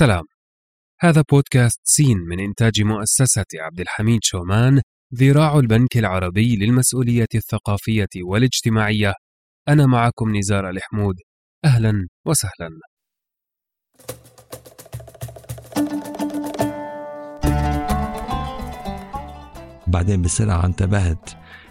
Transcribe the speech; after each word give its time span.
سلام 0.00 0.24
هذا 1.00 1.24
بودكاست 1.30 1.80
سين 1.84 2.18
من 2.18 2.40
إنتاج 2.40 2.82
مؤسسة 2.82 3.44
عبد 3.54 3.80
الحميد 3.80 4.20
شومان 4.22 4.80
ذراع 5.14 5.58
البنك 5.58 5.96
العربي 5.96 6.56
للمسؤولية 6.56 7.26
الثقافية 7.34 8.08
والاجتماعية. 8.24 9.12
أنا 9.68 9.86
معكم 9.86 10.36
نزار 10.36 10.70
الحمود. 10.70 11.14
أهلا 11.64 12.08
وسهلا. 12.26 12.70
بعدين 19.86 20.22
بسرعة 20.22 20.66
انتبهت. 20.66 21.30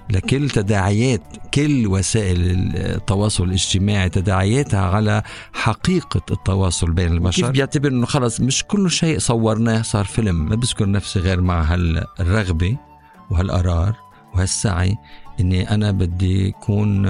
لكل 0.09 0.49
تداعيات 0.49 1.21
كل 1.53 1.87
وسائل 1.87 2.37
التواصل 2.75 3.43
الاجتماعي 3.43 4.09
تداعياتها 4.09 4.81
على 4.81 5.23
حقيقة 5.53 6.21
التواصل 6.31 6.91
بين 6.91 7.11
البشر 7.11 7.41
كيف 7.41 7.51
بيعتبر 7.51 7.89
إنه 7.89 8.05
خلص 8.05 8.41
مش 8.41 8.63
كل 8.63 8.91
شيء 8.91 9.19
صورناه 9.19 9.81
صار 9.81 10.05
فيلم 10.05 10.49
ما 10.49 10.55
بذكر 10.55 10.91
نفسي 10.91 11.19
غير 11.19 11.41
مع 11.41 11.61
هالرغبة 11.61 12.77
وهالقرار 13.29 13.95
وهالسعي 14.33 14.95
إني 15.39 15.71
أنا 15.71 15.91
بدي 15.91 16.47
يكون 16.47 17.01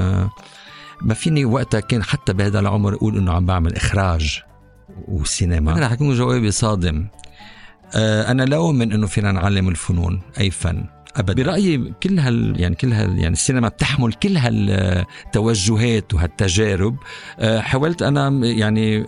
ما 1.02 1.14
فيني 1.14 1.46
وقتها 1.46 1.80
كان 1.80 2.04
حتى 2.04 2.34
بهذا 2.34 2.60
العمر 2.60 2.94
أقول 2.94 3.18
إنه 3.18 3.32
عم 3.34 3.46
بعمل 3.46 3.76
إخراج 3.76 4.42
وسينما. 5.08 5.72
أنا 5.78 5.86
رح 5.86 5.92
يكون 5.92 6.16
جوابي 6.16 6.52
صادم. 6.52 7.08
آه، 7.96 8.32
أنا 8.32 8.44
لا 8.44 8.58
أؤمن 8.58 8.94
إنه 8.94 9.08
فينا 9.08 9.32
نعلم 9.32 9.70
الفنون 9.70 10.22
أي 10.40 10.52
فن. 10.52 10.86
ابدا. 11.16 11.44
برأيي 11.44 11.94
كل 12.04 12.20
هال 12.20 12.60
يعني 12.60 12.76
كل 12.76 12.94
هال 12.94 13.20
يعني 13.20 13.34
السينما 13.34 13.68
بتحمل 13.68 14.14
كل 14.14 14.38
هالتوجهات 14.38 16.14
وهالتجارب. 16.14 16.96
آه، 17.40 17.60
حاولت 17.60 18.02
أنا 18.02 18.30
يعني 18.46 19.06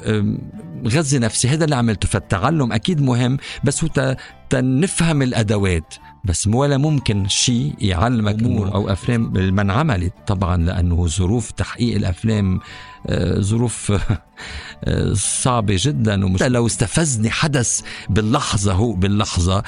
غذي 0.87 1.19
نفسي. 1.19 1.47
هذا 1.47 1.65
اللي 1.65 1.75
عملته. 1.75 2.07
فالتعلم 2.07 2.71
أكيد 2.71 3.01
مهم 3.01 3.37
بس 3.63 3.83
هو 3.83 4.15
تنفهم 4.49 5.21
الأدوات. 5.21 5.95
بس 6.23 6.47
ولا 6.47 6.77
ممكن 6.77 7.27
شيء 7.27 7.75
يعلمك 7.79 8.43
امور 8.43 8.73
أو 8.73 8.89
أفلام 8.89 9.33
ما 9.33 9.61
انعملت 9.61 10.13
طبعا 10.27 10.57
لأنه 10.57 11.07
ظروف 11.07 11.51
تحقيق 11.51 11.95
الأفلام 11.95 12.59
آه، 13.07 13.39
ظروف 13.39 13.91
آه، 14.83 15.13
صعبة 15.13 15.75
جدا. 15.79 16.25
ومش 16.25 16.43
لو 16.43 16.65
استفزني 16.65 17.29
حدث 17.29 17.81
باللحظة 18.09 18.73
هو 18.73 18.93
باللحظة 18.93 19.63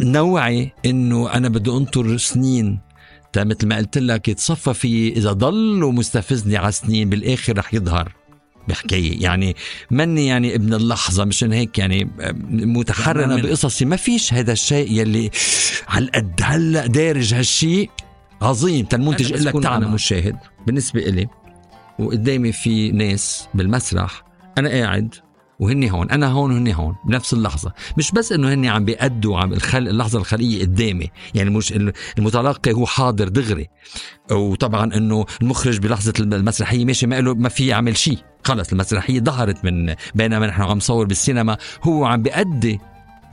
نوعي 0.00 0.72
إنه 0.86 1.32
أنا 1.32 1.48
بدي 1.48 1.70
أنطر 1.70 2.16
سنين. 2.16 2.80
تا 3.32 3.44
مثل 3.44 3.66
ما 3.66 3.76
قلت 3.76 3.98
لك 3.98 4.28
يتصفى 4.28 4.74
في 4.74 5.12
إذا 5.12 5.32
ضل 5.32 5.84
ومستفزني 5.84 6.56
على 6.56 6.72
سنين 6.72 7.10
بالآخر 7.10 7.58
رح 7.58 7.74
يظهر. 7.74 8.12
بحكاية 8.68 9.22
يعني 9.22 9.56
مني 9.90 10.26
يعني 10.26 10.54
ابن 10.54 10.74
اللحظة 10.74 11.24
مشان 11.24 11.52
هيك 11.52 11.78
يعني 11.78 12.10
متحرر 12.50 13.24
أنا 13.24 13.36
بقصصي. 13.36 13.84
ما 13.84 13.96
فيش 13.96 14.34
هذا 14.34 14.52
الشيء 14.52 14.92
يلي 14.92 15.30
على 15.88 16.06
قد 16.14 16.40
هلأ 16.42 16.86
دارج 16.86 17.34
هالشيء 17.34 17.90
عظيم. 18.42 18.86
يقول 18.92 19.44
لك 19.44 19.62
تعال 19.62 19.88
مشاهد. 19.88 20.36
بالنسبة 20.66 21.00
إلي 21.00 21.28
وقدامي 21.98 22.52
في 22.52 22.92
ناس 22.92 23.48
بالمسرح 23.54 24.22
أنا 24.58 24.68
قاعد 24.68 25.14
وهن 25.60 25.88
هون 25.88 26.10
أنا 26.10 26.26
هون 26.26 26.52
وهن 26.52 26.72
هون 26.72 26.96
بنفس 27.04 27.32
اللحظة. 27.32 27.72
مش 27.98 28.12
بس 28.12 28.32
إنه 28.32 28.54
هن 28.54 28.66
عم 28.66 28.84
بيأدوا 28.84 29.38
عم 29.38 29.52
الخل... 29.52 29.88
اللحظة 29.88 30.18
الخلقيه 30.18 30.62
قدامي 30.62 31.10
يعني 31.34 31.50
مش 31.50 31.72
المتلقي 32.18 32.72
هو 32.72 32.86
حاضر 32.86 33.28
دغري. 33.28 33.68
وطبعا 34.30 34.94
إنه 34.96 35.26
المخرج 35.42 35.78
بلحظة 35.78 36.12
المسرحية 36.18 36.84
ماشي 36.84 37.06
ما 37.06 37.20
له 37.20 37.34
ما 37.34 37.48
في 37.48 37.66
يعمل 37.66 37.96
شيء 37.96 38.18
خلص 38.44 38.72
المسرحية 38.72 39.20
ظهرت 39.20 39.64
من 39.64 39.94
بينما 40.14 40.46
نحن 40.46 40.62
عم 40.62 40.76
نصور 40.76 41.06
بالسينما. 41.06 41.56
هو 41.82 42.04
عم 42.04 42.22
بيأدي 42.22 42.80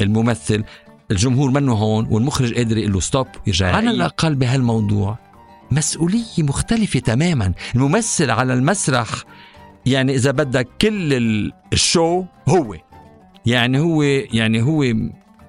الممثل 0.02 0.64
الجمهور 1.12 1.52
منه 1.52 1.74
هون 1.74 2.08
والمخرج 2.10 2.54
قادر 2.54 2.78
يقول 2.78 2.94
له 2.94 3.00
stop 3.00 3.28
يرجع 3.48 3.76
على 3.76 3.90
الأقل 3.90 4.36
بهالموضوع 4.36 5.18
مسؤولية 5.72 6.24
مختلفة 6.40 7.00
تماما. 7.00 7.54
الممثل 7.76 8.32
على 8.32 8.54
المسرح 8.54 9.08
يعني 9.88 10.16
إذا 10.16 10.32
بدك 10.32 10.68
كل 10.82 11.14
ال 11.74 11.84
show 11.84 12.26
هو. 12.48 12.76
يعني 13.46 13.80
هو 13.80 14.04
يعني 14.34 14.62
هو 14.62 14.84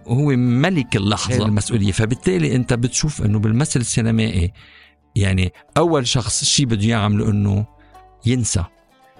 هو 0.06 0.26
ملك 0.36 0.96
اللحظة 0.96 1.46
المسؤولية. 1.46 1.92
فبالتالي 1.92 2.56
أنت 2.56 2.74
بتشوف 2.74 3.22
إنه 3.22 3.38
بالمثل 3.38 3.80
السينمائي 3.80 4.52
يعني 5.16 5.52
أول 5.76 6.06
شخص 6.06 6.44
شيء 6.44 6.66
بده 6.66 6.86
يعمله 6.86 7.30
إنه 7.30 7.66
ينسى 8.26 8.64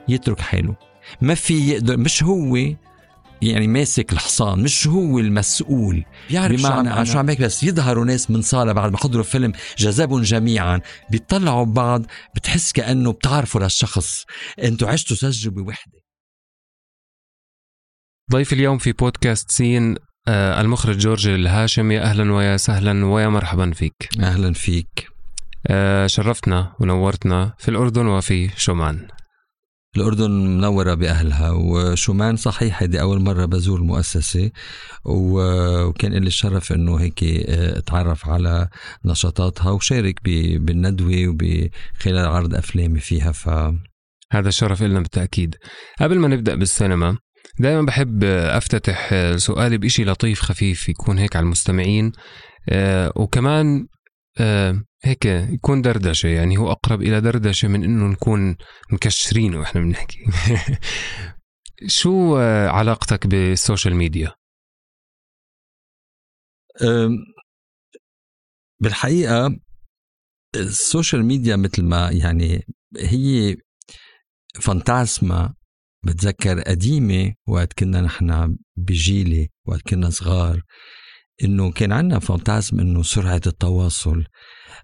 يترك 0.09 0.41
حاله. 0.41 0.75
ما 1.21 1.35
في 1.35 1.71
يقدر 1.71 1.97
مش 1.97 2.23
هو 2.23 2.59
يعني 3.43 3.67
ماسك 3.67 4.13
الحصان 4.13 4.63
مش 4.63 4.87
هو 4.87 5.19
المسؤول 5.19 6.05
بيعرف 6.31 6.61
بمعنى 6.61 7.07
شو 7.07 7.19
عم 7.19 7.27
بس 7.27 7.63
يظهروا 7.63 8.05
ناس 8.05 8.31
من 8.31 8.43
صالة 8.43 8.73
بعد 8.73 8.93
ما 8.93 8.99
حضروا 8.99 9.25
فيلم 9.25 9.53
جذبهم 9.79 10.23
جميعا 10.23 10.81
بيطلعوا 11.11 11.65
ببعض 11.65 12.07
بتحس 12.37 12.73
كأنه 12.73 13.13
بتعرفوا 13.13 13.61
للشخص. 13.61 14.25
أنتوا 14.63 14.89
عشتوا 14.89 15.17
تجربة 15.17 15.63
وحدة. 15.63 15.99
ضيف 18.33 18.53
اليوم 18.53 18.79
في 18.79 18.93
بودكاست 18.93 19.51
سين 19.51 19.97
آه 20.29 20.61
المخرج 20.61 20.99
جورج 20.99 21.29
الهاشمي. 21.29 22.01
أهلا 22.01 22.33
ويا 22.33 22.57
سهلا 22.57 23.07
ويا 23.07 23.29
مرحبا 23.29 23.73
فيك. 23.73 24.09
أهلا 24.21 24.53
فيك. 24.53 25.09
آه 25.67 26.07
شرفتنا 26.07 26.73
ونورتنا 26.81 27.55
في 27.59 27.69
الأردن 27.69 28.07
وفي 28.07 28.51
شومان. 28.57 29.09
الأردن 30.01 30.31
منورة 30.31 30.95
بأهلها 30.95 31.51
وشومان 31.51 32.37
صحيح 32.37 32.83
هيدي 32.83 33.01
أول 33.01 33.21
مرة 33.21 33.45
بزور 33.45 33.79
المؤسسة 33.79 34.51
وكان 35.05 36.13
لي 36.13 36.27
الشرف 36.27 36.73
أنه 36.73 36.97
هيك 36.97 37.25
آه، 37.25 37.79
أتعرف 37.79 38.29
على 38.29 38.69
نشاطاتها 39.05 39.71
وشارك 39.71 40.25
بالندوة 40.59 41.29
وبخلال 41.29 42.27
عرض 42.27 42.55
أفلامي 42.55 43.01
فيها 43.01 43.33
ف 43.33 43.49
هذا 44.33 44.49
الشرف 44.49 44.83
لنا 44.83 45.01
بالتأكيد. 45.01 45.57
قبل 46.01 46.19
ما 46.19 46.29
نبدأ 46.29 46.55
بالسينما 46.55 47.19
دائما 47.59 47.83
بحب 47.83 48.25
أفتتح 48.25 49.15
سؤالي 49.37 49.79
بإشي 49.79 50.05
لطيف 50.05 50.41
خفيف 50.41 50.89
يكون 50.89 51.19
هيك 51.19 51.37
على 51.37 51.45
المستمعين 51.45 52.13
آه، 52.69 53.13
وكمان 53.17 53.87
آه، 54.39 54.83
هيك 55.03 55.25
يكون 55.27 55.83
دردشة 55.83 56.27
يعني 56.27 56.57
هو 56.59 56.73
أقرب 56.73 57.03
إلى 57.03 57.21
دردشة 57.21 57.69
من 57.69 57.85
إنه 57.85 58.07
نكون 58.07 58.57
مكشرين 58.93 59.55
وإحنا 59.55 59.81
بنحكي. 59.81 60.19
شو 61.99 62.37
علاقتك 62.67 63.27
بالسوشيال 63.27 63.95
ميديا؟ 63.95 64.35
بالحقيقة 68.81 69.61
ال 70.57 70.66
social 70.66 71.25
media 71.25 71.57
مثل 71.57 71.85
ما 71.85 72.11
يعني 72.11 72.67
هي 72.97 73.57
fantasme 74.61 75.55
بتذكر 76.07 76.61
قديمة 76.61 77.35
وقت 77.49 77.73
كنا 77.73 78.01
نحن 78.01 78.57
بجيلي 78.77 79.49
وقت 79.67 79.83
كنا 79.83 80.11
صغار. 80.11 80.63
إنه 81.45 81.71
كان 81.71 81.93
عندنا 81.93 82.19
fantasme 82.19 82.81
إنه 82.81 83.03
سرعة 83.03 83.41
التواصل 83.47 84.25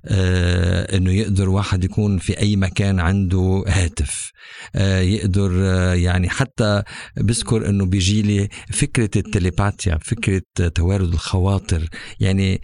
آه 0.07 0.97
إنه 0.97 1.13
يقدر 1.13 1.49
واحد 1.49 1.85
يكون 1.85 2.19
في 2.19 2.39
أي 2.39 2.57
مكان 2.57 3.01
عنده 3.01 3.65
هاتف 3.69 4.33
آه 4.75 5.01
يقدر 5.01 5.51
آه 5.55 5.95
يعني 5.95 6.29
حتى 6.29 6.83
بذكر 7.17 7.69
إنه 7.69 7.87
بيجي 7.87 8.23
لي 8.23 8.49
فكرة 8.71 9.11
التليباتيا 9.17 9.99
فكرة 10.03 10.43
توارد 10.75 11.13
الخواطر 11.13 11.89
يعني 12.21 12.61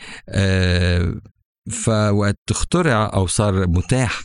فوقت 1.71 2.39
اخترع 2.51 3.11
أو 3.15 3.27
صار 3.27 3.67
متاح 3.67 4.23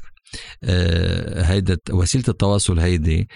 هيدا 1.36 1.78
وسيلة 1.92 2.24
التواصل 2.28 2.80
هيدي. 2.80 3.28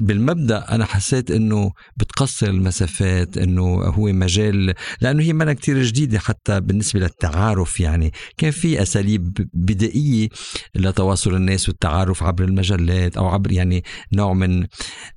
بالمبدأ 0.00 0.74
أنا 0.74 0.84
حسيت 0.84 1.30
إنه 1.30 1.72
بتقصر 1.96 2.46
المسافات 2.46 3.38
إنه 3.38 3.62
هو 3.84 4.12
مجال 4.12 4.74
لأنه 5.00 5.22
هي 5.22 5.32
منا 5.32 5.52
كتير 5.52 5.82
جديدة 5.82 6.18
حتى 6.18 6.60
بالنسبة 6.60 7.00
للتعارف 7.00 7.80
يعني. 7.80 8.12
كان 8.36 8.50
في 8.50 8.82
أساليب 8.82 9.48
بدائية 9.54 10.28
لتواصل 10.74 11.34
الناس 11.34 11.68
والتعارف 11.68 12.22
عبر 12.22 12.44
المجلات 12.44 13.16
أو 13.16 13.26
عبر 13.28 13.52
يعني 13.52 13.84
نوع 14.12 14.32
من 14.32 14.66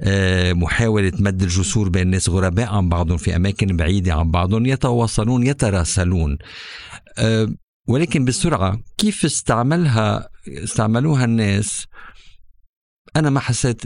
آه، 0.01 0.53
محاولة 0.53 1.12
مد 1.19 1.41
الجسور 1.41 1.89
بين 1.89 2.01
الناس 2.01 2.29
غرباء 2.29 2.74
عن 2.74 2.89
بعضهم 2.89 3.18
في 3.18 3.35
أماكن 3.35 3.77
بعيدة 3.77 4.13
عن 4.13 4.31
بعضهم 4.31 4.65
يتواصلون 4.65 5.47
يتراسلون. 5.47 6.38
آه، 7.18 7.47
ولكن 7.88 8.25
بسرعة 8.25 8.79
كيف 8.97 9.25
استعملها 9.25 10.29
استعملوها 10.47 11.25
الناس 11.25 11.86
أنا 13.15 13.30
ما 13.30 13.39
حسيت 13.39 13.81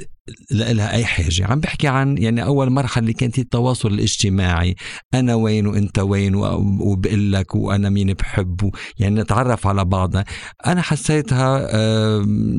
لها 0.51 0.91
أي 0.93 1.05
حاجة. 1.05 1.45
عم 1.45 1.59
بحكي 1.59 1.87
عن 1.87 2.17
يعني 2.17 2.43
أول 2.43 2.69
مرحلة 2.69 3.01
اللي 3.01 3.13
كانت 3.13 3.39
التواصل 3.39 3.93
الاجتماعي. 3.93 4.75
أنا 5.13 5.35
وين 5.35 5.67
وأنت 5.67 5.99
وين 5.99 6.35
وبقول 6.35 7.33
لك 7.33 7.55
وأنا 7.55 7.89
مين 7.89 8.13
بحب 8.13 8.71
يعني 8.97 9.21
نتعرف 9.21 9.67
على 9.67 9.85
بعضنا 9.85 10.25
أنا 10.67 10.81
حسيتها 10.81 11.69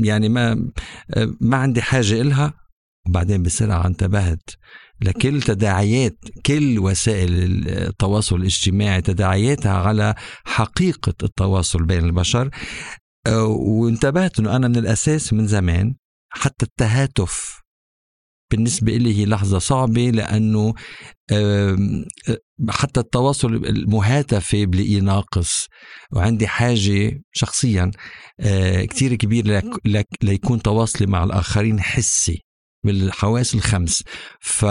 يعني 0.02 0.28
ما 0.28 0.70
ما 1.40 1.56
عندي 1.56 1.82
حاجة 1.82 2.20
إلها. 2.20 2.54
وبعدين 3.08 3.42
بسرعة 3.42 3.86
انتبهت 3.86 4.50
لكل 5.00 5.42
تداعيات 5.42 6.18
كل 6.46 6.78
وسائل 6.78 7.30
التواصل 7.68 8.36
الاجتماعي 8.36 9.00
تداعياتها 9.00 9.72
على 9.72 10.14
حقيقة 10.44 11.14
التواصل 11.22 11.82
بين 11.82 12.04
البشر. 12.04 12.50
وانتبهت 13.28 14.38
إنه 14.38 14.56
أنا 14.56 14.68
من 14.68 14.76
الأساس 14.76 15.32
من 15.32 15.46
زمان 15.46 15.94
حتى 16.32 16.66
التهاتف 16.66 17.60
بالنسبة 18.50 18.96
لي 18.96 19.18
هي 19.18 19.26
لحظة 19.26 19.58
صعبة 19.58 20.10
لأنه 20.10 20.74
حتى 22.68 23.00
التواصل 23.00 23.54
المهاتفة 23.54 24.64
بلاقيه 24.64 25.00
ناقص. 25.00 25.66
وعندي 26.12 26.46
حاجة 26.46 27.22
شخصيا 27.32 27.90
آه، 28.40 28.84
كتير 28.84 29.14
كبير 29.14 29.62
ليكون 30.22 30.62
تواصلي 30.62 31.06
مع 31.06 31.24
الآخرين 31.24 31.80
حسي. 31.80 32.44
بالحواس 32.84 33.54
الخمس. 33.54 34.02
ف 34.40 34.62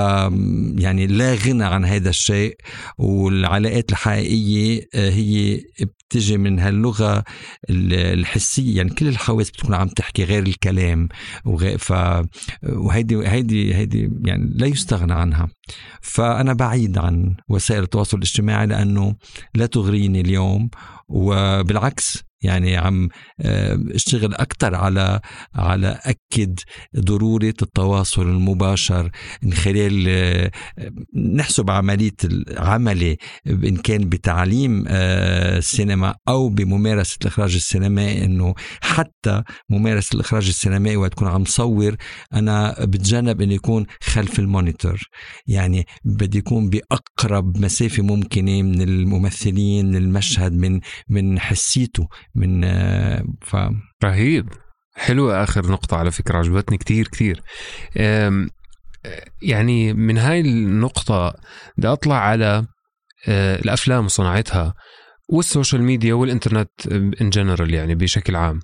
يعني 0.77 1.07
لا 1.07 1.35
غنى 1.35 1.63
عن 1.63 1.85
هذا 1.85 2.09
الشيء 2.09 2.55
والعلاقات 2.97 3.91
الحقيقية 3.91 4.87
آه، 4.95 5.09
هي 5.09 5.61
بتجي 5.81 6.37
من 6.37 6.59
هاللغة 6.59 7.23
الحسية. 7.69 8.77
يعني 8.77 8.89
كل 8.89 9.07
الحواس 9.07 9.49
بتكون 9.49 9.73
عم 9.73 9.87
تحكي 9.87 10.23
غير 10.23 10.43
الكلام 10.43 11.09
وغير 11.45 11.77
ف 11.77 11.93
وهيدي 12.63 13.27
هيدي 13.27 13.75
هيدي 13.75 14.09
يعني 14.25 14.53
لا 14.55 14.67
يستغنى 14.67 15.13
عنها. 15.13 15.47
فأنا 16.01 16.53
بعيد 16.53 16.97
عن 16.97 17.35
وسائل 17.49 17.83
التواصل 17.83 18.17
الاجتماعي 18.17 18.67
لأنه 18.67 19.15
لا 19.55 19.65
تغريني 19.65 20.21
اليوم 20.21 20.69
وبالعكس 21.09 22.28
يعني 22.41 22.77
عم 22.77 23.09
اشتغل 23.95 24.33
أكثر 24.33 24.75
على 24.75 25.19
على 25.55 25.99
أكد 26.03 26.59
ضرورة 26.99 27.53
التواصل 27.61 28.21
المباشر 28.21 29.11
من 29.43 29.53
خلال 29.53 30.49
نحسب 31.15 31.69
عملية 31.71 32.15
العملي 32.23 33.17
إن 33.47 33.77
كان 33.77 34.09
بتعليم 34.09 34.85
آه، 34.87 35.57
السينما 35.57 36.15
أو 36.27 36.49
بممارسة 36.49 37.17
الإخراج 37.21 37.55
السينمائي 37.55 38.25
إنه 38.25 38.55
حتى 38.81 39.43
ممارسة 39.69 40.15
الإخراج 40.15 40.47
السينمائي 40.47 40.95
وقت 40.95 41.11
تكون 41.11 41.27
عم 41.27 41.45
صور 41.45 41.95
أنا 42.33 42.75
بتجنب 42.85 43.41
إنه 43.41 43.53
يكون 43.53 43.85
خلف 44.03 44.39
المونيتور. 44.39 44.99
يعني 45.47 45.85
بدي 46.03 46.37
يكون 46.37 46.69
بأقرب 46.69 47.57
مسافة 47.57 48.03
ممكنة 48.03 48.61
من 48.61 48.81
الممثلين 48.81 49.85
من 49.85 49.95
المشهد 49.95 50.53
من 50.53 50.79
من 51.09 51.39
حسيته. 51.39 52.07
من 52.35 52.61
ف 53.41 53.55
رهيب. 54.03 54.49
حلوة 54.95 55.43
آخر 55.43 55.71
نقطة 55.71 55.97
على 55.97 56.11
فكرة 56.11 56.37
عجبتني 56.37 56.77
كتير 56.77 57.07
كتير. 57.07 57.43
يعني 59.41 59.93
من 59.93 60.17
هاي 60.17 60.39
النقطة 60.39 61.33
بدي 61.77 61.87
أطلع 61.87 62.15
على 62.15 62.65
آه، 63.27 63.55
الأفلام 63.55 64.05
وصناعتها 64.05 64.73
وال 65.29 65.43
social 65.43 65.83
media 65.83 66.13
والإنترنت 66.13 66.87
in 67.21 67.29
general 67.29 67.73
يعني 67.73 67.95
بشكل 67.95 68.35
عام. 68.35 68.59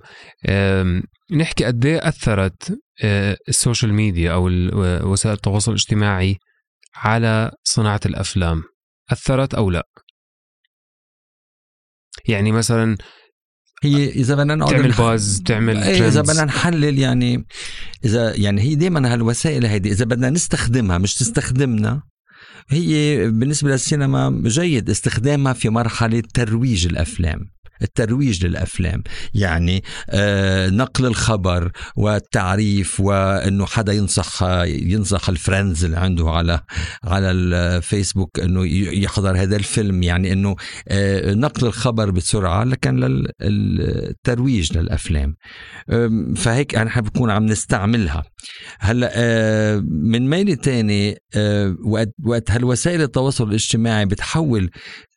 نحكي 1.32 1.66
قد 1.66 1.86
إيه 1.86 2.08
أثرت 2.08 2.80
آه، 3.04 3.38
ال 3.50 3.56
social 3.56 3.94
media 3.94 4.34
أو 4.34 4.50
وسائل 5.12 5.36
التواصل 5.36 5.72
الاجتماعي 5.72 6.38
على 6.96 7.52
صناعة 7.64 8.00
الأفلام 8.06 8.64
أثرت 9.12 9.54
أو 9.54 9.70
لا؟ 9.70 9.88
يعني 12.28 12.52
مثلا 12.52 12.98
هي 13.84 14.10
إذا 14.10 14.36
بدنا 14.36 14.56
نقعد 14.56 14.76
تعمل 14.76 14.92
buzz 14.92 15.42
تعمل 15.46 15.78
إيه 15.78 16.08
إذا 16.08 16.22
بدنا 16.22 16.46
نحلل 16.46 17.00
يعني 17.00 17.46
إذا 18.06 18.36
يعني 18.36 18.62
هي 18.62 18.76
دائما 18.76 19.14
هالوسائل 19.14 19.66
هيدي 19.66 19.92
إذا 19.92 20.06
بدنا 20.06 20.30
نستخدمها 20.30 20.98
مش 20.98 21.16
تستخدمنا 21.16 22.02
هي 22.70 23.18
بالنسبة 23.32 23.70
للسينما 23.70 24.42
جيد 24.46 24.90
استخدامها 24.90 25.54
في 25.54 25.70
مرحلة 25.70 26.24
ترويج 26.34 26.86
الأفلام. 26.86 27.55
الترويج 27.82 28.46
للأفلام. 28.46 29.04
يعني 29.34 29.84
آه 30.10 30.70
نقل 30.70 31.06
الخبر 31.06 31.72
والتعريف 31.96 33.00
وإنه 33.00 33.66
حدا 33.66 33.94
ينصح 33.94 34.44
ينصح 34.66 35.30
ال 35.30 35.37
friends 35.37 35.86
اللي 35.86 35.98
عنده 35.98 36.30
على 36.30 36.62
على 37.04 37.32
الفيسبوك 37.32 38.40
إنه 38.40 38.66
يحضر 39.04 39.38
هذا 39.38 39.56
الفيلم. 39.56 40.04
يعني 40.04 40.34
إنه 40.34 40.56
آه 40.88 41.34
نقل 41.34 41.68
الخبر 41.68 42.10
بسرعة 42.12 42.64
لكن 42.64 43.24
للترويج 43.42 44.78
للأفلام. 44.78 45.36
فهيك 46.36 46.76
نحن 46.76 47.02
بنكون 47.02 47.30
عم 47.30 47.46
نستعملها. 47.46 48.24
هلأ 48.80 49.12
آه 49.16 49.84
من 49.90 50.30
ميل 50.30 50.56
تاني 50.56 51.18
وقت 52.26 52.52
هالوسائل 52.52 53.02
التواصل 53.02 53.50
الاجتماعي 53.50 54.06
بتحول 54.06 54.70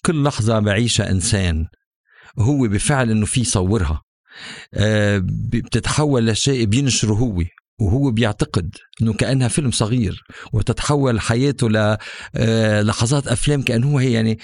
كل 0.04 0.22
لحظة 0.22 0.58
بعيشها 0.58 1.10
إنسان. 1.10 1.66
هو 2.38 2.68
بفعل 2.68 3.10
إنه 3.10 3.26
في 3.26 3.40
يصورها. 3.40 4.02
آه، 4.74 5.22
بتتحول 5.24 6.26
لشيء 6.26 6.64
بينشره 6.64 7.14
هو 7.14 7.42
وهو 7.80 8.10
بيعتقد 8.10 8.76
إنه 9.02 9.12
كأنها 9.12 9.48
فيلم 9.48 9.70
صغير 9.70 10.24
وتتحول 10.52 11.20
حياته 11.20 11.68
للحظات 11.68 13.26
آه، 13.26 13.32
أفلام 13.32 13.62
كأنه 13.62 14.00
هي 14.00 14.12
يعني 14.12 14.38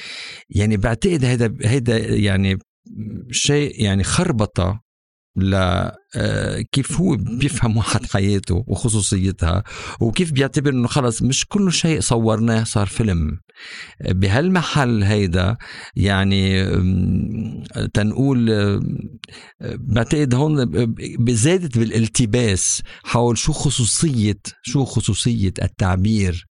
يعني 0.51 0.77
بعتقد 0.77 1.25
هذا 1.25 1.55
هذا 1.65 1.99
يعني 1.99 2.59
شيء 3.31 3.83
يعني 3.83 4.05
خربطة 4.05 4.84
ل 5.37 5.55
آه، 6.17 6.61
كيف 6.73 7.01
هو 7.01 7.17
بيفهم 7.17 7.77
واحد 7.77 8.07
حياته 8.07 8.65
وخصوصيتها 8.67 9.63
وكيف 10.01 10.33
بيعتبر 10.33 10.71
إنه 10.71 10.89
خلص 10.89 11.23
مش 11.23 11.47
كل 11.47 11.73
شيء 11.73 12.01
صورناه 12.01 12.65
صار 12.65 12.87
فيلم. 12.87 13.39
بهالمحل 14.01 15.03
هيدا 15.03 15.57
يعني 15.97 16.65
تنقول 17.95 18.51
بعتقد 19.61 20.35
هون 20.35 20.57
زادت 21.29 21.79
بالالتباس 21.79 22.83
حول 23.05 23.39
شو 23.39 23.53
خصوصية 23.53 24.41
شو 24.63 24.85
خصوصية 24.85 25.53
التعبير 25.63 26.47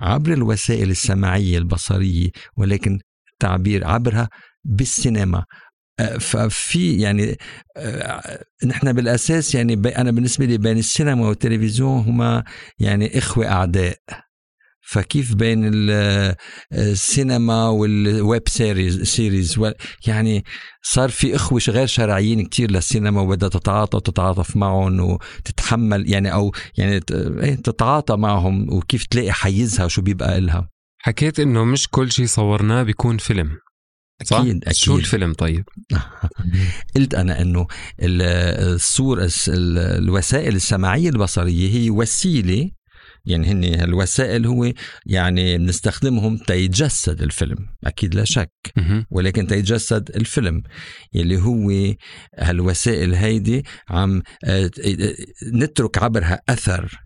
عبر 0.00 0.32
الوسائل 0.32 0.90
السمعية 0.90 1.58
البصرية 1.58 2.30
ولكن 2.56 2.98
تعبير 3.40 3.86
عبرها 3.86 4.28
بالسينما. 4.64 5.44
ففي 6.20 6.96
يعني 6.96 7.38
آه، 7.76 8.44
نحن 8.66 8.92
بالأساس 8.92 9.54
يعني 9.54 9.74
أنا 9.98 10.10
بالنسبة 10.10 10.44
لي 10.44 10.58
بين 10.58 10.78
السينما 10.78 11.28
والتلفزيون 11.28 11.98
هما 12.00 12.44
يعني 12.78 13.18
إخوة 13.18 13.46
أعداء. 13.46 13.96
فكيف 14.88 15.34
بين 15.34 15.70
السينما 16.72 17.68
وال 17.68 18.00
web 18.00 18.48
series 18.48 19.02
series؟ 19.02 19.60
يعني 20.06 20.44
صار 20.82 21.08
في 21.08 21.36
إخوة 21.36 21.60
غير 21.68 21.86
شرعيين 21.86 22.46
كتير 22.46 22.70
للسينما 22.70 23.20
وبدها 23.20 23.48
تتعاطى 23.48 23.96
وتتعاطف 23.96 24.56
معهم 24.56 25.00
وتتحمل 25.00 26.10
يعني 26.10 26.32
أو 26.32 26.52
يعني 26.78 27.00
إيه، 27.10 27.54
تتعاطى 27.54 28.16
معهم 28.16 28.72
وكيف 28.72 29.06
تلاقي 29.06 29.32
حيزها 29.32 29.88
شو 29.88 30.02
بيبقى 30.02 30.40
لها 30.40 30.68
حكيت 30.98 31.40
إنه 31.40 31.64
مش 31.64 31.88
كل 31.88 32.12
شيء 32.12 32.26
صورناه 32.26 32.82
بيكون 32.82 33.18
فيلم. 33.18 33.58
صح؟ 34.24 34.36
أكيد 34.36 34.64
أكيد 34.64 34.74
شو 34.74 34.96
الفيلم 34.96 35.32
طيب؟ 35.32 35.64
قلت 36.96 37.14
أنا 37.14 37.42
أنه 37.42 37.66
الصور 38.00 39.28
الوسائل 39.48 40.54
السمعية 40.56 41.08
البصرية 41.08 41.70
هي 41.70 41.90
وسيلة 41.90 42.70
يعني 43.26 43.52
هن 43.52 43.64
الوسائل 43.64 44.46
هو 44.46 44.72
يعني 45.06 45.58
بنستخدمهم 45.58 46.36
تيتجسد 46.36 47.22
الفيلم 47.22 47.56
أكيد 47.84 48.14
لا 48.14 48.24
شك 48.24 48.52
ولكن 49.10 49.46
تيتجسد 49.46 50.10
الفيلم 50.16 50.62
يلي 51.14 51.42
هو 51.42 51.94
هالوسائل 52.38 53.14
هيدي 53.14 53.64
عم 53.88 54.22
آه، 54.44 54.70
نترك 55.52 55.98
عبرها 55.98 56.42
أثر 56.48 57.00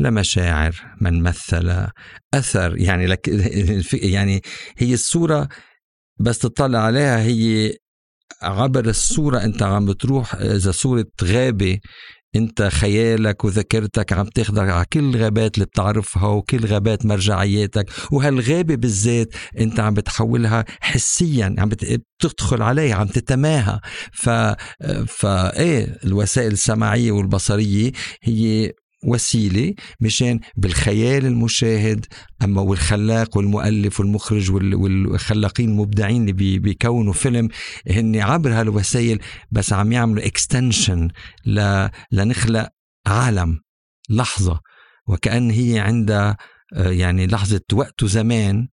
لمشاعر 0.00 0.76
من 1.00 1.22
مثل 1.22 1.86
أثر 2.34 2.78
يعني 2.78 3.06
لك 3.06 3.28
يعني 4.14 4.42
هي 4.78 4.94
الصورة 4.94 5.48
بس 6.20 6.38
تطلع 6.38 6.78
عليها 6.78 7.20
هي 7.22 7.74
عبر 8.42 8.88
الصورة 8.88 9.44
أنت 9.44 9.62
عم 9.62 9.86
بتروح 9.86 10.34
إذا 10.34 10.70
صورة 10.70 11.06
غابة 11.24 11.78
أنت 12.36 12.62
خيالك 12.62 13.44
وذاكرتك 13.44 14.12
عم 14.12 14.26
تاخدك 14.26 14.68
على 14.68 14.84
كل 14.92 15.00
الغابات 15.00 15.54
اللي 15.54 15.66
بتعرفها 15.66 16.28
وكل 16.28 16.66
غابات 16.66 17.06
مرجعياتك 17.06 17.90
وهالغابة 18.12 18.74
بالذات 18.74 19.28
أنت 19.58 19.80
عم 19.80 19.94
بتحولها 19.94 20.64
حسيا 20.80 21.54
عم 21.58 21.68
بتدخل 21.68 22.62
عليها 22.62 22.94
عم 22.94 23.06
تتماهى. 23.06 23.80
ف 24.12 24.30
فايه 25.06 25.98
الوسائل 26.04 26.52
السمعيه 26.52 27.12
والبصرية 27.12 27.92
هي 28.22 28.72
وسيلة 29.04 29.74
مشان 30.00 30.40
بالخيال 30.56 31.26
المشاهد 31.26 32.06
أما 32.42 32.60
والخلاق 32.62 33.36
والمؤلف 33.36 34.00
والمخرج 34.00 34.50
والخلاقين 34.50 35.68
المبدعين 35.68 36.28
اللي 36.28 36.58
بيكونوا 36.58 37.12
فيلم 37.12 37.48
هن 37.90 38.16
عبر 38.16 38.52
هالوسائل 38.52 39.20
بس 39.50 39.72
عم 39.72 39.92
يعملوا 39.92 40.26
اكستنشن 40.26 41.08
لنخلق 42.12 42.68
عالم 43.06 43.60
لحظة. 44.10 44.60
وكأن 45.08 45.50
هي 45.50 45.78
عندها 45.78 46.36
يعني 46.72 47.26
لحظة 47.26 47.60
وقت 47.72 48.02
وزمان 48.02 48.68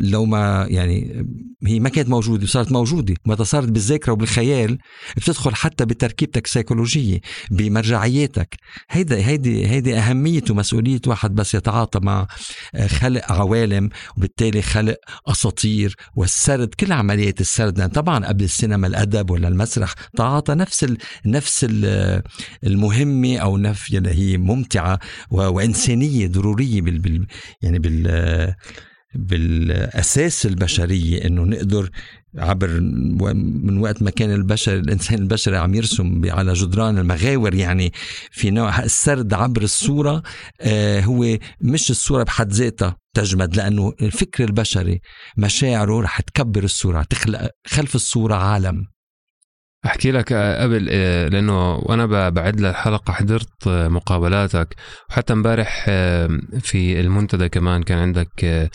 لو 0.00 0.24
ما 0.24 0.66
يعني 0.70 1.26
هي 1.66 1.80
ما 1.80 1.88
كانت 1.88 2.08
موجودة 2.08 2.46
صارت 2.46 2.72
موجودة. 2.72 3.14
متى 3.26 3.44
صارت 3.44 3.68
بالذاكرة 3.68 4.12
وبالخيال 4.12 4.78
بتدخل 5.16 5.54
حتى 5.54 5.84
بتركيبتك 5.84 6.44
السيكولوجية 6.44 7.20
بمرجعياتك. 7.50 8.56
هيدا 8.90 9.16
هيدي 9.26 9.66
هيدي 9.66 9.98
اهميه 9.98 10.42
ومسؤوليه 10.50 11.00
واحد 11.06 11.34
بس 11.34 11.54
يتعاطى 11.54 12.00
مع 12.02 12.26
آه، 12.74 12.86
خلق 12.86 13.32
عوالم 13.32 13.88
وبالتالي 14.16 14.62
خلق 14.62 14.96
أساطير 15.26 15.96
والسرد 16.16 16.74
كل 16.74 16.92
عمليات 16.92 17.40
السرد. 17.40 17.78
يعني 17.78 17.92
طبعا 17.92 18.26
قبل 18.26 18.44
السينما 18.44 18.86
الأدب 18.86 19.30
ولا 19.30 19.48
المسرح 19.48 19.94
تعاطى 20.16 20.54
نفس 20.54 20.84
ال 20.84 20.98
نفس 21.26 21.66
ال 21.68 22.22
المهمة 22.64 23.36
أو 23.36 23.58
نف 23.58 23.94
اللي 23.94 24.10
هي 24.10 24.38
ممتعة 24.38 24.98
وإنسانية 25.30 26.26
ضرورية 26.26 26.80
بال, 26.80 26.98
بال 26.98 27.26
يعني 27.62 27.78
بال 27.78 28.54
بالأساس 29.14 30.46
البشرية 30.46 31.24
إنه 31.26 31.42
نقدر 31.44 31.90
عبر 32.38 32.80
من 32.80 33.78
وقت 33.78 34.02
ما 34.02 34.10
كان 34.10 34.32
البشر 34.32 34.76
الإنسان 34.76 35.18
البشري 35.18 35.56
عم 35.56 35.74
يرسم 35.74 36.22
على 36.30 36.52
جدران 36.52 36.98
المغاور 36.98 37.54
يعني 37.54 37.92
في 38.30 38.50
نوع 38.50 38.82
السرد 38.82 39.34
عبر 39.34 39.62
الصورة 39.62 40.22
آه 40.60 41.00
هو 41.00 41.38
مش 41.60 41.90
الصورة 41.90 42.22
بحد 42.22 42.52
ذاتها 42.52 42.96
تجمد 43.14 43.56
لأنه 43.56 43.92
الفكر 44.02 44.44
البشري 44.44 45.00
مشاعره 45.36 46.00
رح 46.00 46.20
تكبر 46.20 46.64
الصورة 46.64 47.02
تخلق 47.02 47.50
خلف 47.66 47.94
الصورة 47.94 48.34
عالم. 48.34 48.86
أحكي 49.86 50.10
لك 50.10 50.32
قبل 50.32 50.88
آه، 50.90 51.28
لأنه 51.28 51.76
وأنا 51.76 52.30
بعد 52.30 52.60
للحلقه 52.60 53.12
حضرت 53.12 53.66
آه، 53.66 53.88
مقابلاتك 53.88 54.74
وحتى 55.10 55.32
امبارح 55.32 55.86
آه، 55.88 56.38
في 56.60 57.00
المنتدى 57.00 57.48
كمان 57.48 57.82
كان 57.82 57.98
عندك 57.98 58.70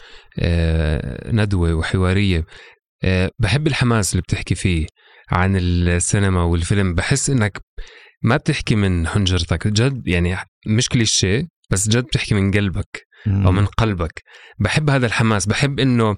ندوة 1.28 1.74
وحوارية. 1.74 2.46
بحب 3.40 3.68
الحماس 3.68 4.12
اللي 4.12 4.22
بتحكي 4.22 4.56
فيه 4.56 4.86
عن 5.32 5.58
السينما 5.58 6.44
والفيلم. 6.44 6.96
بحس 6.96 7.30
إنك 7.30 7.58
ما 8.24 8.38
بتحكي 8.38 8.76
من 8.76 9.08
حنجرتك. 9.08 9.68
جد 9.68 10.08
يعني 10.08 10.38
مش 10.68 10.90
كليشيه 10.90 11.48
بس 11.72 11.90
جد 11.90 12.04
بتحكي 12.04 12.36
من 12.36 12.52
قلبك 12.52 13.08
أو 13.28 13.52
من 13.52 13.66
قلبك. 13.66 14.24
بحب 14.60 14.90
هذا 14.90 15.06
الحماس. 15.06 15.46
بحب 15.46 15.80
إنه 15.80 16.18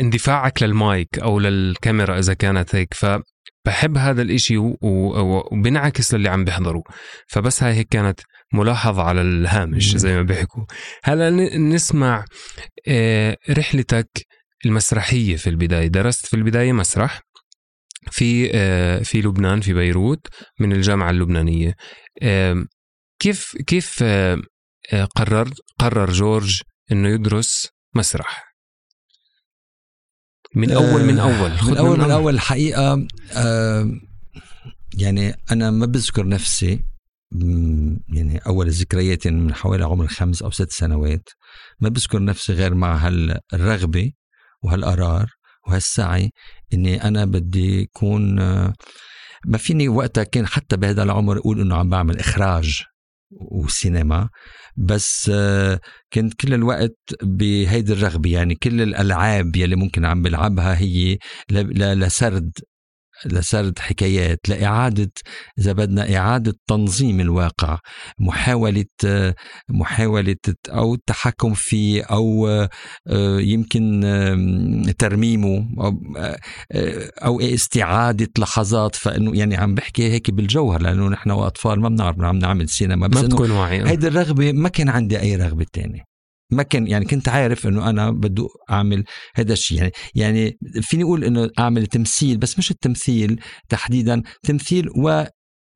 اندفاعك 0.00 0.62
للمايك 0.62 1.18
أو 1.18 1.38
للكاميرا 1.38 2.18
إذا 2.18 2.34
كانت 2.34 2.74
هيك. 2.74 2.94
ف 2.94 3.06
بحب 3.66 3.98
هذا 3.98 4.22
الإشي 4.22 4.56
وبنعكس 4.56 6.14
للي 6.14 6.28
عم 6.28 6.44
بيحضروا. 6.44 6.82
فبس 7.26 7.62
هاي 7.62 7.74
هيك 7.74 7.88
كانت 7.88 8.20
ملاحظة 8.52 9.02
على 9.02 9.20
الهامش 9.20 9.96
زي 9.96 10.16
ما 10.16 10.22
بيحكوا. 10.22 10.64
هلا 11.04 11.30
نسمع 11.58 12.24
آه، 12.88 13.36
رحلتك 13.50 14.26
المسرحية 14.66 15.36
في 15.36 15.50
البداية. 15.50 15.86
درست 15.86 16.26
في 16.26 16.34
البداية 16.34 16.72
مسرح 16.72 17.20
في 18.10 18.50
آه، 18.54 18.98
في 18.98 19.20
لبنان 19.20 19.60
في 19.60 19.72
بيروت 19.72 20.26
من 20.60 20.72
الجامعة 20.72 21.10
اللبنانية. 21.10 21.74
كيف 23.18 23.56
كيف 23.66 23.98
آه، 24.02 24.38
قرر 25.16 25.50
قرر 25.78 26.10
جورج 26.10 26.62
إنه 26.92 27.08
يدرس 27.08 27.68
مسرح؟ 27.94 28.45
من 30.56 30.70
أول 30.70 31.04
من 31.04 31.18
أول. 31.18 31.50
من 31.66 31.76
أول 31.76 31.98
من 31.98 32.10
أول. 32.10 32.34
الحقيقة 32.34 33.06
آه 33.36 33.90
يعني 34.98 35.34
أنا 35.50 35.70
ما 35.70 35.86
بذكر 35.86 36.28
نفسي 36.28 36.84
يعني 38.08 38.38
أول 38.46 38.70
ذكرياتي 38.70 39.30
من 39.30 39.54
حوالي 39.54 39.84
عمر 39.84 40.06
خمس 40.06 40.42
أو 40.42 40.50
ست 40.50 40.70
سنوات 40.70 41.28
ما 41.80 41.88
بذكر 41.88 42.24
نفسي 42.24 42.52
غير 42.52 42.74
مع 42.74 42.96
هالرغبة 42.96 44.12
وهالقرار 44.62 45.30
وهالسعي 45.68 46.30
إني 46.74 47.04
أنا 47.04 47.24
بدي 47.24 47.80
يكون 47.80 48.38
آه، 48.38 48.72
ما 49.46 49.58
فيني 49.58 49.88
وقتها 49.88 50.24
كان 50.24 50.46
حتى 50.46 50.76
بهذا 50.76 51.02
العمر 51.02 51.38
أقول 51.38 51.60
إنه 51.60 51.76
عم 51.76 51.90
بعمل 51.90 52.18
إخراج 52.18 52.82
وسينما. 53.30 54.28
بس 54.76 55.30
آه، 55.34 55.80
كنت 56.12 56.34
كل 56.34 56.54
الوقت 56.54 56.96
بهيدي 57.22 57.92
الرغبة 57.92 58.30
يعني 58.32 58.54
كل 58.54 58.82
الألعاب 58.82 59.56
يلي 59.56 59.76
ممكن 59.76 60.04
عم 60.04 60.22
بلعبها 60.22 60.78
هي 60.78 61.18
لسرد 61.50 62.50
لسرد 63.24 63.78
حكايات 63.78 64.40
لإعادة 64.48 65.12
إذا 65.58 65.72
بدنا 65.72 66.16
إعادة 66.16 66.54
تنظيم 66.66 67.20
الواقع 67.20 67.78
محاولة 68.18 68.84
محاولة 69.68 70.36
أو 70.68 70.94
التحكم 70.94 71.54
فيه 71.54 72.02
أو 72.02 72.48
آه، 72.48 73.40
يمكن 73.40 74.00
ترميمه 74.98 75.66
أو 77.24 77.40
استعادة 77.40 78.28
لحظات 78.38 78.96
فإنه 78.96 79.36
يعني 79.36 79.56
عم 79.56 79.74
بحكي 79.74 80.12
هيك 80.12 80.30
بالجوهر 80.30 80.82
لأنه 80.82 81.08
نحن 81.08 81.30
وأطفال 81.30 81.80
ما 81.80 81.88
بنعرف 81.88 82.20
عم 82.20 82.38
نعمل 82.38 82.68
سينما 82.68 83.06
بس 83.06 83.22
ما 83.22 83.26
بتكون 83.28 83.50
واعي 83.50 83.88
هيدي 83.88 84.08
الرغبة 84.08 84.52
ما 84.52 84.68
كان 84.68 84.88
عندي 84.88 85.20
أي 85.20 85.36
رغبة 85.36 85.66
تانية. 85.72 86.05
ما 86.50 86.62
كان 86.62 86.86
يعني 86.86 87.04
كنت 87.04 87.28
عارف 87.28 87.66
إنه 87.66 87.90
أنا 87.90 88.10
بدي 88.10 88.42
أعمل 88.70 89.04
هذا 89.34 89.52
الشيء 89.52 89.78
يعني 89.78 89.92
يعني 90.14 90.58
فيني 90.80 91.02
أقول 91.02 91.24
إنه 91.24 91.50
أعمل 91.58 91.86
تمثيل 91.86 92.38
بس 92.38 92.58
مش 92.58 92.70
التمثيل 92.70 93.40
تحديدا 93.68 94.22
تمثيل 94.42 94.88
و 94.88 95.24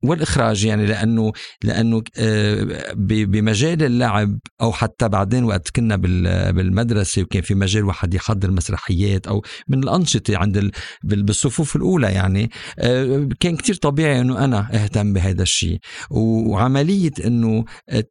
والإخراج 0.03 0.65
يعني 0.65 0.85
لأنه 0.85 1.31
لأنه 1.63 2.03
آه، 2.17 2.93
بمجال 2.95 3.83
اللعب 3.83 4.39
أو 4.61 4.71
حتى 4.71 5.09
بعدين 5.09 5.43
وقت 5.43 5.69
كنا 5.69 5.95
بالمدرسة 6.51 7.21
وكان 7.21 7.41
في 7.41 7.55
مجال 7.55 7.83
واحد 7.83 8.13
يحضر 8.13 8.51
مسرحيات 8.51 9.27
أو 9.27 9.43
من 9.67 9.83
الأنشطة 9.83 10.37
عند 10.37 10.71
بالصفوف 11.03 11.75
الأولى 11.75 12.07
يعني 12.07 12.51
آه، 12.79 13.29
كان 13.39 13.55
كتير 13.55 13.75
طبيعي 13.75 14.21
إنه 14.21 14.45
أنا 14.45 14.83
أهتم 14.83 15.13
بهذا 15.13 15.43
الشيء. 15.43 15.79
وعملية 16.11 17.11
إنه 17.25 17.65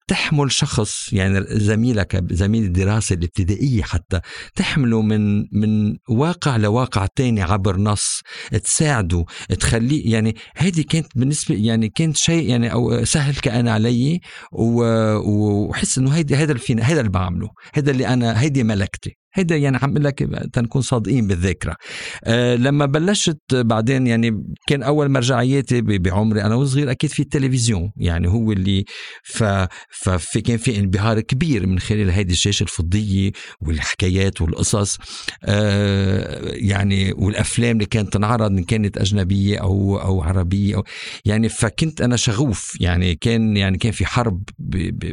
تحمل 0.09 0.52
شخص 0.52 1.12
يعني 1.12 1.44
زميلك 1.49 2.25
زميل 2.32 2.64
الدراسة 2.64 3.14
الابتدائية 3.14 3.82
حتى 3.82 4.20
تحمله 4.54 5.02
من 5.02 5.38
من 5.52 5.97
واقع 6.09 6.56
لواقع 6.56 7.06
تاني 7.16 7.42
عبر 7.42 7.76
نص 7.76 8.20
تساعده 8.64 9.25
تخليه 9.61 10.12
يعني 10.12 10.37
هذه 10.56 10.85
كانت 10.88 11.06
بالنسبة 11.16 11.54
يعني 11.59 11.80
يعني 11.81 11.93
كانت 11.95 12.17
شيء 12.17 12.49
يعني 12.49 12.73
أو 12.73 13.05
سهل 13.05 13.35
كأن 13.35 13.69
علي 13.69 14.21
وحس 14.53 15.99
إنه 15.99 16.11
هيدي 16.11 16.37
هذا 16.37 16.53
اللي 16.53 16.83
هذا 16.83 17.01
اللي 17.01 17.11
بعمله 17.11 17.49
هذا 17.75 17.91
اللي 17.91 18.07
أنا 18.09 18.41
هيدي 18.41 18.65
ملكتي. 18.65 19.17
هيدا 19.33 19.57
يعني 19.57 19.79
عم 19.83 19.99
لك 19.99 20.29
تنكون 20.53 20.83
صادقين 20.83 21.27
بالذاكرة. 21.27 21.77
أه 22.25 22.57
لما 22.57 22.87
بلشت 22.87 23.41
بعدين 23.55 24.07
يعني 24.07 24.45
كان 24.69 24.83
أول 24.83 25.09
مرجعياتي 25.11 25.81
بعمري 25.81 26.43
أنا 26.43 26.55
وصغير 26.55 26.91
أكيد 26.91 27.11
في 27.11 27.21
التلفزيون 27.23 27.93
يعني 27.97 28.29
هو 28.29 28.53
اللي 28.53 28.85
ف 29.25 29.45
ففي 29.91 30.41
كان 30.41 30.57
في 30.57 30.79
انبهار 30.79 31.21
كبير 31.21 31.67
من 31.67 31.79
خلال 31.79 32.11
هيدي 32.11 32.33
الشاشة 32.33 32.63
الفضية 32.63 33.31
والحكايات 33.61 34.41
والقصص 34.41 34.99
أه 35.45 36.41
يعني 36.55 37.13
والأفلام 37.13 37.77
اللي 37.77 37.87
كانت 37.87 38.13
تنعرض 38.13 38.51
ان 38.51 38.65
كانت 38.65 38.99
أجنبية 38.99 39.59
أو 39.59 40.01
أو 40.01 40.23
عربية 40.23 40.77
أو 40.77 40.85
يعني 41.25 41.49
فكنت 41.49 42.01
أنا 42.01 42.17
شغوف 42.17 42.77
يعني 42.81 43.15
كان 43.15 43.57
يعني 43.57 43.79
كان 43.79 43.93
في 43.93 44.07
حرب 44.07 44.43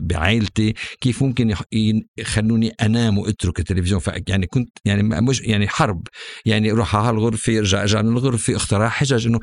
بعائلتي 0.02 0.74
كيف 1.02 1.24
ممكن 1.24 1.54
يخلوني 2.18 2.70
أنام 2.82 3.18
وأترك 3.18 3.60
التلفزيون. 3.60 4.02
يعني 4.28 4.48
كنت 4.48 4.70
يعني 4.86 5.04
مش 5.04 5.42
يعني 5.42 5.68
حرب. 5.68 6.08
يعني 6.46 6.72
روح 6.72 6.96
على 6.96 7.10
الغرفه 7.10 7.58
ارجع 7.58 7.82
ارجع 7.82 8.02
من 8.02 8.10
الغرفه 8.10 8.56
اختراع 8.56 8.90
حجج 8.90 9.28
إنه 9.28 9.40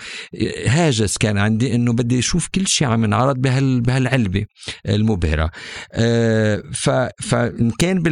هاجس 0.66 1.18
كان 1.18 1.38
عندي 1.38 1.74
إنه 1.74 1.92
بدي 1.92 2.18
أشوف 2.18 2.48
كل 2.48 2.66
شيء 2.66 2.88
عم 2.88 3.04
ينعرض 3.04 3.36
بهال 3.36 3.80
بهالعلبة 3.80 4.44
المبهرة. 4.88 5.50
أه 5.92 6.62
فان 7.20 7.70
كان 7.78 8.02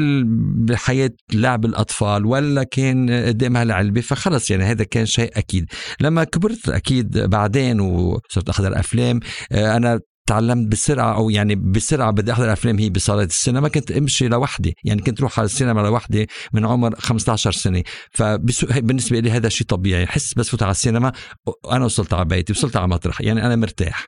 بالحياة 0.67 1.11
لعب 1.33 1.65
الأطفال 1.65 2.27
ولا 2.27 2.63
كان 2.63 3.11
قدام 3.11 3.57
هالعلبة 3.57 4.01
فخلص 4.01 4.51
يعني 4.51 4.65
هذا 4.65 4.85
كان 4.85 5.07
شيء 5.07 5.31
أكيد. 5.39 5.67
لما 6.01 6.25
كبرت 6.25 6.69
أكيد 6.69 7.19
بعدين 7.19 7.81
وصرت 7.81 8.49
أحضر 8.49 8.81
أفلام 8.81 9.21
أه 9.53 9.77
أنا 9.77 10.01
تعلمت 10.33 10.67
بسرعة 10.67 11.17
أو 11.17 11.31
يعني 11.31 11.55
بسرعة 11.55 12.11
بدي 12.11 12.33
أحضر 12.33 12.53
افلام 12.53 12.79
هي 12.79 12.91
بصالات 12.91 13.31
السينما. 13.31 13.69
كنت 13.69 13.91
أمشي 13.91 14.29
لوحدي. 14.29 14.77
يعني 14.85 15.03
كنت 15.03 15.21
روح 15.21 15.39
على 15.39 15.47
السينما 15.47 15.81
لوحدي 15.81 16.27
من 16.53 16.67
عمر 16.67 16.95
15 16.97 17.53
سنة. 17.53 17.83
فبالنسبه 18.11 19.21
لي 19.21 19.31
هذا 19.31 19.49
شيء 19.49 19.67
طبيعي. 19.67 20.07
حس 20.07 20.35
بس 20.35 20.49
فوت 20.49 20.63
على 20.63 20.71
السينما 20.71 21.13
أنا 21.73 21.85
وصلت 21.85 22.15
على 22.15 22.25
بيتي 22.25 22.53
وصلت 22.53 22.77
على 22.77 22.89
مطرح 22.89 23.21
يعني 23.21 23.47
أنا 23.47 23.57
مرتاح. 23.57 24.07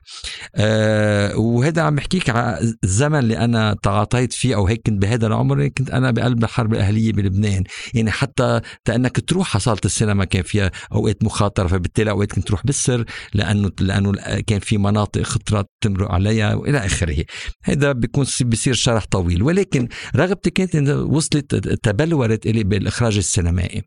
أه 0.55 1.37
وهذا 1.37 1.81
عم 1.81 1.95
بحكيك 1.95 2.29
على 2.29 2.73
الزمن 2.83 3.19
اللي 3.19 3.37
أنا 3.37 3.75
تعاطيت 3.83 4.33
فيه 4.33 4.55
أو 4.55 4.67
هيك 4.67 4.81
كنت 4.85 5.01
بهذا 5.01 5.27
العمر. 5.27 5.67
كنت 5.67 5.89
أنا 5.89 6.11
بقلب 6.11 6.43
الحرب 6.43 6.73
الأهلية 6.73 7.13
بلبنان. 7.13 7.63
يعني 7.93 8.11
حتى 8.11 8.61
تانك 8.85 9.29
تروح 9.29 9.55
على 9.55 9.61
صالة 9.61 9.81
السينما 9.85 10.25
كان 10.25 10.43
فيها 10.43 10.71
أوقات 10.91 11.23
مخاطرة 11.23 11.67
فبالتالي 11.67 12.11
أوقات 12.11 12.31
كنت 12.31 12.47
تروح 12.47 12.65
بالسر 12.65 13.05
لأنه 13.33 13.71
لأنه 13.79 14.11
كان 14.47 14.59
في 14.59 14.77
مناطق 14.77 15.21
خطرات 15.21 15.69
تمرق 15.81 16.11
عليها 16.15 16.53
وإلى 16.55 16.77
آخره. 16.77 17.25
هذا 17.63 17.91
بيكون 17.91 18.25
بيصير 18.41 18.73
شرح 18.73 19.05
طويل. 19.05 19.43
ولكن 19.43 19.87
رغبتي 20.15 20.49
كانت 20.49 20.89
وصلت 20.89 21.55
تبلورت 21.55 22.45
إلي 22.45 22.63
بالإخراج 22.63 23.17
السينمائي. 23.17 23.83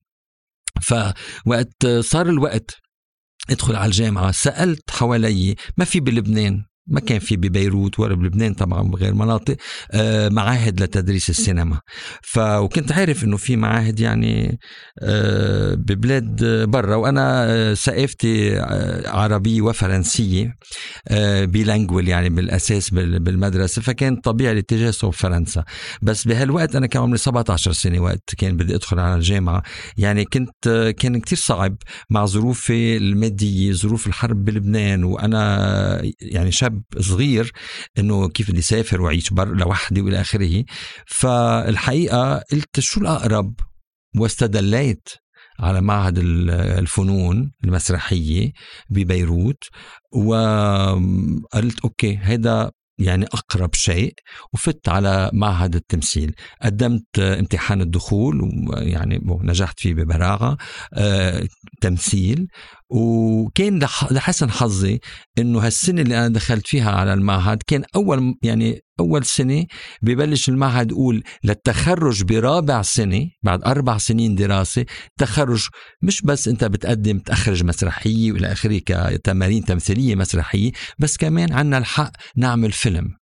فوقت 0.82 1.86
صار 2.00 2.28
الوقت 2.28 2.70
ادخل 3.50 3.76
على 3.76 3.86
الجامعة 3.86 4.30
سألت 4.30 4.90
حوالي 4.90 5.54
ما 5.76 5.84
في 5.84 6.00
بلبنان؟ 6.00 6.64
ما 6.88 7.00
كان 7.00 7.18
في 7.18 7.36
ببيروت 7.36 8.00
ولا 8.00 8.14
بلبنان 8.14 8.54
طبعا 8.54 8.82
بغير 8.82 9.14
مناطق 9.14 9.56
آه، 9.92 10.28
معاهد 10.28 10.82
لتدريس 10.82 11.30
السينما. 11.30 11.80
ف 12.22 12.38
وكنت 12.38 12.92
عارف 12.92 13.24
إنه 13.24 13.36
في 13.36 13.56
معاهد 13.56 14.00
يعني 14.00 14.58
آه، 15.02 15.74
ببلاد 15.74 16.44
برا. 16.70 16.96
وأنا 16.96 17.74
ثقافتي 17.74 18.60
آه، 18.60 19.08
عربيه 19.10 19.62
وفرنسية 19.62 20.56
بيلانجوال 21.42 22.08
يعني 22.08 22.28
بالأساس 22.28 22.90
بالمدرسة. 22.90 23.82
فكان 23.82 24.16
طبيعي 24.16 24.52
الاتجاه 24.52 24.90
صوب 24.90 25.14
فرنسا. 25.14 25.64
بس 26.02 26.28
بهالوقت 26.28 26.76
أنا 26.76 26.86
كان 26.86 27.02
عمري 27.02 27.18
17 27.18 27.72
سنة 27.72 28.00
وقت 28.00 28.34
كان 28.38 28.56
بدي 28.56 28.74
أدخل 28.74 28.98
على 28.98 29.14
الجامعة. 29.14 29.62
يعني 29.96 30.24
كنت 30.24 30.94
كان 30.98 31.20
كتير 31.20 31.38
صعب 31.38 31.76
مع 32.10 32.26
ظروفي 32.26 32.96
المادية 32.96 33.72
ظروف 33.72 34.06
الحرب 34.06 34.44
بلبنان. 34.44 35.04
وأنا 35.04 36.12
يعني 36.20 36.52
شاب 36.52 36.77
صغير 36.98 37.52
إنه 37.98 38.28
كيف 38.28 38.50
بدي 38.50 38.58
اسافر 38.58 39.02
وأعيش 39.02 39.30
بر 39.30 39.54
لوحدي 39.54 40.00
وإلى 40.00 40.20
آخره. 40.20 40.64
فالحقيقة 41.06 42.38
قلت 42.52 42.80
شو 42.80 43.00
الأقرب؟ 43.00 43.54
واستدليت 44.16 45.08
على 45.60 45.80
معهد 45.80 46.18
الفنون 46.18 47.52
المسرحية 47.64 48.52
ببيروت 48.90 49.64
وقلت 50.12 51.80
أوكي 51.84 52.16
هذا 52.16 52.70
يعني 52.98 53.24
أقرب 53.24 53.74
شيء. 53.74 54.14
وفت 54.52 54.88
على 54.88 55.30
معهد 55.32 55.74
التمثيل. 55.74 56.34
قدمت 56.62 57.18
امتحان 57.18 57.80
الدخول 57.80 58.40
ويعني 58.42 59.20
نجحت 59.24 59.80
فيه 59.80 59.94
ببراعة 59.94 60.56
آه، 60.94 61.48
تمثيل. 61.80 62.48
وكان 62.90 63.78
لحسن 64.10 64.50
حظي 64.50 65.00
إنه 65.38 65.58
هالسنة 65.58 66.02
اللي 66.02 66.18
أنا 66.18 66.28
دخلت 66.28 66.66
فيها 66.66 66.90
على 66.90 67.14
المعهد 67.14 67.62
كان 67.66 67.84
أول 67.96 68.34
يعني 68.42 68.80
أول 69.00 69.24
سنة 69.24 69.66
ببلش 70.02 70.48
المعهد 70.48 70.90
يقول 70.90 71.22
للتخرج 71.44 72.22
برابع 72.22 72.82
سنة 72.82 73.30
بعد 73.42 73.64
أربع 73.64 73.98
سنين 73.98 74.34
دراسة 74.34 74.84
تخرج 75.18 75.68
مش 76.02 76.22
بس 76.22 76.48
أنت 76.48 76.64
بتقدم 76.64 77.18
تخرج 77.18 77.64
مسرحية 77.64 78.32
وإلى 78.32 78.52
آخره 78.52 78.78
كتمارين 78.86 79.64
تمثيلية 79.64 80.14
مسرحية 80.14 80.72
بس 80.98 81.16
كمان 81.16 81.52
عنا 81.52 81.78
الحق 81.78 82.12
نعمل 82.36 82.72
فيلم. 82.72 83.17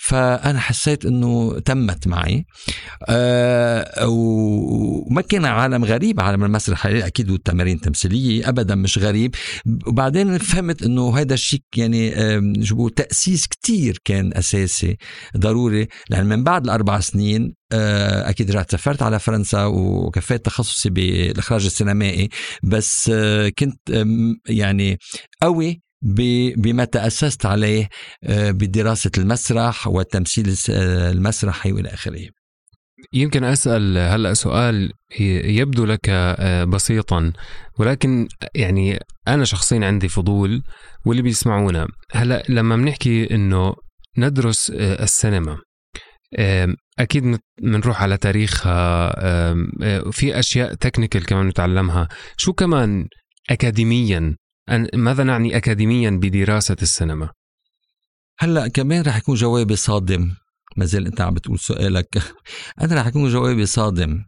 فأنا 0.00 0.60
حسيت 0.60 1.04
إنه 1.04 1.60
تمت 1.60 2.08
معي. 2.08 2.46
أه 3.08 4.08
وما 4.08 5.20
كان 5.22 5.44
عالم 5.44 5.84
غريب 5.84 6.20
عالم 6.20 6.44
المسرح 6.44 6.86
أكيد 6.86 7.30
والتمارين 7.30 7.76
التمثيلية 7.76 8.48
ابدا 8.48 8.74
مش 8.74 8.98
غريب. 8.98 9.34
وبعدين 9.86 10.38
فهمت 10.38 10.82
إنه 10.82 11.18
هذا 11.18 11.34
الشيء 11.34 11.62
يعني 11.76 12.14
شو 12.64 12.88
تأسيس 12.88 13.46
كتير 13.46 13.98
كان 14.04 14.34
أساسي 14.34 14.96
ضروري. 15.36 15.88
لأن 16.10 16.26
من 16.26 16.44
بعد 16.44 16.64
الأربع 16.64 17.00
سنين 17.00 17.54
أه 17.72 18.30
أكيد 18.30 18.50
رحت 18.50 18.70
سافرت 18.70 19.02
على 19.02 19.18
فرنسا 19.18 19.64
وكفيت 19.64 20.44
تخصصي 20.44 20.90
بالإخراج 20.90 21.64
السينمائي. 21.64 22.28
بس 22.62 23.10
أه 23.14 23.48
كنت 23.48 24.04
يعني 24.48 24.98
قوي 25.42 25.87
بما 26.02 26.84
تأسست 26.84 27.46
عليه 27.46 27.88
آه، 28.24 28.50
بدراسة 28.50 29.10
المسرح 29.18 29.86
والتمثيل 29.86 30.56
آه، 30.70 31.10
المسرحي 31.10 31.72
وإلى 31.72 31.88
آخره. 31.88 32.28
يمكن 33.12 33.44
أسأل 33.44 33.98
هلأ 33.98 34.34
سؤال 34.34 34.92
يبدو 35.20 35.84
لك 35.84 36.08
آه، 36.08 36.64
بسيطا 36.64 37.32
ولكن 37.78 38.28
يعني 38.54 38.98
أنا 39.28 39.44
شخصيا 39.44 39.86
عندي 39.86 40.08
فضول 40.08 40.62
واللي 41.06 41.22
بيسمعونا. 41.22 41.86
هلأ 42.12 42.42
لما 42.48 42.76
بنحكي 42.76 43.34
إنه 43.34 43.74
ندرس 44.18 44.70
السينما 44.74 45.58
أكيد 46.98 47.38
بنروح 47.62 48.02
على 48.02 48.16
تاريخها 48.16 49.14
في 50.10 50.38
أشياء 50.38 50.74
technical 50.74 51.26
كمان 51.26 51.46
نتعلمها. 51.48 52.08
شو 52.36 52.52
كمان 52.52 53.06
اكاديميا 53.50 54.36
ماذا 54.94 55.24
نعني 55.24 55.56
أكاديميا 55.56 56.10
بدراسة 56.10 56.76
السينما؟ 56.82 57.30
هلأ 58.38 58.68
كمان 58.68 59.02
رح 59.02 59.16
يكون 59.16 59.34
جوابي 59.34 59.76
صادم. 59.76 60.34
ما 60.76 60.84
زال 60.84 61.06
أنت 61.06 61.20
عم 61.20 61.34
بتقول 61.34 61.58
سؤالك. 61.58 62.22
أنا 62.82 63.00
رح 63.00 63.06
يكون 63.06 63.28
جوابي 63.28 63.66
صادم. 63.66 64.24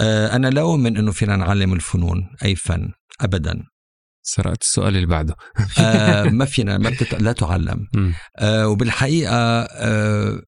آه، 0.00 0.36
أنا 0.36 0.48
لا 0.48 0.60
أؤمن 0.60 0.96
إنه 0.96 1.12
فينا 1.12 1.36
نعلم 1.36 1.72
الفنون 1.72 2.30
أي 2.44 2.54
فن 2.54 2.88
ابدا. 3.20 3.62
سرقت 4.22 4.62
السؤال 4.62 4.96
اللي 4.96 5.06
بعده. 5.06 5.36
آه 5.80 6.24
ما 6.24 6.44
فينا 6.44 6.78
ما 6.78 6.90
بتت... 6.90 7.14
لا 7.14 7.32
تعلم. 7.32 7.86
آه 8.38 8.68
وبالحقيقة 8.68 9.36
آه 9.62 10.42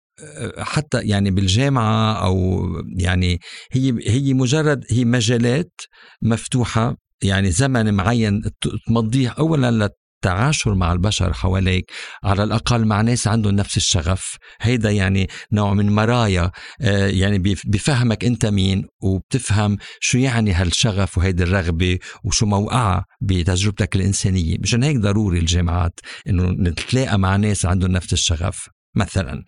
حتى 0.59 1.01
يعني 1.01 1.31
بالجامعة 1.31 2.13
أو 2.13 2.67
يعني 2.97 3.41
هي 3.73 3.95
هي 4.07 4.35
مجرد 4.35 4.85
هي 4.91 5.05
مجالات 5.05 5.81
مفتوحة 6.23 6.97
يعني 7.23 7.51
زمن 7.51 7.95
معين 7.95 8.43
تمضيه 8.87 9.29
اولا 9.29 9.91
للتعاشر 10.25 10.75
مع 10.75 10.93
البشر 10.93 11.33
حواليك 11.33 11.91
على 12.25 12.45
الأقل 12.45 12.85
مع 12.85 13.01
ناس 13.01 13.29
عندهم 13.29 13.55
نفس 13.55 13.77
الشغف. 13.77 14.37
هيدا 14.61 14.91
يعني 14.91 15.29
نوع 15.53 15.75
من 15.75 15.95
مرايا 15.95 16.51
آه، 16.83 17.07
يعني 17.07 17.39
بفهمك 17.65 18.25
أنت 18.25 18.47
مين 18.47 18.87
وبتفهم 19.03 19.77
شو 20.01 20.19
يعني 20.19 20.53
هالشغف 20.53 21.19
وهيدي 21.19 21.43
الرغبة 21.43 21.99
وشو 22.25 22.47
موقعها 22.47 23.05
بتجربتك 23.21 23.97
الإنسانية. 23.97 24.57
مشان 24.61 24.83
هيك 24.83 24.97
ضروري 24.97 25.39
الجامعات 25.39 26.01
إنه 26.29 26.45
نتلاقى 26.51 27.19
مع 27.19 27.37
ناس 27.37 27.67
عندهم 27.67 27.91
نفس 27.91 28.13
الشغف 28.13 28.69
مثلا. 28.97 29.45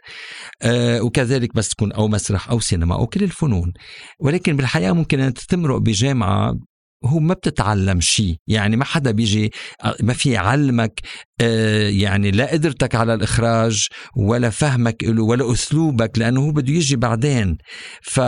آه 0.62 1.02
وكذلك 1.02 1.54
بس 1.54 1.68
تكون 1.68 1.92
أو 1.92 2.08
مسرح 2.08 2.50
أو 2.50 2.60
سينما 2.60 2.94
أو 2.94 3.06
كل 3.06 3.22
الفنون. 3.24 3.72
ولكن 4.20 4.56
بالحياة 4.56 4.92
ممكن 4.92 5.20
أن 5.20 5.34
تمرق 5.34 5.76
بجامعة 5.78 6.54
هو 7.04 7.18
ما 7.18 7.34
بتتعلم 7.34 8.00
شيء 8.00 8.36
يعني 8.46 8.76
ما 8.76 8.84
حدا 8.84 9.10
بيجي 9.10 9.50
ما 10.00 10.12
في 10.12 10.30
يعلمك 10.30 11.00
آه، 11.40 11.88
يعني 11.88 12.30
لا 12.30 12.46
قدرتك 12.52 12.94
على 12.94 13.14
الإخراج 13.14 13.88
ولا 14.16 14.50
فهمك 14.50 15.04
له 15.04 15.22
ولا 15.22 15.52
أسلوبك 15.52 16.18
لأنه 16.18 16.40
هو 16.40 16.50
بده 16.52 16.72
يجي 16.72 16.96
بعدين. 16.96 17.58
ف... 18.02 18.20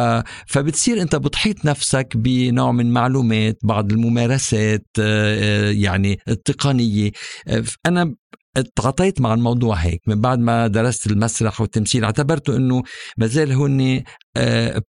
فبتصير 0.47 1.03
أنت 1.03 1.17
بتحيط 1.17 1.65
نفسك 1.65 2.17
بنوع 2.17 2.73
من 2.73 2.93
معلومات 2.93 3.59
بعض 3.65 3.93
الممارسات 3.93 4.87
آه، 4.99 5.69
آه، 5.69 5.71
يعني 5.71 6.19
التقنية. 6.29 7.11
أنا 7.87 8.15
تعاطيت 8.77 9.21
مع 9.21 9.35
الموضوع 9.35 9.75
هيك. 9.77 10.01
من 10.07 10.21
بعد 10.21 10.39
ما 10.39 10.67
درست 10.67 11.07
المسرح 11.07 11.61
والتمثيل 11.61 12.05
اعتبرته 12.05 12.57
إنه 12.57 12.83
مازال 13.19 13.53
هن 13.53 14.03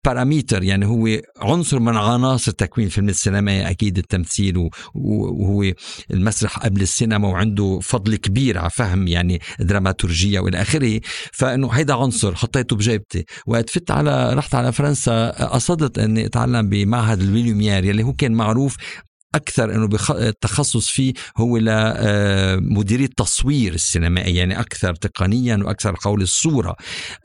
باراميتر 0.06 0.64
يعني 0.64 0.86
هو 0.86 1.08
عنصر 1.38 1.80
من 1.80 1.98
عناصر 1.98 2.52
تكوين 2.52 2.90
فيلم 2.90 3.10
السينما 3.10 3.70
أكيد 3.70 3.98
التمثيل 3.98 4.70
وهو 4.96 5.74
المسرح 6.12 6.60
قبل 6.60 6.82
السينما 6.82 7.28
وعنده 7.28 7.80
فضل 7.82 8.16
كبير 8.16 8.58
على 8.58 8.70
فهم 8.70 9.08
يعني 9.08 9.42
dramaturgie 9.60 10.40
وإلى 10.40 10.62
آخره. 10.62 11.02
فإنه 11.34 11.70
هيدا 11.72 11.94
عنصر 11.94 12.36
حطيته 12.36 12.76
بجيبتي. 12.76 13.26
وقت 13.48 13.70
فت 13.70 13.92
على 13.92 14.34
رحت 14.34 14.56
على 14.56 14.72
فرنسا 14.72 15.30
قصدت 15.46 16.00
إني 16.00 16.26
أتعلم 16.26 16.70
بمعهد 16.70 17.22
ال 17.22 17.27
Louis 17.27 17.51
Lumière 17.51 17.86
يلي 17.86 18.04
هو 18.04 18.14
كان 18.14 18.32
معروف 18.32 18.78
أكثر 19.36 19.76
إنه 19.76 19.88
بخ... 19.88 20.12
التخصص 20.12 20.90
فيه 20.90 21.14
هو 21.38 21.58
لمديريه 21.58 23.06
التصوير 23.06 23.74
السينمائي 23.74 24.36
يعني 24.36 24.60
أكثر 24.60 24.96
تقنيا 24.96 25.58
وأكثر 25.58 25.96
قول 26.02 26.22
الصورة. 26.22 26.76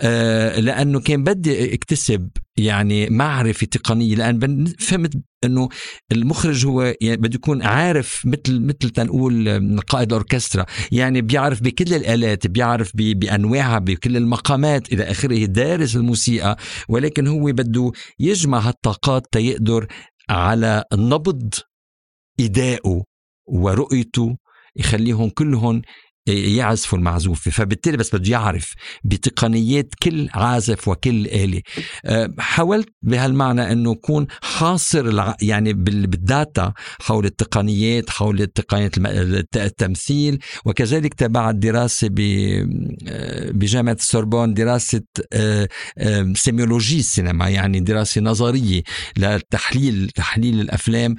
آه، 0.01 0.61
لأنه 0.61 1.01
كان 1.01 1.25
بدي 1.25 1.75
اكتسب 1.75 2.29
يعني 2.57 3.11
معرفة 3.11 3.67
تقنية 3.67 4.15
لأن 4.15 4.65
فهمت 4.79 5.15
أنه 5.45 5.69
المخرج 6.13 6.67
هو 6.67 6.95
يعني 7.01 7.17
بده 7.17 7.35
يكون 7.35 7.63
عارف 7.63 8.23
مثل 8.27 8.61
مثل 8.61 8.91
تنقول 8.91 9.81
قائد 9.89 10.09
الأوركسترا. 10.09 10.67
يعني 10.93 11.21
بيعرف 11.23 11.63
بكل 11.63 11.95
الآلات 11.95 12.47
بيعرف 12.47 12.93
بأنواعها 12.95 13.79
بكل 13.79 14.17
المقامات 14.17 14.93
إلى 14.93 15.05
آخره 15.05 15.45
دارس 15.45 15.97
الموسيقى. 15.97 16.57
ولكن 16.89 17.27
هو 17.27 17.45
بده 17.45 17.93
يجمع 18.19 18.59
هالطاقات 18.59 19.27
تيقدر 19.33 19.87
على 20.31 20.85
النبض 20.93 21.55
إداؤه 22.41 23.05
ورؤيته 23.47 24.37
يخليهم 24.77 25.29
كلهم 25.29 25.83
يعزفوا 26.27 26.99
المعزوفة 26.99 27.51
فبالتالي 27.51 27.97
بس 27.97 28.15
بده 28.15 28.31
يعرف 28.31 28.75
بتقنيات 29.05 29.95
كل 30.03 30.29
عازف 30.35 30.89
وكل 30.89 31.27
آلة. 31.27 31.63
آه، 32.05 32.35
حاولت 32.39 32.89
بهالمعنى 33.03 33.73
أنه 33.73 33.93
يكون 33.93 34.27
حاصر 34.43 35.35
يعني 35.43 35.73
بال 35.73 36.06
data 36.06 36.73
حول 37.01 37.25
التقنيات 37.25 38.11
حول 38.11 38.47
تقنيات 38.47 38.99
التمثيل 39.57 40.39
وكذلك 40.65 41.15
تبعت 41.15 41.55
دراسة 41.55 42.07
آه، 42.07 43.51
بجامعة 43.51 43.93
السوربون 43.93 44.55
دراسة 44.55 45.03
آه، 45.33 45.69
sémiologie 46.35 46.99
السينما 46.99 47.49
يعني 47.49 47.81
دراسة 47.81 48.21
نظرية 48.21 48.83
لتحليل 49.17 50.11
تحليل 50.11 50.61
الأفلام. 50.61 51.17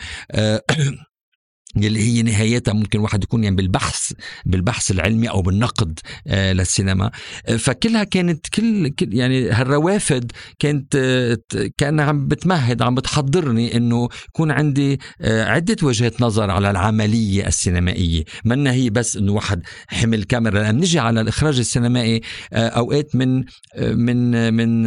يلي 1.75 1.99
هي 1.99 2.21
نهايتها 2.21 2.73
ممكن 2.73 2.99
واحد 2.99 3.23
يكون 3.23 3.43
يعني 3.43 3.55
بالبحث 3.55 4.13
بالبحث 4.45 4.91
العلمي 4.91 5.29
أو 5.29 5.41
بالنقد 5.41 5.99
آه 6.27 6.53
للسينما. 6.53 7.11
آه 7.47 7.55
فكلها 7.55 8.03
كانت 8.03 8.47
كل, 8.47 8.89
كل 8.89 9.13
يعني 9.13 9.49
هالروافد 9.49 10.31
كانت 10.59 10.95
آه 10.95 11.37
كأنها 11.77 12.05
عم 12.05 12.27
بتمهد 12.27 12.81
عم 12.81 12.95
بتحضرني 12.95 13.77
إنه 13.77 14.09
يكون 14.29 14.51
عندي 14.51 14.99
آه 15.21 15.43
عدة 15.43 15.75
وجهات 15.83 16.21
نظر 16.21 16.51
على 16.51 16.71
العملية 16.71 17.47
السينمائية. 17.47 18.23
منا 18.45 18.71
هي 18.71 18.89
بس 18.89 19.17
إنه 19.17 19.33
واحد 19.33 19.61
حمل 19.87 20.23
كاميرا 20.23 20.59
لأن 20.59 20.77
نجي 20.77 20.99
على 20.99 21.21
الإخراج 21.21 21.59
السينمائي 21.59 22.21
آه 22.53 22.67
أوقات 22.67 23.15
من 23.15 23.43
آه 23.75 23.93
من 23.93 24.53
من 24.53 24.83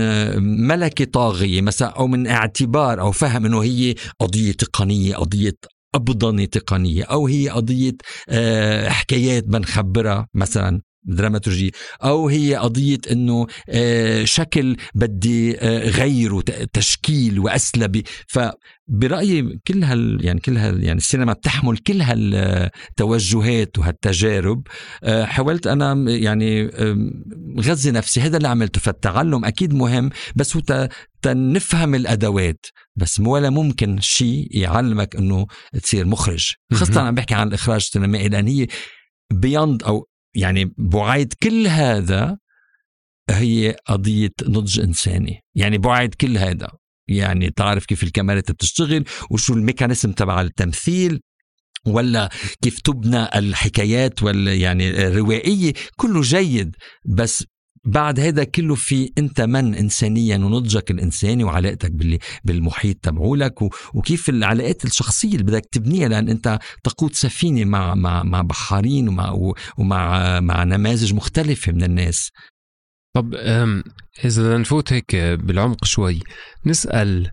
ملكة 0.66 1.05
طاغية 1.05 1.61
مثلا 1.61 1.88
أو 1.88 2.07
من 2.07 2.27
اعتبار 2.27 3.01
أو 3.01 3.12
فهم 3.12 3.47
إنه 3.47 3.62
هي 3.62 3.95
قضية 4.21 4.53
تقنية 4.53 5.16
قضية 5.16 5.55
أبضنة 5.94 6.44
تقنية 6.44 7.05
أو 7.05 7.26
هي 7.26 7.48
قضية 7.48 7.96
آه، 8.29 8.88
حكايات 8.88 9.44
بنخبرها 9.44 10.29
مثلا 10.35 10.83
دراماتورجي. 11.03 11.73
أو 12.05 12.29
هي 12.29 12.55
قضية 12.55 12.99
إنه 13.11 13.47
آه، 13.69 14.25
شكل 14.25 14.77
بدي 14.95 15.61
آه، 15.61 15.89
غيره 15.89 16.41
تشكيل 16.73 17.39
واسلبه 17.39 18.03
فبرايي 18.29 19.59
كل 19.67 19.85
هال 19.85 20.19
يعني 20.25 20.41
كل 20.41 20.57
هال 20.57 20.85
يعني 20.85 20.99
السينما 20.99 21.33
بتحمل 21.33 21.79
كل 21.79 22.01
هالتوجهات 22.03 23.79
وهالتجارب. 23.79 24.67
حاولت 25.23 25.67
أنا 25.67 26.11
يعني 26.11 26.71
غذي 27.61 27.91
نفسي. 27.91 28.21
هذا 28.21 28.37
اللي 28.37 28.49
عملته. 28.49 28.81
فالتعلم 28.81 29.45
أكيد 29.45 29.75
مهم 29.75 30.11
بس 30.37 30.57
هو 30.57 30.89
تنفهم 31.23 31.95
الأدوات. 31.95 32.67
بس 32.97 33.21
ولا 33.21 33.51
ممكن 33.51 34.01
شيء 34.01 34.49
يعلمك 34.51 35.17
إنه 35.17 35.47
تصير 35.83 36.07
مخرج. 36.07 36.53
خاصة 36.73 37.01
عم 37.01 37.15
بحكي 37.15 37.35
عن 37.35 37.49
الإخراج 37.49 37.77
السينمائي 37.77 38.29
لأن 38.29 38.47
هي 38.47 38.67
بيند 39.33 39.83
أو 39.83 40.10
يعني 40.35 40.75
بعيد 40.79 41.35
كل 41.43 41.66
هذا 41.66 42.38
هي 43.31 43.77
قضية 43.87 44.33
نضج 44.43 44.81
إنساني. 44.81 45.40
يعني 45.55 45.79
بعيد 45.79 46.14
كل 46.14 46.38
هذا 46.38 46.69
يعني 47.09 47.51
تعرف 47.51 47.87
كيف 47.87 48.03
الكاميرات 48.03 48.51
بتشتغل 48.51 49.05
وشو 49.31 49.55
الميكانيزم 49.55 50.12
تبع 50.12 50.40
التمثيل 50.40 51.21
ولا 51.87 52.31
كيف 52.62 52.81
تبنى 52.81 53.38
الحكايات 53.38 54.23
ولا 54.23 54.55
يعني 54.55 55.07
الروائية. 55.07 55.73
كله 55.97 56.21
جيد 56.21 56.77
بس 57.05 57.45
بعد 57.85 58.21
هذا 58.21 58.45
كله 58.45 58.75
في 58.75 59.12
انت 59.19 59.40
من 59.40 59.75
انسانيا 59.75 60.37
ونضجك 60.37 60.90
الإنساني 60.90 61.45
وعلاقتك 61.45 61.93
بالمحيط 62.45 62.97
تبعولك 63.03 63.62
وكيف 63.95 64.29
العلاقات 64.29 64.85
الشخصية 64.85 65.33
اللي 65.33 65.43
بدك 65.43 65.66
تبنيها 65.73 66.09
لأن 66.09 66.29
أنت 66.29 66.59
تقود 66.85 67.14
سفينة 67.14 67.64
مع 67.64 67.95
مع 67.95 68.23
مع 68.23 68.43
بحارين 68.43 69.09
ومع 69.09 69.55
ومع 69.79 70.40
مع 70.40 70.64
نماذج 70.64 71.14
مختلفة 71.14 71.73
من 71.73 71.83
الناس. 71.83 72.31
طب 73.16 73.35
إذا 74.25 74.59
نفوت 74.59 74.93
هيك 74.93 75.16
بالعمق 75.16 75.85
شوي 75.85 76.21
نسأل 76.66 77.31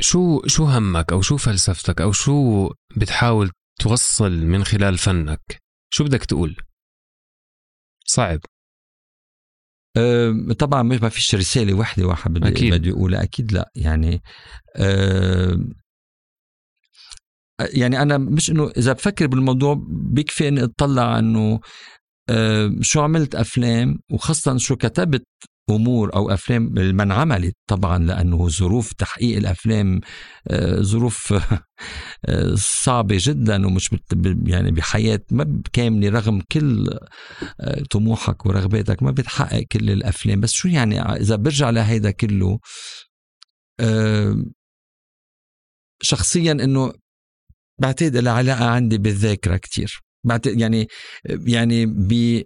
شو 0.00 0.46
شو 0.46 0.64
همك 0.64 1.12
أو 1.12 1.22
شو 1.22 1.36
فلسفتك 1.36 2.00
أو 2.00 2.12
شو 2.12 2.68
بتحاول 2.96 3.50
توصل 3.80 4.32
من 4.32 4.64
خلال 4.64 4.98
فنك؟ 4.98 5.58
شو 5.92 6.04
بدك 6.04 6.24
تقول؟ 6.24 6.56
صعب. 8.06 8.40
أه 9.96 10.52
طبعا 10.58 10.82
ما 10.82 11.08
فيش 11.08 11.34
رسالة 11.34 11.74
واحدة 11.74 12.06
واحد 12.06 12.34
بدي 12.34 12.48
أكيد. 12.48 12.74
بدي 12.74 12.90
أقولها 12.90 13.22
أكيد 13.22 13.52
لا 13.52 13.70
يعني 13.74 14.22
أه 14.76 15.58
يعني 17.60 18.02
أنا 18.02 18.18
مش 18.18 18.50
إنه 18.50 18.70
إذا 18.76 18.92
بفكر 18.92 19.26
بالموضوع 19.26 19.84
بيكفي 19.88 20.48
إني 20.48 20.64
أطلع 20.64 21.18
إنه 21.18 21.60
أه 22.28 22.72
شو 22.80 23.00
عملت 23.00 23.34
أفلام 23.34 23.98
وخاصة 24.12 24.56
شو 24.56 24.76
كتبت 24.76 25.24
أمور 25.70 26.14
أو 26.14 26.30
أفلام 26.30 26.62
ما 26.72 27.02
انعملت 27.02 27.56
طبعا 27.66 27.98
لأنه 27.98 28.48
ظروف 28.48 28.92
تحقيق 28.92 29.36
الأفلام 29.36 30.00
آه، 30.48 30.80
ظروف 30.80 31.34
آه، 32.26 32.54
صعبة 32.54 33.16
جدا 33.20 33.66
ومش 33.66 33.90
يعني 34.46 34.70
بحياة 34.70 35.20
ما 35.30 35.62
كامله 35.72 36.08
رغم 36.08 36.40
كل 36.52 36.98
آه، 37.60 37.82
طموحك 37.90 38.46
ورغباتك 38.46 39.02
ما 39.02 39.10
بتحقق 39.10 39.62
كل 39.72 39.90
الأفلام. 39.90 40.40
بس 40.40 40.52
شو 40.52 40.68
يعني 40.68 41.00
إذا 41.00 41.36
برجع 41.36 41.70
لهيدا 41.70 42.10
كله 42.10 42.58
شخصيا 46.02 46.52
إنه 46.52 46.92
بعتقد 47.80 48.16
العلاقه 48.16 48.64
عندي 48.64 48.98
بالذاكرة 48.98 49.56
كتير. 49.56 50.00
بعتقد 50.24 50.60
يعني 50.60 50.88
يعني 51.46 51.86
ب 51.86 52.42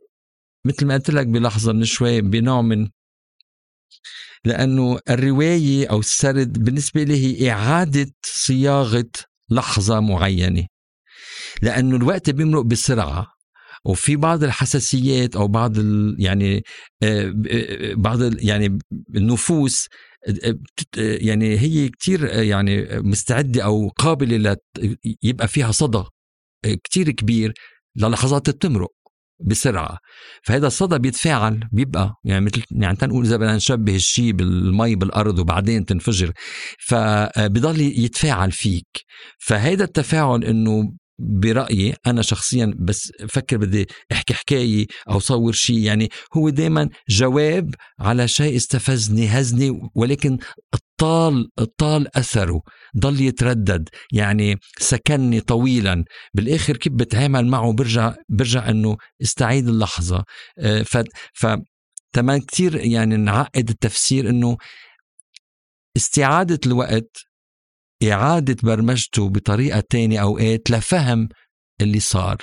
مثل 0.67 0.87
ما 0.87 0.95
قلت 0.95 1.11
لك 1.11 1.27
بلحظة 1.27 1.73
من 1.73 1.85
شوي 1.85 2.21
بنوع 2.21 2.63
من 2.63 2.89
لأنه 4.45 4.99
الرواية 5.11 5.87
أو 5.91 5.99
السرد 6.01 6.65
بالنسبة 6.65 7.03
لي 7.03 7.17
هي 7.43 7.51
إعادة 7.51 8.11
صياغة 8.27 9.11
لحظة 9.51 10.01
معينة. 10.01 10.67
لأنه 11.63 11.97
الوقت 11.97 12.31
بيمرق 12.31 12.63
بسرعة 12.63 13.35
وفي 13.85 14.17
بعض 14.17 14.45
الحساسيات 14.45 15.37
أو 15.37 15.49
بعض 15.49 15.79
ال 15.79 16.17
يعني 16.19 16.65
آه، 17.03 17.35
آه، 17.51 17.95
بعض 17.95 18.23
ال 18.23 18.49
يعني 18.49 18.79
النفوس 19.17 19.89
آه، 20.45 20.59
يعني 20.97 21.59
هي 21.59 21.89
كتير 21.89 22.25
يعني 22.25 22.87
مستعدة 23.01 23.65
أو 23.65 23.89
قابلة 23.89 24.57
يبقى 25.23 25.49
فيها 25.49 25.73
صدى 25.73 26.05
كتير 26.85 27.11
كبير 27.11 27.55
للحظات 27.97 28.51
بتمرق 28.51 28.93
بسرعة. 29.41 29.99
فهذا 30.43 30.67
الصدى 30.67 30.99
بيتفاعل 30.99 31.61
بيبقى 31.73 32.15
يعني 32.25 32.45
مثل 32.45 32.63
يعني 32.71 32.97
تنقول 32.97 33.25
إذا 33.25 33.37
بدنا 33.37 33.57
نشبه 33.57 33.95
الشيء 33.95 34.33
بالمي 34.33 34.95
بالأرض 34.97 35.39
وبعدين 35.39 35.85
تنفجر 35.85 36.33
فبضل 36.79 37.81
يتفاعل 37.81 38.53
فيك. 38.53 38.87
فهذا 39.39 39.85
التفاعل 39.85 40.45
إنه 40.45 40.93
برأيي 41.19 41.95
أنا 42.07 42.23
شخصيا 42.23 42.75
بس 42.79 43.13
فكر 43.29 43.57
بدي 43.57 43.87
أحكي 44.13 44.35
حكاية 44.35 44.87
أو 45.11 45.19
صور 45.19 45.53
شيء 45.53 45.79
يعني 45.79 46.09
هو 46.37 46.49
دايما 46.49 46.89
جواب 47.09 47.75
على 48.01 48.29
شيء 48.29 48.57
استفزني 48.57 49.27
هزني 49.27 49.81
ولكن 49.95 50.39
طال 50.97 51.49
طال 51.79 52.17
أثره 52.17 52.63
ضل 52.99 53.21
يتردد 53.21 53.89
يعني 54.13 54.57
سكنني 54.79 55.41
طويلا. 55.41 56.05
بالآخر 56.35 56.77
كيف 56.77 56.93
بتعامل 56.93 57.47
معه؟ 57.47 57.73
برجع 57.73 58.15
برجع 58.29 58.69
أنه 58.71 58.97
استعيد 59.23 59.69
اللحظة. 59.69 60.25
آه، 60.59 60.83
ف 60.83 60.99
ف 61.35 61.47
تمام 62.13 62.41
كثير 62.41 62.77
يعني 62.77 63.17
نعقد 63.17 63.69
التفسير 63.71 64.31
أنه 64.31 64.57
استعادة 65.97 66.61
الوقت 66.67 67.17
إعادة 68.13 68.57
برمجته 68.63 69.29
بطريقة 69.29 69.81
تانية 69.91 70.23
أوقات 70.23 70.71
لفهم 70.71 71.29
اللي 71.81 72.01
صار. 72.01 72.37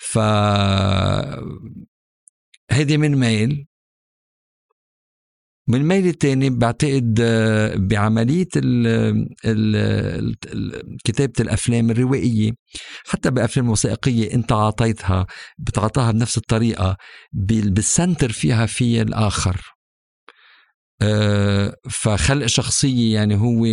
ف 0.00 0.18
هيدي 2.70 2.96
من 2.98 3.16
ميل. 3.16 3.66
من 5.70 5.82
ميل 5.88 6.06
التاني 6.06 6.50
بعتقد 6.50 7.20
بعملية 7.76 8.48
ال 8.56 8.86
ال 9.44 10.96
كتابة 11.04 11.32
الأفلام 11.40 11.90
الروائية. 11.90 12.52
حتى 13.06 13.30
بأفلام 13.30 13.70
وثائقية 13.70 14.34
أنت 14.34 14.52
عطيتها 14.52 15.26
بتعطاها 15.58 16.12
بنفس 16.12 16.38
الطريقة 16.38 16.96
بالسنتر 17.32 18.32
فيها 18.32 18.66
في 18.66 19.02
الآخر. 19.02 19.60
آه، 21.02 21.74
فخلق 21.90 22.46
شخصية 22.46 23.14
يعني 23.14 23.34
هو 23.36 23.66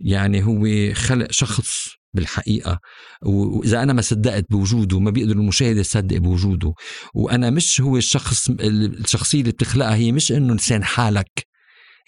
يعني 0.00 0.44
هو 0.44 0.94
خلق 0.94 1.32
شخص. 1.32 1.88
بالحقيقة. 2.14 2.78
وإذا 3.22 3.82
أنا 3.82 3.92
ما 3.92 4.02
صدقت 4.02 4.44
بوجوده 4.50 5.00
ما 5.00 5.10
بيقدر 5.10 5.32
المشاهد 5.32 5.76
يصدق 5.76 6.16
بوجوده 6.16 6.74
وأنا 7.14 7.50
مش 7.50 7.80
هو 7.80 7.96
الشخص 7.96 8.50
الشخصية 8.60 9.40
اللي 9.40 9.52
بتخلقها 9.52 9.94
هي 9.94 10.12
مش 10.12 10.32
إنه 10.32 10.54
لسان 10.54 10.84
حالك. 10.84 11.46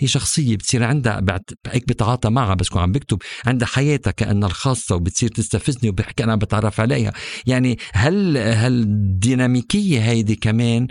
هي 0.00 0.08
شخصية 0.08 0.56
بتصير 0.56 0.84
عندها 0.84 1.40
هيك 1.66 1.88
بتعاطى 1.88 2.30
معها 2.30 2.54
بس 2.54 2.68
كون 2.68 2.82
عم 2.82 2.92
بكتب 2.92 3.18
عندها 3.46 3.68
حياتها 3.68 4.10
كأنها 4.10 4.48
الخاصة 4.48 4.96
وبتصير 4.96 5.28
تستفزني 5.28 5.90
وبحكي 5.90 6.24
أنا 6.24 6.36
بتعرف 6.36 6.80
عليها. 6.80 7.12
يعني 7.46 7.78
هل 7.92 8.36
هالديناميكيه 8.36 10.00
هيدي 10.00 10.36
كمان؟ 10.36 10.86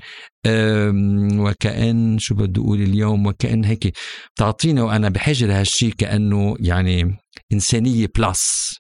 وكأن 1.40 2.20
شو 2.20 2.36
بدي 2.36 2.60
أقول 2.60 2.82
اليوم؟ 2.82 3.26
وكأن 3.28 3.66
هيك 3.66 3.98
تعطيني 4.36 4.82
وأنا 4.82 5.10
بحاجة 5.10 5.46
لهالشيء 5.46 5.94
كأنه 5.94 6.56
يعني 6.60 7.18
إنسانية 7.54 8.08
بلس 8.18 8.76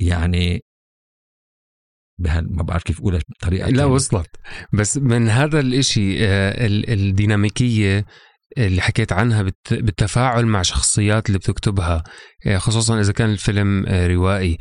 يعني 0.00 0.60
بهال 2.18 2.56
ما 2.56 2.62
بعرف 2.62 2.82
كيف 2.82 3.00
أقولها 3.00 3.20
بطريقة 3.28 3.70
لا 3.70 3.84
وصلت. 3.84 4.30
بس 4.72 4.96
من 4.96 5.28
هذا 5.28 5.60
الإشي 5.60 6.26
آه، 6.26 6.66
الديناميكية 6.66 8.06
اللي 8.58 8.80
حكيت 8.80 9.12
عنها 9.12 9.42
بالتفاعل 9.70 10.46
مع 10.46 10.62
شخصيات 10.62 11.26
اللي 11.26 11.38
بتكتبها 11.38 12.04
آه، 12.46 12.58
خصوصا 12.58 13.00
إذا 13.00 13.12
كان 13.12 13.30
الفيلم 13.30 13.86
آه، 13.86 14.06
روائي. 14.06 14.58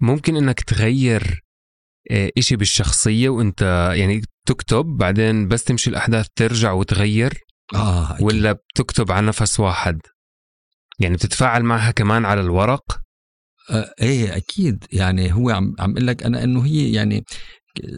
ممكن 0.00 0.36
إنك 0.36 0.60
تغير 0.60 1.44
إشي 2.38 2.56
بالشخصية 2.56 3.28
وإنت 3.28 3.92
يعني 3.96 4.22
تكتب 4.46 4.84
بعدين 4.84 5.48
بس 5.48 5.64
تمشي 5.64 5.90
الأحداث 5.90 6.26
ترجع 6.36 6.72
وتغير؟ 6.72 7.34
آه 7.74 8.12
أكيد. 8.12 8.26
ولا 8.26 8.52
بتكتب 8.52 9.12
على 9.12 9.26
نفس 9.26 9.60
واحد؟ 9.60 10.00
يعني 10.98 11.14
بتتفاعل 11.14 11.62
معها 11.62 11.90
كمان 11.90 12.24
على 12.24 12.40
الورق؟ 12.40 13.03
آه 13.70 13.94
إيه 14.02 14.36
أكيد. 14.36 14.84
يعني 14.92 15.32
هو 15.34 15.50
عم 15.50 15.74
عم 15.78 15.90
أقول 15.92 16.06
لك 16.06 16.22
أنا 16.22 16.44
إنه 16.44 16.66
هي 16.66 16.92
يعني 16.92 17.24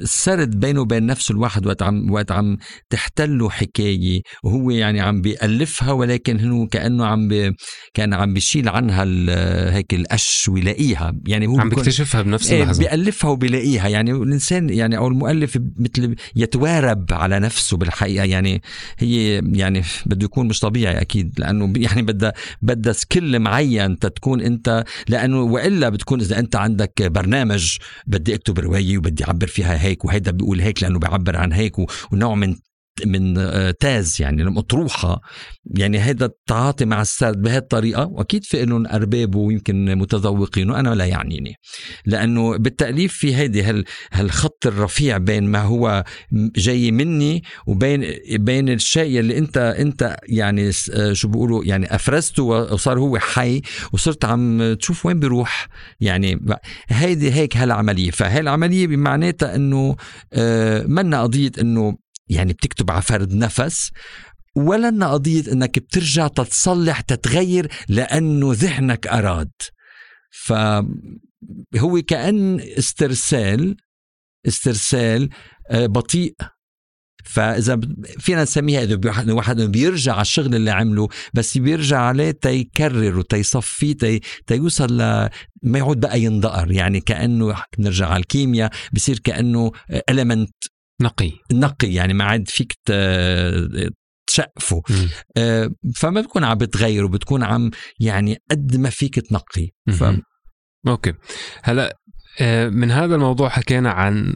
سرد 0.05 0.61
بينه 0.61 0.81
وبين 0.81 1.07
نفسه 1.07 1.33
الواحد 1.33 1.67
وقت 1.67 1.83
عم 1.83 2.11
وقت 2.11 2.33
عم 2.33 2.57
تحتله 2.91 3.51
حكاية. 3.51 4.21
وهو 4.45 4.71
يعني 4.71 5.01
عم 5.01 5.21
بيألفها 5.21 5.93
ولكن 5.93 6.51
هو 6.51 6.67
كأنه 6.67 7.07
عم 7.07 7.29
بي 7.29 7.53
كان 7.95 8.15
عم 8.15 8.35
بيشيل 8.35 8.69
عنها 8.69 9.05
هيك 9.73 9.95
القش 9.95 10.49
ويلاقيها. 10.49 11.13
يعني 11.27 11.47
هو 11.47 11.61
عم 11.61 11.69
بيكتشفها 11.69 12.23
بنفس 12.23 12.51
إيه، 12.51 12.63
اللحظة. 12.63 12.79
بيألفها 12.79 13.31
وبيلاقيها. 13.31 13.89
يعني 13.89 14.13
الإنسان 14.13 14.71
يعني 14.71 14.97
أو 14.97 15.09
المؤلف 15.09 15.59
مثل 15.77 16.15
يتوارب 16.37 17.07
على 17.11 17.39
نفسه 17.41 17.77
بالحقيقة. 17.77 18.25
يعني 18.25 18.63
هي 18.99 19.43
يعني 19.53 19.83
بده 20.07 20.25
يكون 20.25 20.49
مش 20.49 20.61
طبيعي 20.61 21.01
أكيد 21.01 21.41
لأنه 21.41 21.73
يعني 21.77 22.03
بدها 22.03 22.33
بدها 22.63 22.93
skill 22.93 23.39
معين 23.39 23.99
تتكون 23.99 24.41
أنت 24.41 24.85
لأنه 25.09 25.41
وإلا 25.41 25.89
بتكون 25.89 26.21
إذا 26.21 26.39
أنت 26.39 26.57
عندك 26.57 27.03
برنامج 27.03 27.77
بدي 28.07 28.35
أكتب 28.35 28.59
رواية 28.59 28.99
وبدي 28.99 29.25
أعبر 29.25 29.47
فيها 29.47 29.66
فيها 29.67 29.83
هيك 29.83 30.05
وهيدا 30.05 30.31
بيقول 30.31 30.61
هيك 30.61 30.83
لأنه 30.83 30.99
بيعبر 30.99 31.37
عن 31.37 31.53
هيك 31.53 31.73
ونوع 32.13 32.35
من 32.35 32.57
من 33.07 33.39
آه، 33.39 33.71
تاز 33.71 34.17
يعني 34.21 34.45
مطروحة. 34.45 35.21
يعني 35.77 35.99
هذا 35.99 36.25
التعاطي 36.25 36.85
مع 36.85 37.01
السرد 37.01 37.43
بهذه 37.43 37.57
الطريقة 37.57 38.07
وأكيد 38.07 38.45
في 38.45 38.65
لهم 38.65 38.87
أرباب 38.87 39.35
ويمكن 39.35 39.99
متذوقين 39.99 40.71
وأنا 40.71 40.95
لا 40.95 41.05
يعنيني. 41.05 41.55
لأنه 42.07 42.57
بالتأليف 42.57 43.13
في 43.13 43.37
هيدي 43.37 43.63
هال 43.63 43.85
هالخط 44.13 44.67
الرفيع 44.67 45.17
بين 45.19 45.45
ما 45.45 45.59
هو 45.63 46.05
جاي 46.57 46.91
مني 46.91 47.43
وبين 47.67 48.05
بين 48.31 48.69
الشيء 48.69 49.21
اللي 49.21 49.39
أنت 49.39 49.57
أنت 49.59 50.17
يعني 50.29 50.71
آه، 50.93 51.13
شو 51.13 51.29
بيقولوا 51.29 51.65
يعني 51.65 51.95
أفرزته 51.95 52.43
وصار 52.43 52.99
هو 52.99 53.19
حي 53.19 53.63
وصرت 53.93 54.25
عم 54.25 54.75
تشوف 54.75 55.07
وين 55.07 55.21
بيروح. 55.21 55.69
يعني 56.01 56.41
هيدي 56.89 57.33
هيك 57.33 57.57
هالعملية. 57.57 58.11
فهي 58.11 58.41
العملية 58.41 58.87
بمعناتها 58.87 59.57
أنه 59.57 59.97
آه، 60.33 60.85
منا 60.87 61.23
قضية 61.23 61.51
أنه 61.61 61.97
يعني 62.29 62.53
بتكتب 62.53 62.91
على 62.91 63.03
فرد 63.03 63.33
نفس 63.35 63.91
ولا 64.57 64.89
أن 64.89 65.05
قضية 65.05 65.53
أنك 65.53 65.79
بترجع 65.79 66.29
تتصلح 66.29 67.01
تتغير 67.01 67.69
لأنه 67.89 68.53
ذهنك 68.53 69.07
أراد. 69.07 69.51
فهو 70.31 72.03
كأن 72.07 72.61
استرسال 72.61 73.77
استرسال 74.47 75.29
آه، 75.71 75.87
بطيء. 75.87 76.35
فإذا 77.25 77.81
فينا 78.19 78.43
نسميها 78.43 78.83
إذا 78.83 79.33
واحد 79.33 79.61
بيرجع 79.61 80.13
على 80.13 80.23
الشغل 80.23 80.55
اللي 80.55 80.71
عمله 80.71 81.09
بس 81.35 81.59
بيرجع 81.59 82.01
عليه 82.01 82.31
تيكرر 82.31 83.19
وتيصفيه 83.19 83.93
تي 83.93 84.21
تيوصل 84.47 84.97
ل 85.01 85.29
ما 85.63 85.79
يعود 85.79 86.01
بقى 86.01 86.21
ينضقر 86.21 86.73
يعني 86.73 87.01
كأنه 87.01 87.55
بنرجع 87.79 88.07
على 88.09 88.21
الكيمياء 88.21 88.71
بصير 88.93 89.19
كأنه 89.19 89.73
élément 90.11 90.55
نقي. 91.01 91.33
نقي 91.53 91.93
يعني 91.93 92.15
ما 92.15 92.25
عاد 92.25 92.49
فيك 92.49 92.73
تشقفه. 94.27 94.83
آه 95.37 95.71
فما 95.97 96.21
بتكون 96.21 96.45
عم 96.45 96.59
بتغيره 96.59 97.09
بتكون 97.09 97.43
عم 97.43 97.71
يعني 98.01 98.37
قد 98.51 98.77
ما 98.77 98.91
فيك 98.91 99.21
تنقي. 99.21 99.71
ف... 99.99 100.05
okay. 100.89 101.13
هلا 101.63 101.99
آه، 102.41 102.69
من 102.69 102.91
هذا 102.91 103.15
الموضوع 103.15 103.49
حكينا 103.49 103.91
عن 103.91 104.35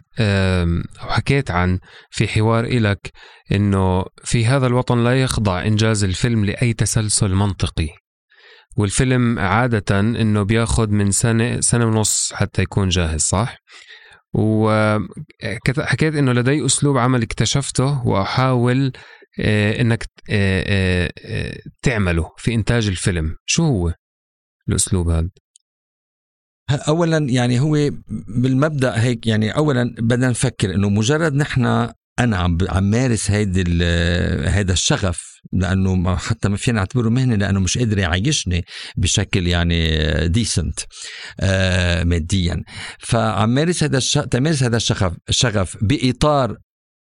أو 1.00 1.08
حكيت 1.08 1.50
عن 1.50 1.78
في 2.10 2.28
حوار 2.28 2.64
إلك 2.64 3.12
إنه 3.52 4.04
في 4.24 4.46
هذا 4.46 4.66
الوطن 4.66 5.04
لا 5.04 5.22
يخضع 5.22 5.64
إنجاز 5.66 6.04
الفيلم 6.04 6.44
لأي 6.44 6.72
تسلسل 6.72 7.34
منطقي. 7.34 7.88
والفيلم 8.76 9.38
عادة 9.38 10.00
إنه 10.00 10.42
بياخذ 10.42 10.88
من 10.88 11.10
سنة 11.10 11.60
سنة 11.60 11.86
ونص 11.86 12.32
حتى 12.32 12.62
يكون 12.62 12.88
جاهز 12.88 13.20
صح؟ 13.20 13.56
وحكيت 14.34 16.14
إنه 16.14 16.32
لدي 16.32 16.66
أسلوب 16.66 16.98
عمل 16.98 17.22
اكتشفته 17.22 18.06
وأحاول 18.06 18.92
آه، 19.40 19.80
إنك 19.80 20.06
آه، 20.30 21.12
آه، 21.24 21.58
تعمله 21.82 22.30
في 22.36 22.54
إنتاج 22.54 22.88
الفيلم. 22.88 23.36
شو 23.46 23.62
هو 23.62 23.94
الأسلوب 24.68 25.08
هذا؟ 25.08 25.30
اولا 26.88 27.18
يعني 27.18 27.60
هو 27.60 27.90
بالمبدأ 28.28 29.02
هيك 29.02 29.26
يعني 29.26 29.56
اولا 29.56 29.94
بدنا 29.98 30.30
نفكر 30.30 30.74
إنه 30.74 30.88
مجرد 30.88 31.34
نحن 31.34 31.92
أنا 32.18 32.36
عم 32.36 32.58
عم 32.68 32.84
مارس 32.84 33.30
هيدي 33.30 33.84
هذا 34.44 34.72
الشغف 34.72 35.40
لأنه 35.52 36.16
حتى 36.16 36.48
ما 36.48 36.56
فينا 36.56 36.78
نعتبره 36.78 37.08
مهنة 37.08 37.34
لأنه 37.36 37.60
مش 37.60 37.78
قادر 37.78 37.98
يعيشني 37.98 38.64
بشكل 38.96 39.46
يعني 39.46 40.28
ديسنت 40.28 40.80
آه 41.40 42.04
ماديا. 42.04 42.62
فعم 42.98 43.54
مارس 43.54 43.82
هذا 43.84 43.98
الشغف 43.98 44.26
تمارس 44.26 44.62
هذا 44.62 44.76
الشغف 44.76 45.12
الشغف 45.28 45.76
بإطار 45.82 46.56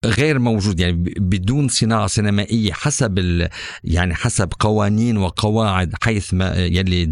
غير 0.04 0.38
موجود 0.38 0.80
يعني 0.80 0.92
بدون 1.18 1.68
صناعة 1.68 2.06
سينمائية 2.06 2.72
حسب 2.72 3.48
يعني 3.84 4.14
حسب 4.14 4.52
قوانين 4.60 5.16
وقواعد 5.16 5.94
حيث 6.02 6.34
ما 6.34 6.54
يلي 6.56 7.06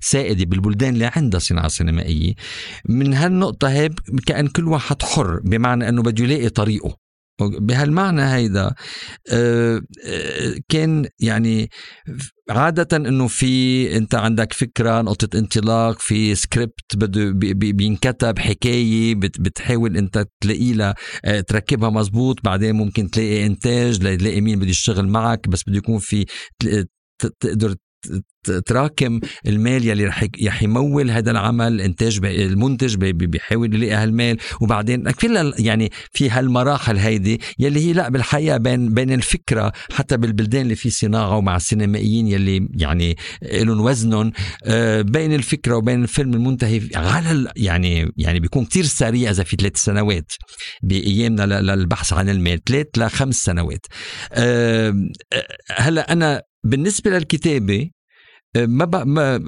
سائدة 0.00 0.44
بالبلدان 0.44 0.94
اللي 0.94 1.10
عندها 1.16 1.40
صناعة 1.40 1.68
سينمائية. 1.68 2.34
من 2.88 3.14
هالنقطة 3.14 3.68
هي 3.68 3.90
كأن 4.26 4.48
كل 4.48 4.68
واحد 4.68 5.02
حر 5.02 5.40
بمعنى 5.44 5.88
أنه 5.88 6.02
بده 6.02 6.24
يلاقي 6.24 6.48
طريقه. 6.48 7.05
بهالمعنى 7.40 8.22
هيدا 8.22 8.74
آه، 9.32 9.82
آه، 10.06 10.54
كان 10.68 11.06
يعني 11.20 11.70
عادة 12.50 12.96
إنه 12.96 13.26
في 13.28 13.96
أنت 13.96 14.14
عندك 14.14 14.52
فكرة 14.52 15.02
نقطة 15.02 15.38
انطلاق 15.38 16.00
في 16.00 16.34
سكريبت 16.34 16.96
بده 16.96 17.30
بينكتب 17.72 18.38
حكاية 18.38 19.14
بتحاول 19.14 19.96
أنت 19.96 20.26
تلاقي 20.40 20.72
لها 20.72 20.94
آه، 21.24 21.40
تركبها 21.40 21.90
مزبوط 21.90 22.44
بعدين 22.44 22.74
ممكن 22.74 23.10
تلاقي 23.10 23.46
إنتاج 23.46 24.02
لتلاقي 24.02 24.40
مين 24.40 24.58
بده 24.58 24.68
يشتغل 24.68 25.08
معك 25.08 25.48
بس 25.48 25.62
بده 25.66 25.76
يكون 25.76 25.98
في 25.98 26.26
تقدر 27.40 27.74
تراكم 28.50 29.20
المال 29.46 29.88
يلي 29.88 30.06
رح 30.06 30.62
يمول 30.62 31.10
هذا 31.10 31.30
العمل 31.30 31.80
إنتاج 31.80 32.20
المنتج 32.24 32.96
بيحاول 32.96 33.74
يلاقي 33.74 33.94
هالمال. 33.94 34.36
وبعدين 34.60 35.12
في 35.12 35.52
يعني 35.58 35.92
في 36.12 36.30
هالمراحل 36.30 36.96
هيدي 36.96 37.40
يلي 37.58 37.80
هي 37.80 37.92
لا 37.92 38.08
بالحقيقة 38.08 38.56
بين 38.56 38.94
بين 38.94 39.12
الفكرة 39.12 39.72
حتى 39.92 40.16
بالبلدان 40.16 40.62
اللي 40.62 40.74
في 40.74 40.90
صناعة 40.90 41.36
ومع 41.36 41.56
السينمائيين 41.56 42.26
يلي 42.26 42.68
يعني 42.74 43.16
لهم 43.42 43.80
وزنهم 43.80 44.32
آه، 44.64 45.02
بين 45.02 45.34
الفكرة 45.34 45.76
وبين 45.76 46.02
الفيلم 46.02 46.34
المنتهي 46.34 46.80
على 46.94 47.52
يعني 47.56 48.12
يعني 48.16 48.40
بيكون 48.40 48.64
كتير 48.64 48.84
سريع 48.84 49.30
إذا 49.30 49.44
في 49.44 49.56
ثلاث 49.56 49.76
سنوات 49.76 50.32
بأيامنا 50.82 51.60
للبحث 51.60 52.12
عن 52.12 52.28
المال 52.28 52.64
ثلاث 52.64 52.86
لخمس 52.96 53.36
سنوات. 53.36 53.86
آه، 54.32 54.94
هلأ 55.76 56.12
أنا 56.12 56.42
بالنسبة 56.64 57.10
للكتابة 57.10 57.90
ما, 58.56 59.04
ما 59.04 59.38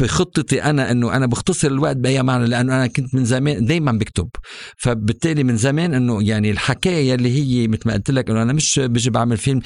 بخطتي 0.00 0.62
أنا 0.62 0.90
إنه 0.90 1.16
أنا 1.16 1.26
بختصر 1.26 1.68
الوقت 1.68 1.96
بأي 1.96 2.22
معنى 2.22 2.46
لأنه 2.46 2.76
أنا 2.76 2.86
كنت 2.86 3.14
من 3.14 3.24
زمان 3.24 3.64
دائما 3.64 3.92
بكتب. 3.92 4.28
فبالتالي 4.76 5.44
من 5.44 5.56
زمان 5.56 5.94
إنه 5.94 6.22
يعني 6.22 6.50
الحكاية 6.50 7.14
اللي 7.14 7.38
هي 7.38 7.68
مثل 7.68 7.82
ما 7.86 7.92
قلت 7.92 8.10
لك 8.10 8.30
إنه 8.30 8.42
أنا 8.42 8.52
مش 8.52 8.80
بجي 8.84 9.10
بعمل 9.10 9.36
فيلم 9.36 9.60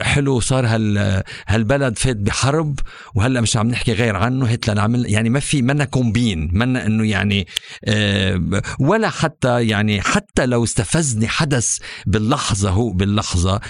حلو 0.00 0.40
صار 0.40 0.66
هال 0.66 1.22
هالبلد 1.46 1.98
فات 1.98 2.16
بحرب 2.16 2.78
وهلأ 3.14 3.40
مش 3.40 3.56
عم 3.56 3.68
نحكي 3.68 3.92
غير 3.92 4.16
عنه 4.16 4.46
هتلر 4.46 4.80
عمل 4.80 5.10
يعني 5.10 5.30
ما 5.30 5.40
في 5.40 5.62
منا 5.62 5.84
كومبين 5.84 6.50
منا 6.52 6.86
إنه 6.86 7.06
يعني 7.06 7.46
آه، 7.84 8.62
ولا 8.80 9.08
حتى 9.08 9.66
يعني 9.66 10.00
حتى 10.00 10.46
لو 10.46 10.64
استفزني 10.64 11.28
حدث 11.28 11.78
باللحظة 12.06 12.70
هو 12.70 12.90
باللحظة 12.90 13.60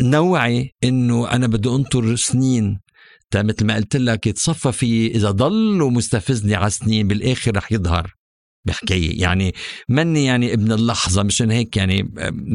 نوعي 0.00 0.74
إنه 0.84 1.30
أنا 1.30 1.46
بدي 1.46 1.68
أنطر 1.68 2.16
سنين 2.16 2.78
مثل 3.36 3.66
ما 3.66 3.74
قلت 3.74 3.96
لك 3.96 4.26
يتصفى 4.26 4.72
في 4.72 5.06
إذا 5.06 5.30
ضل 5.30 5.78
مستفزني 5.92 6.54
على 6.54 6.70
سنين 6.70 7.08
بالآخر 7.08 7.56
رح 7.56 7.72
يظهر. 7.72 8.17
بحكاية 8.64 9.20
يعني 9.22 9.54
مني 9.88 10.24
يعني 10.24 10.54
ابن 10.54 10.72
اللحظة 10.72 11.22
مشان 11.22 11.50
هيك 11.50 11.76
يعني 11.76 12.10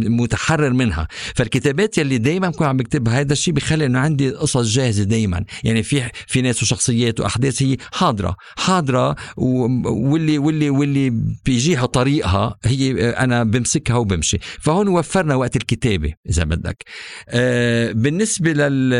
متحرر 0.10 0.74
منها. 0.74 1.08
فالكتابات 1.36 1.98
يلي 1.98 2.18
دايما 2.18 2.50
بكون 2.50 2.68
عم 2.68 2.78
بكتبها 2.78 3.20
هذا 3.20 3.34
الشيء 3.34 3.54
بخلي 3.54 3.86
إنه 3.86 4.00
عندي 4.00 4.30
قصص 4.30 4.68
جاهزة 4.68 5.04
دايما. 5.04 5.46
يعني 5.64 5.84
في 5.84 6.10
في 6.28 6.42
ناس 6.42 6.64
وشخصيات 6.64 7.20
وأحداث 7.20 7.64
هي 7.64 7.78
حاضرة 7.94 8.36
حاضرة 8.58 9.16
واللي 9.38 10.38
واللي 10.38 10.70
واللي 10.70 11.10
بيجيها 11.46 11.86
طريقها 11.86 12.58
هي 12.66 13.10
أنا 13.10 13.44
بمسكها 13.44 13.96
وبمشي. 13.96 14.38
فهون 14.62 14.88
وفرنا 14.88 15.36
وقت 15.36 15.56
الكتابة 15.56 16.14
إذا 16.30 16.44
بدك. 16.44 16.84
آه 17.30 17.92
بالنسبة 17.92 18.54
لل 18.54 18.94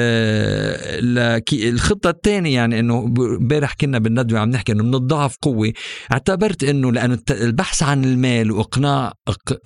الخطة 1.54 2.10
الثانية 2.10 2.56
يعني 2.56 2.80
إنه 2.80 3.00
امبارح 3.18 3.74
كنا 3.74 4.00
بالندوة 4.00 4.40
عم 4.40 4.50
نحكي 4.50 4.72
إنه 4.72 4.84
من 4.84 4.96
الضعف 4.96 5.36
قوة 5.42 5.74
اعتبرت 6.12 6.64
إنه 6.64 6.92
لأن 6.94 7.20
البحث 7.32 7.84
عن 7.84 8.06
المال 8.06 8.52
وإقناع 8.52 9.14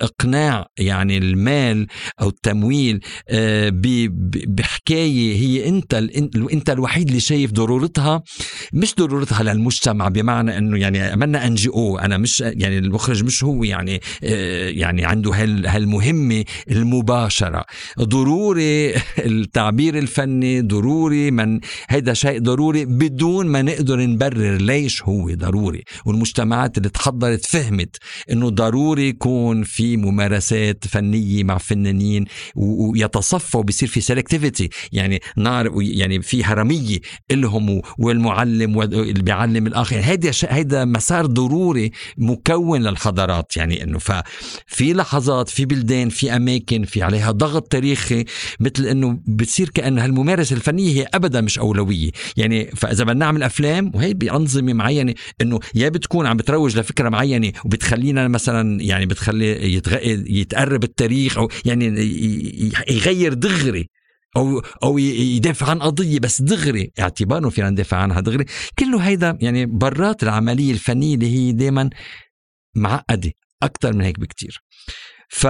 إقناع 0.01 0.67
يعني 0.77 1.17
المال 1.17 1.87
أو 2.21 2.29
التمويل 2.29 2.99
آه، 3.29 3.71
بحكاية 4.47 5.35
هي 5.35 5.69
أنت 5.69 5.93
أنت 6.53 6.69
الوحيد 6.69 7.07
اللي 7.07 7.19
شايف 7.19 7.51
ضرورتها 7.51 8.23
مش 8.73 8.95
ضرورتها 8.95 9.43
للمجتمع 9.43 10.07
بمعنى 10.07 10.57
أنه 10.57 10.77
يعني 10.77 11.01
عملنا 11.01 11.47
NGO 11.47 11.99
أنا 11.99 12.17
مش 12.17 12.41
يعني 12.41 12.77
المخرج 12.77 13.23
مش 13.23 13.43
هو 13.43 13.63
يعني 13.63 14.01
آه، 14.23 14.69
يعني 14.69 15.05
عنده 15.05 15.31
هالمهمة 15.65 16.43
المباشرة. 16.71 17.65
ضروري 17.99 18.93
التعبير 19.31 19.97
الفني 19.97 20.61
ضروري 20.61 21.31
من 21.31 21.59
هذا 21.89 22.13
شيء 22.13 22.39
ضروري 22.39 22.85
بدون 22.85 23.47
ما 23.47 23.61
نقدر 23.61 23.99
نبرر 23.99 24.57
ليش 24.57 25.03
هو 25.03 25.33
ضروري. 25.33 25.83
والمجتمعات 26.05 26.77
اللي 26.77 26.89
تحضر 26.89 27.16
تحضرت 27.17 27.45
فهمت 27.45 27.97
إنه 28.31 28.49
ضروري 28.49 29.07
يكون 29.07 29.63
في 29.63 29.97
ممارسات 29.97 30.87
فنية 30.87 31.43
مع 31.43 31.57
فنانين 31.57 32.25
ويتصفوا 32.55 33.63
بيصير 33.63 33.89
في 33.89 34.01
sélectivité 34.01 34.69
يعني 34.91 35.21
نار 35.37 35.71
يعني 35.77 36.21
في 36.21 36.43
هرمية 36.43 36.99
إلهم 37.31 37.81
والمعلم 37.97 38.81
اللي 38.81 39.23
بيعلم 39.23 39.67
الآخر 39.67 39.95
يعني 39.95 40.19
هيدا 40.49 40.85
مسار 40.85 41.25
ضروري 41.25 41.91
مكون 42.17 42.81
للحضارات 42.81 43.57
يعني 43.57 43.83
إنه 43.83 43.99
ففي 43.99 44.93
لحظات 44.93 45.49
في 45.49 45.65
بلدان 45.65 46.09
في 46.09 46.35
أماكن 46.35 46.83
في 46.83 47.01
عليها 47.01 47.31
ضغط 47.31 47.67
تاريخي 47.67 48.25
مثل 48.59 48.85
إنه 48.85 49.19
بتصير 49.27 49.69
كأن 49.69 49.99
هالممارسة 49.99 50.55
الفنية 50.55 51.01
هي 51.01 51.07
ابدا 51.13 51.41
مش 51.41 51.59
أولوية. 51.59 52.11
يعني 52.37 52.71
فاذا 52.75 53.03
بدنا 53.03 53.19
نعمل 53.19 53.43
أفلام 53.43 53.91
وهي 53.95 54.13
بأنظمة 54.13 54.73
معينة 54.73 55.13
إنه 55.41 55.59
يا 55.75 55.89
بتكون 55.89 56.25
عم 56.25 56.37
بتروج 56.37 56.77
لفكرة 56.77 57.06
معينة 57.09 57.51
وبتخلينا 57.65 58.27
مثلا 58.27 58.81
يعني 58.81 59.05
بتخلي 59.05 59.73
يتغ... 59.73 59.97
يتقرب 60.29 60.83
التاريخ 60.83 61.37
أو 61.37 61.49
يعني 61.65 61.85
يغير 62.89 63.33
دغري 63.33 63.89
أو 64.37 64.59
أو 64.83 64.97
يدافع 64.97 65.69
عن 65.69 65.79
قضية 65.79 66.19
بس 66.19 66.41
دغري 66.41 66.91
اعتباره 66.99 67.49
فينا 67.49 67.69
ندافع 67.69 67.97
عنها 67.97 68.21
دغري. 68.21 68.45
كله 68.79 68.99
هيدا 68.99 69.37
يعني 69.41 69.65
برات 69.65 70.23
العملية 70.23 70.71
الفنية 70.71 71.15
اللي 71.15 71.35
هي 71.35 71.51
دائما 71.51 71.89
معقدة 72.75 73.31
أكثر 73.63 73.93
من 73.93 74.01
هيك 74.01 74.19
بكتير. 74.19 74.63
ف 75.29 75.47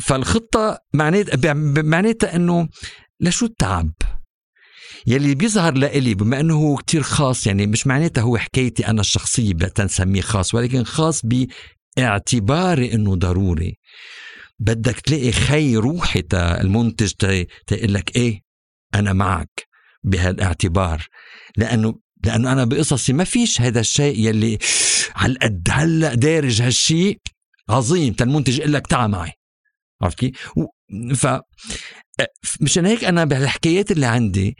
فالخطة 0.00 0.78
معناتها 0.94 1.54
معناتها 1.82 2.36
إنه 2.36 2.68
لشو 3.20 3.46
التعب؟ 3.46 3.92
يلي 5.06 5.34
بيظهر 5.34 5.74
لإلي 5.74 6.14
بما 6.14 6.40
إنه 6.40 6.54
هو 6.54 6.76
كتير 6.76 7.02
خاص 7.02 7.46
يعني 7.46 7.66
مش 7.66 7.86
معناتها 7.86 8.22
هو 8.22 8.38
حكايتي 8.38 8.86
أنا 8.86 9.00
الشخصية 9.00 9.52
تنسميه 9.52 10.20
خاص 10.20 10.54
ولكن 10.54 10.84
خاص 10.84 11.22
باعتباري 11.96 12.94
إنه 12.94 13.16
ضروري. 13.16 13.78
بدك 14.58 15.00
تلاقي 15.00 15.32
خي 15.32 15.76
روحي 15.76 16.22
تا 16.22 16.60
المنتج 16.60 17.12
تقول 17.66 17.94
لك 17.94 18.16
إيه 18.16 18.40
أنا 18.94 19.12
معك 19.12 19.68
بهالاعتبار. 20.04 21.06
لأنه 21.56 21.98
لأنه 22.24 22.52
أنا 22.52 22.64
بقصصي 22.64 23.12
ما 23.12 23.24
فيش 23.24 23.60
هذا 23.60 23.80
الشيء 23.80 24.18
يلي 24.18 24.58
على 25.16 25.34
قد 25.42 25.68
هلأ 25.70 26.14
دارج 26.14 26.62
هالشيء 26.62 27.18
عظيم 27.68 28.14
المنتج 28.20 28.58
يقول 28.58 28.72
لك 28.72 28.86
تعا 28.86 29.06
معي. 29.06 29.32
عرفت 30.02 30.18
كيف؟ 30.18 30.36
ف 31.14 31.26
مشان 32.60 32.86
هيك 32.86 33.04
أنا 33.04 33.24
بالحكايات 33.24 33.90
اللي 33.90 34.06
عندي 34.06 34.56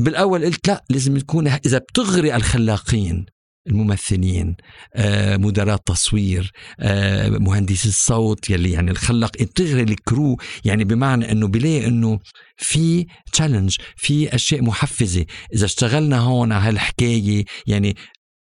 بالأول 0.00 0.44
قلت 0.44 0.68
لا 0.68 0.84
لازم 0.90 1.18
تكون 1.18 1.48
إذا 1.48 1.78
بتغري 1.78 2.36
الخلاقين 2.36 3.26
الممثلين 3.66 4.56
آه، 4.94 5.36
مدراء 5.36 5.74
التصوير 5.74 6.52
آه، 6.80 7.28
مهندسي 7.28 7.88
الصوت 7.88 8.50
يلي 8.50 8.70
يعني 8.70 8.90
الخلق 8.90 9.42
بتغري 9.42 9.82
الكرو. 9.82 10.36
يعني 10.64 10.84
بمعنى 10.84 11.32
إنه 11.32 11.48
بلاقي 11.48 11.86
إنه 11.86 12.18
في 12.56 13.06
تشالنج 13.32 13.76
في 13.96 14.34
أشياء 14.34 14.62
محفزة. 14.62 15.26
إذا 15.54 15.64
اشتغلنا 15.64 16.18
هون 16.18 16.52
على 16.52 16.68
هالحكاية 16.68 17.44
يعني 17.66 17.96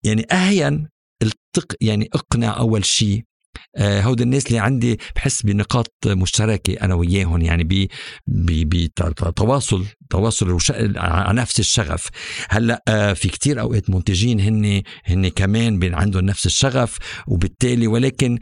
يعني 0.05 0.27
أهين 0.33 0.89
التق 1.23 1.75
يعني 1.81 2.09
اقنع 2.15 2.59
أول 2.59 2.85
شيء 2.85 3.25
هود 3.79 4.21
الناس 4.21 4.47
اللي 4.47 4.59
عندي 4.59 4.99
بحس 5.17 5.43
بنقاط 5.43 5.93
مشتركة 6.07 6.73
أنا 6.73 6.95
وياهم 6.95 7.41
يعني 7.41 7.89
بتواصل 8.27 9.85
تواصل 10.11 10.63
على 10.97 11.41
نفس 11.41 11.61
الشغف. 11.61 12.09
هلأ 12.49 12.83
آه، 12.89 13.13
في 13.13 13.29
كتير 13.29 13.61
أوقات 13.61 13.91
منتجين 13.91 14.41
هن 14.41 14.83
هن 15.05 15.29
كمان 15.29 15.95
عندهم 15.95 16.25
نفس 16.25 16.47
الشغف 16.47 16.99
وبالتالي 17.29 17.87
ولكن 17.87 18.39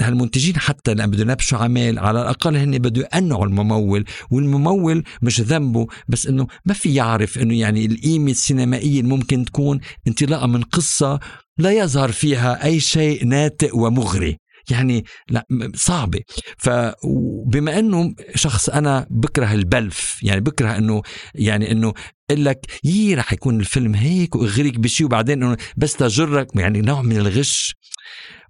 هالمنتجين 0.00 0.56
حتى 0.56 0.94
لما 0.94 1.06
بده 1.06 1.22
ينبشوا 1.22 1.58
عمال 1.58 1.98
على 1.98 2.22
الأقل 2.22 2.56
هن 2.56 2.78
بده 2.78 3.00
يقنعوا 3.00 3.46
الممول 3.46 4.04
والممول 4.30 5.04
مش 5.22 5.40
ذنبه 5.40 5.86
بس 6.08 6.26
إنه 6.26 6.46
ما 6.64 6.74
في 6.74 6.94
يعرف 6.94 7.38
إنه 7.38 7.58
يعني 7.58 7.86
القيمة 7.86 8.30
السينمائية 8.30 9.00
اللي 9.00 9.14
ممكن 9.14 9.44
تكون 9.44 9.80
انطلاقه 10.08 10.46
من 10.46 10.62
قصة 10.62 11.20
لا 11.58 11.72
يظهر 11.72 12.12
فيها 12.12 12.64
أي 12.64 12.80
شيء 12.80 13.26
ناتئ 13.26 13.76
ومغري. 13.76 14.38
يعني 14.70 15.04
لا 15.30 15.46
صعبة. 15.74 16.20
فبما 16.58 17.78
إنه 17.78 18.14
شخص 18.34 18.68
أنا 18.68 19.06
بكره 19.10 19.52
البلف 19.52 20.18
يعني 20.22 20.40
بكره 20.40 20.76
إنه 20.78 21.02
يعني 21.34 21.72
إنه 21.72 21.94
أقول 22.30 22.44
لك 22.44 22.66
يي 22.84 23.14
رح 23.14 23.32
يكون 23.32 23.60
الفيلم 23.60 23.94
هيك 23.94 24.36
واغريك 24.36 24.78
بشيء 24.78 25.06
وبعدين 25.06 25.42
إنه 25.42 25.56
بس 25.76 25.96
تجرك. 25.96 26.56
يعني 26.56 26.80
نوع 26.80 27.02
من 27.02 27.16
الغش. 27.16 27.74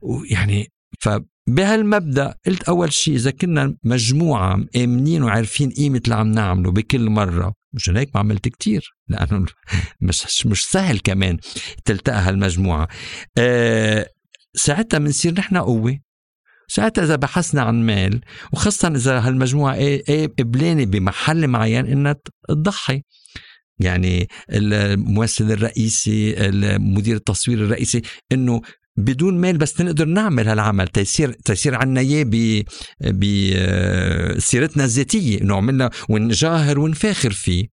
ويعني 0.03 0.73
فبهالمبدا 1.01 2.35
قلت 2.47 2.63
أول 2.63 2.93
شيء 2.93 3.15
إذا 3.15 3.31
كنا 3.31 3.77
مجموعة 3.85 4.65
آمنين 4.77 5.23
وعارفين 5.23 5.71
قيمة 5.71 6.01
اللي 6.05 6.15
عم 6.15 6.31
نعمله 6.31 6.73
بكل 6.73 7.11
مرة 7.11 7.55
مشان 7.73 7.97
هيك 7.97 8.11
ما 8.15 8.21
عملت 8.21 8.49
كتير 8.49 8.95
لأنه 9.09 9.47
مش 10.01 10.47
مش 10.47 10.65
سهل 10.65 10.99
كمان 10.99 11.39
تلتقى 11.85 12.19
هالمجموعة. 12.21 12.89
أه 13.39 14.07
ساعتها 14.55 14.99
بنصير 14.99 15.35
نحن 15.35 15.57
قوة. 15.57 15.99
ساعتها 16.69 17.05
إذا 17.05 17.17
بحثنا 17.17 17.63
عن 17.63 17.87
مال 17.87 18.21
وخاصة 18.53 18.89
إذا 18.89 19.19
هالمجموعة 19.19 19.75
إيه, 19.75 20.03
إيه 20.09 20.27
قبلانة 20.39 20.85
بمحل 20.85 21.49
معين 21.49 21.87
إنها 21.87 22.17
تضحي. 22.49 23.03
يعني 23.79 24.29
الممثل 24.51 25.53
الرئيسي 25.53 26.35
مدير 26.79 27.17
التصوير 27.17 27.65
الرئيسي 27.65 28.03
إنه 28.33 28.61
بدون 28.97 29.41
مال 29.41 29.59
بس 29.59 29.81
نقدر 29.81 30.05
نعمل 30.05 30.49
هالعمل. 30.49 30.89
تيصير 30.89 31.33
تيصير 31.33 31.75
عنا 31.75 32.01
إياه 32.01 32.25
بسيرتنا 34.37 34.85
الذاتية. 34.85 35.41
إنه 35.41 35.57
عملنا 35.57 35.91
ونجاهر 36.09 36.79
ونفاخر 36.79 37.31
فيه. 37.31 37.67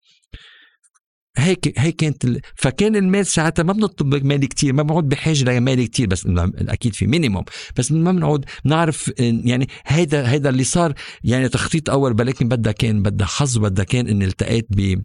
هيك 1.37 1.79
هيك 1.79 1.95
كانت. 1.95 2.39
فكان 2.55 2.95
المال 2.95 3.25
ساعتها 3.25 3.63
ما 3.63 3.73
بنطلب 3.73 4.25
مال 4.25 4.45
كتير 4.45 4.73
ما 4.73 4.83
بنقعد 4.83 5.09
بحاجة 5.09 5.43
لمال 5.43 5.85
كتير 5.85 6.07
بس 6.07 6.27
أكيد 6.57 6.93
في 6.93 7.07
مينيموم 7.07 7.43
بس 7.77 7.91
ما 7.91 8.11
بنقعد 8.11 8.45
نعرف 8.65 9.11
يعني 9.19 9.67
هيدا 9.85 10.31
هيدا 10.31 10.49
اللي 10.49 10.63
صار 10.63 10.93
يعني 11.23 11.49
تخطيط 11.49 11.89
أول 11.89 12.15
ولكن 12.19 12.47
بدها 12.47 12.71
كان 12.71 13.03
بدها 13.03 13.27
حظ 13.27 13.57
بدها 13.57 13.85
كان 13.85 14.07
اني 14.07 14.25
التقيت 14.25 14.67
ب 14.69 15.03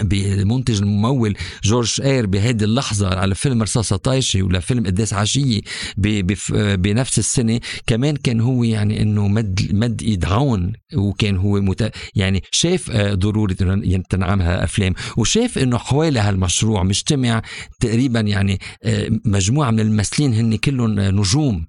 بالمنتج 0.00 0.82
الممول 0.82 1.36
جورج 1.64 2.00
إير 2.00 2.26
بهذه 2.26 2.64
اللحظة 2.64 3.18
على 3.18 3.34
فيلم 3.34 3.62
رصاصة 3.62 3.96
طايشة 3.96 4.42
ولا 4.42 4.60
فيلم 4.60 4.86
قداس 4.86 5.14
عشية 5.14 5.60
بنفس 5.96 7.18
السنة. 7.18 7.60
كمان 7.86 8.16
كان 8.16 8.40
هو 8.40 8.64
يعني 8.64 9.02
إنه 9.02 9.28
مد 9.28 9.68
مد 9.72 10.02
إيد 10.02 10.24
عون 10.24 10.72
وكان 10.94 11.36
هو 11.36 11.60
مت 11.60 11.92
يعني 12.14 12.42
شاف 12.50 12.90
آه، 12.90 13.14
ضرورة 13.14 13.56
إنه 13.60 14.02
تنعملها 14.10 14.64
أفلام 14.64 14.94
وشاف 15.16 15.58
إنه 15.58 15.78
حوالي 15.78 16.20
هالمشروع 16.20 16.82
مجتمع 16.82 17.42
تقريبا 17.80 18.20
يعني 18.20 18.58
آه، 18.84 19.08
مجموعة 19.24 19.70
من 19.70 19.80
الممثلين 19.80 20.34
هن 20.34 20.56
كلهم 20.56 21.00
نجوم. 21.00 21.66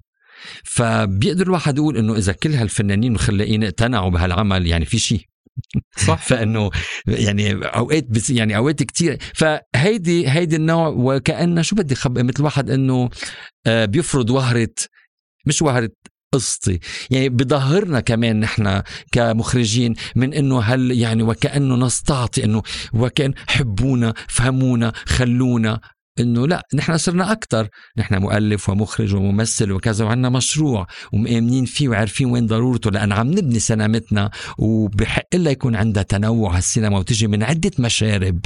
فبيقدر 0.64 1.46
الواحد 1.46 1.78
يقول 1.78 1.96
إنه 1.96 2.16
إذا 2.16 2.32
كل 2.32 2.54
هالفنانين 2.54 3.12
والخلاقين 3.12 3.64
اقتنعوا 3.64 4.10
بهالعمل 4.10 4.66
يعني 4.66 4.84
في 4.84 4.98
شيء 4.98 5.20
صح. 5.96 6.22
فإنه 6.22 6.70
يعني 7.06 7.52
أوقات 7.52 8.06
بس 8.10 8.30
يعني 8.30 8.56
أوقات 8.56 8.82
كتير. 8.82 9.18
فهيدي 9.34 10.28
هيدي 10.28 10.56
النوع 10.56 10.88
وكأنه 10.88 11.62
شو 11.62 11.76
بدي 11.76 11.94
خب 11.94 12.18
مثل 12.18 12.42
واحد 12.42 12.70
إنه 12.70 13.10
آه، 13.66 13.84
بيفرض 13.84 14.30
وهرة 14.30 14.74
مش 15.46 15.62
وهرة 15.62 15.90
قصتي 16.34 16.80
يعني 17.10 17.28
بظهرنا 17.28 18.00
كمان 18.00 18.40
نحن 18.40 18.82
كمخرجين 19.12 19.94
من 20.16 20.34
إنه 20.34 20.60
هل 20.60 20.90
يعني 20.90 21.22
وكأنه 21.22 21.76
نستعطي 21.76 22.44
إنه 22.44 22.62
وكأن 22.94 23.34
حبونا 23.48 24.14
فهمونا 24.28 24.92
خلونا 25.06 25.80
إنه 26.20 26.46
لا 26.46 26.62
نحن 26.74 26.96
صرنا 26.96 27.32
أكثر 27.32 27.68
نحن 27.98 28.18
مؤلف 28.18 28.68
ومخرج 28.68 29.14
وممثل 29.14 29.72
وكذا 29.72 30.04
وعندنا 30.04 30.28
مشروع 30.28 30.86
ومآمنين 31.12 31.64
فيه 31.64 31.88
وعارفين 31.88 32.30
وين 32.30 32.46
ضرورته 32.46 32.90
لأن 32.90 33.12
عم 33.12 33.30
نبني 33.30 33.58
سينمتنا 33.58 34.30
وبحق 34.58 35.34
لها 35.34 35.52
يكون 35.52 35.76
عندها 35.76 36.02
تنوع 36.02 36.56
هالسينما 36.56 36.98
وتجي 36.98 37.26
من 37.26 37.42
عدة 37.42 37.70
مشارب. 37.78 38.40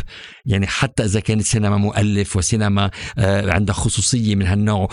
يعني 0.46 0.66
حتى 0.66 1.04
إذا 1.04 1.20
كانت 1.20 1.42
سينما 1.42 1.76
مؤلف 1.76 2.36
وسينما 2.36 2.90
آه، 3.18 3.52
عندها 3.52 3.74
خصوصية 3.74 4.34
من 4.34 4.46
هالنوع 4.46 4.88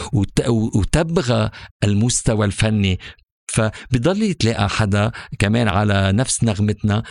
وتبغى 0.50 1.50
المستوى 1.84 2.46
الفني. 2.46 3.00
فبضل 3.48 4.24
يتلاقى 4.24 4.70
حدا 4.70 5.12
كمان 5.40 5.68
على 5.68 6.12
نفس 6.12 6.44
نغمتنا 6.44 7.04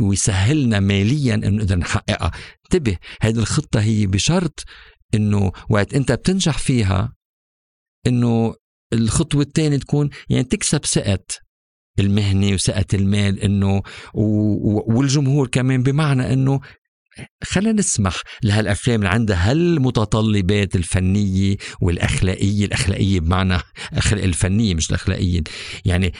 ويسهلنا 0.00 0.80
ماليا 0.80 1.34
إنه 1.34 1.48
نقدر 1.48 1.76
نحققها. 1.76 2.30
انتبه 2.64 2.96
هذه 3.20 3.38
الخطة 3.38 3.80
هي 3.80 4.06
بشرط 4.06 4.64
إنه 5.14 5.52
وقت 5.68 5.94
أنت 5.94 6.12
بتنجح 6.12 6.58
فيها 6.58 7.12
إنه 8.06 8.54
الخطوة 8.92 9.42
الثانية 9.42 9.76
تكون 9.76 10.10
يعني 10.28 10.44
تكسب 10.44 10.84
ثقة 10.86 11.24
المهنة 11.98 12.54
وثقة 12.54 12.84
المال 12.94 13.40
إنه 13.40 13.82
والجمهور 14.14 15.48
كمان 15.48 15.82
بمعنى 15.82 16.32
إنه 16.32 16.60
خلينا 17.44 17.72
نسمح 17.72 18.22
لهالأفلام 18.42 18.96
اللي 19.00 19.08
عندها 19.08 19.50
هالمتطلبات 19.50 20.76
الفنية 20.76 21.56
والأخلاقية 21.80 22.64
الأخلاقية 22.64 23.20
بمعنى 23.20 23.58
الفنية 24.12 24.74
مش 24.74 24.90
الأخلاقية 24.90 25.40
يعني 25.84 26.12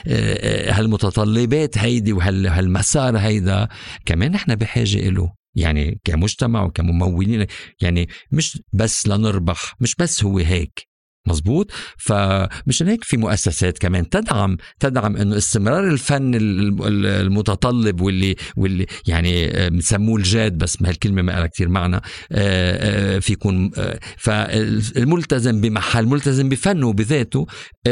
هالمتطلبات 0.70 1.78
هيدي 1.78 2.12
وهالمسار 2.12 3.18
هيدا 3.18 3.68
كمان 4.06 4.32
نحن 4.32 4.54
بحاجة 4.54 5.08
له 5.08 5.32
يعني 5.54 6.00
كمجتمع 6.04 6.64
وكممولين 6.64 7.46
يعني 7.80 8.08
مش 8.30 8.62
بس 8.72 9.06
لنربح 9.06 9.74
مش 9.80 9.94
بس 9.94 10.24
هو 10.24 10.38
هيك. 10.38 10.91
مزبوط 11.26 11.70
فمشان 11.98 12.88
هيك 12.88 13.04
في 13.04 13.16
مؤسسات 13.16 13.78
كمان 13.78 14.08
تدعم 14.08 14.56
تدعم 14.80 15.16
إنه 15.16 15.36
استمرار 15.36 15.88
الفن 15.88 16.32
المتطلب 16.34 18.00
واللي 18.00 18.36
واللي 18.56 18.86
يعني 19.06 19.50
بسموه 19.70 20.16
الجاد 20.16 20.58
بس 20.58 20.82
ما 20.82 20.88
هالكلمة 20.88 21.22
ما 21.22 21.32
لها 21.32 21.46
كثير 21.46 21.68
معنى 21.68 21.96
آه، 21.96 22.02
آه، 22.32 23.18
في 23.18 23.32
يكون 23.32 23.70
آه، 23.78 23.98
فالملتزم 24.18 25.60
بمحل 25.60 26.06
ملتزم 26.06 26.48
بفنه 26.48 26.92
بذاته 26.92 27.46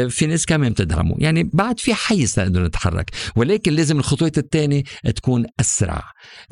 في 0.09 0.25
ناس 0.25 0.45
كمان 0.45 0.71
بتدعمه. 0.71 1.15
يعني 1.19 1.49
بعد 1.53 1.79
في 1.79 1.93
حيز 1.93 2.39
نقدر 2.39 2.65
نتحرك. 2.65 3.09
ولكن 3.35 3.73
لازم 3.73 3.99
الخطوات 3.99 4.37
الثانية 4.37 4.83
تكون 5.15 5.45
أسرع. 5.59 6.03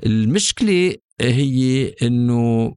المشكلة 0.06 0.96
هي 1.22 1.94
إنه 2.02 2.74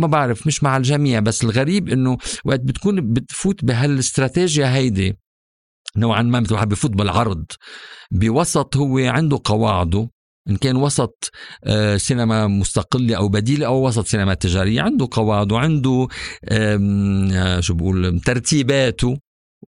ما 0.00 0.06
بعرف 0.06 0.46
مش 0.46 0.62
مع 0.62 0.76
الجميع 0.76 1.20
بس 1.20 1.44
الغريب 1.44 1.88
إنه 1.88 2.16
وقت 2.44 2.60
بتكون 2.60 3.12
بتفوت 3.12 3.64
بهالاستراتيجيا 3.64 4.74
هيدي. 4.74 5.16
نوعا 5.96 6.22
ما 6.22 6.40
مثل 6.40 6.54
واحد 6.54 6.68
بفوت 6.68 6.90
بالعرض. 6.90 7.44
بوسط 8.10 8.76
هو 8.76 8.98
عنده 8.98 9.40
قواعده. 9.44 10.10
إن 10.50 10.56
كان 10.56 10.76
وسط 10.76 11.30
آه، 11.64 11.96
سينما 11.96 12.46
مستقلة 12.46 13.16
أو 13.16 13.28
بديلة 13.28 13.66
أو 13.66 13.86
وسط 13.86 14.06
سينما 14.06 14.34
تجارية 14.34 14.82
عنده 14.82 15.08
قواعده 15.10 15.58
عنده 15.58 16.08
آه، 16.44 17.60
شو 17.60 17.74
بقول 17.74 18.20
ترتيباته. 18.20 19.18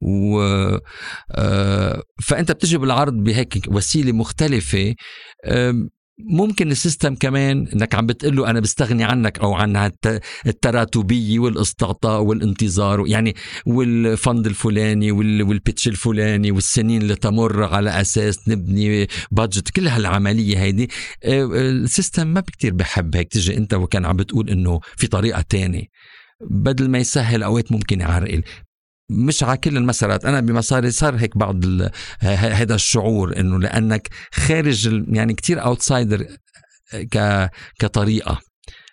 و 0.03 0.41
آه، 1.31 2.03
فأنت 2.23 2.53
بتجي 2.53 2.79
بالعرض 2.79 3.15
بهيك 3.15 3.65
وسيلة 3.69 4.13
مختلفة. 4.13 4.95
ممكن 6.19 6.71
ال 6.71 6.77
system 6.77 7.15
كمان 7.15 7.69
إنك 7.75 7.95
عم 7.95 8.07
بتقول 8.07 8.37
له 8.37 8.51
أنا 8.51 8.61
بستغني 8.61 9.05
عنك 9.05 9.39
أو 9.39 9.55
عن 9.55 9.91
التراتبية 10.47 11.39
والاستعطاء 11.39 12.23
والانتظار 12.23 13.05
يعني 13.07 13.35
وال 13.67 13.93
fund 13.93 14.47
الفلاني 14.47 15.13
وال 15.13 15.34
pitch 15.34 15.89
الفلاني 15.89 16.51
والسنين 16.51 17.03
اللي 17.03 17.15
تمر 17.15 17.65
على 17.65 18.01
أساس 18.01 18.49
نبني 18.49 19.07
budget 19.31 19.71
كل 19.71 19.89
هالعملية 19.89 20.59
هيدي 20.59 20.91
آه، 21.25 21.45
ال 21.45 21.56
system 21.56 22.27
ما 22.27 22.41
كتير 22.41 22.75
بحب 22.75 23.17
هيك 23.17 23.29
تجي 23.29 23.57
أنت 23.57 23.75
وكان 23.75 24.05
عم 24.05 24.17
بتقول 24.17 24.51
إنه 24.51 24.81
في 24.97 25.07
طريقة 25.07 25.41
تانية. 25.41 25.85
بدل 26.51 26.91
ما 26.91 26.99
يسهل 26.99 27.43
أوقات 27.43 27.73
ممكن 27.73 28.01
يعرقل. 28.01 28.43
مش 29.13 29.43
على 29.43 29.57
كل 29.57 29.77
المسارات. 29.77 30.25
أنا 30.25 30.41
بمساري 30.41 30.91
صار 30.91 31.17
هيك 31.17 31.39
بعض 31.39 31.65
هذا 32.21 32.75
الشعور 32.75 33.37
إنه 33.41 33.59
لأنك 33.59 34.09
خارج 34.33 35.05
يعني 35.09 35.35
كتير 35.35 35.65
outsider 35.65 36.27
ك 37.11 37.49
كطريقة 37.79 38.41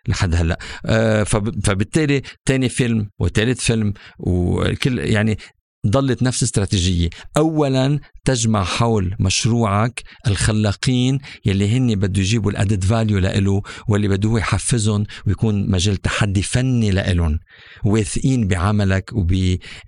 لحد 0.07 0.35
هلأ. 0.35 0.59
آه، 0.85 1.23
فبالتالي 1.63 2.21
تاني 2.45 2.69
فيلم 2.69 3.09
وثالث 3.19 3.59
فيلم 3.59 3.93
وكل 4.19 4.99
يعني 4.99 5.37
ضلت 5.87 6.23
نفس 6.23 6.43
استراتيجية. 6.43 7.09
أولا 7.37 7.99
تجمع 8.25 8.63
حول 8.63 9.15
مشروعك 9.19 10.03
الخلاقين 10.27 11.19
يلي 11.45 11.77
هن 11.77 11.95
بده 11.95 12.21
يجيبوا 12.21 12.51
ال 12.51 12.57
added 12.57 12.83
value 12.83 13.19
لإله 13.19 13.61
واللي 13.89 14.07
بده 14.07 14.37
يحفزهم 14.37 15.05
ويكون 15.27 15.71
مجال 15.71 15.97
تحدي 15.97 16.41
فني 16.41 16.91
لإلهم 16.91 17.39
واثقين 17.85 18.47
بعملك 18.47 19.11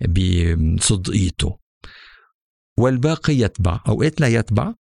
وبصدقيته 0.06 1.58
والباقي 2.78 3.34
يتبع 3.34 3.80
أوقات 3.88 4.20
لا 4.20 4.28
يتبع 4.28 4.74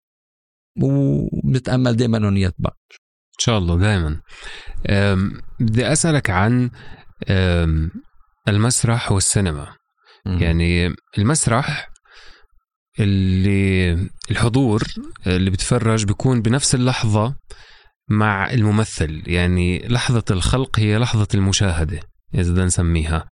وبنتأمل 0.83 1.97
دائما 1.97 2.19
أنه 2.19 2.41
يتبع. 2.41 2.71
إن 2.71 3.39
شاء 3.39 3.59
الله 3.59 3.79
دائما 3.79 4.21
بدي 5.61 5.93
أسألك 5.93 6.31
عن 6.31 6.71
المسرح 8.49 9.13
والسينما. 9.13 9.80
يعني 10.27 10.95
المسرح 11.19 11.91
اللي 13.01 13.93
الحضور 14.31 14.83
اللي 15.27 15.51
بتفرج 15.51 16.05
بيكون 16.05 16.43
بنفس 16.43 16.75
اللحظة 16.75 17.37
مع 18.09 18.51
الممثل. 18.51 19.23
يعني 19.27 19.89
لحظة 19.89 20.25
الخلق 20.31 20.79
هي 20.79 20.99
لحظة 20.99 21.29
المشاهدة 21.35 22.01
إذا 22.35 22.53
بدنا 22.53 22.65
نسميها. 22.65 23.29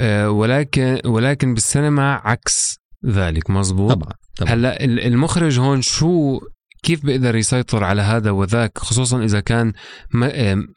آه، 0.00 0.30
ولكن 0.30 1.00
ولكن 1.04 1.54
بالسينما 1.54 2.14
عكس 2.14 2.76
ذلك 3.06 3.50
مزبوط؟ 3.50 3.92
طبعا, 3.92 4.12
طبعا. 4.36 4.52
هلأ 4.52 4.84
المخرج 4.84 5.58
هون 5.58 5.82
شو 5.82 6.40
كيف 6.84 7.06
بيقدر 7.06 7.36
يسيطر 7.36 7.84
على 7.84 8.02
هذا 8.02 8.30
وذاك 8.30 8.78
خصوصا 8.78 9.24
إذا 9.24 9.40
كان 9.40 9.72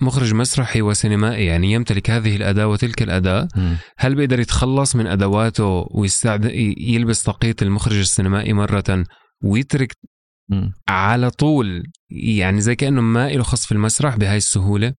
مخرج 0.01 0.34
مسرحي 0.34 0.82
وسينمائي 0.82 1.45
يعني 1.45 1.72
يمتلك 1.72 2.10
هذه 2.10 2.36
الأداة 2.36 2.68
وتلك 2.68 3.01
الأداة. 3.01 3.47
هل 3.97 4.16
بيقدر 4.16 4.39
يتخلص 4.39 4.95
من 4.95 5.08
أدواته 5.08 5.88
ويستعد 5.91 6.45
يلبس 6.78 7.24
طاقية 7.24 7.55
المخرج 7.62 7.97
السينمائي 7.97 8.53
مرة 8.53 9.03
ويترك 9.43 9.93
على 10.88 11.30
طول 11.30 11.84
يعني 12.10 12.62
زي 12.62 12.76
كأنه 12.76 13.01
ما 13.01 13.30
له 13.30 13.43
خص 13.43 13.66
في 13.66 13.72
المسرح 13.72 14.16
بهاي 14.16 14.38
السهولة؟ 14.38 14.93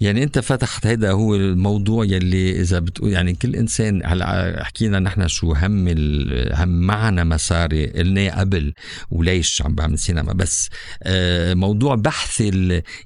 يعني 0.00 0.22
انت 0.22 0.38
فتحت 0.38 0.86
هذا 0.86 1.12
هو 1.12 1.34
الموضوع 1.34 2.04
يلي 2.04 2.60
إذا 2.60 2.78
بتقول 2.78 3.12
يعني 3.12 3.34
كل 3.34 3.56
إنسان 3.56 4.02
هلأ 4.04 4.64
حكينا 4.64 4.98
نحن 4.98 5.28
شو 5.28 5.52
هم 5.52 5.88
هم 6.52 6.68
معنى 6.68 7.24
مساري. 7.24 7.86
قلنا 7.86 8.40
قبل 8.40 8.74
وليش 9.10 9.62
عم 9.62 9.74
بعمل 9.74 9.98
سينما 9.98 10.32
بس 10.32 10.68
آه، 11.02 11.54
موضوع 11.54 11.94
بحث 11.94 12.42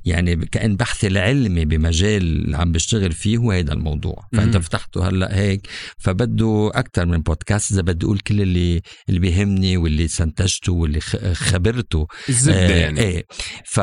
يعني 0.04 0.36
كأن 0.36 0.76
بحث 0.76 1.04
العلمي 1.04 1.64
بمجال 1.64 2.22
اللي 2.22 2.56
عم 2.56 2.72
بشتغل 2.72 3.12
فيه 3.12 3.36
هو 3.36 3.52
هذا 3.52 3.72
الموضوع. 3.72 4.28
فأنت 4.32 4.56
فتحته 4.56 5.08
هلأ 5.08 5.38
هيك 5.38 5.68
فبده 5.98 6.70
أكثر 6.74 7.06
من 7.06 7.18
بودكاست 7.18 7.72
إذا 7.72 7.82
بدي 7.82 8.06
أقول 8.06 8.18
كل 8.18 8.40
اللي 8.40 8.82
اللي 9.08 9.20
بيهمني 9.20 9.76
واللي 9.76 10.04
استنتجته 10.04 10.72
واللي 10.72 11.00
خبرته. 11.34 12.06
الزبدة 12.28 12.58
آه 12.58 12.78
يعني. 12.78 13.00
إيه. 13.00 13.26
ف 13.64 13.80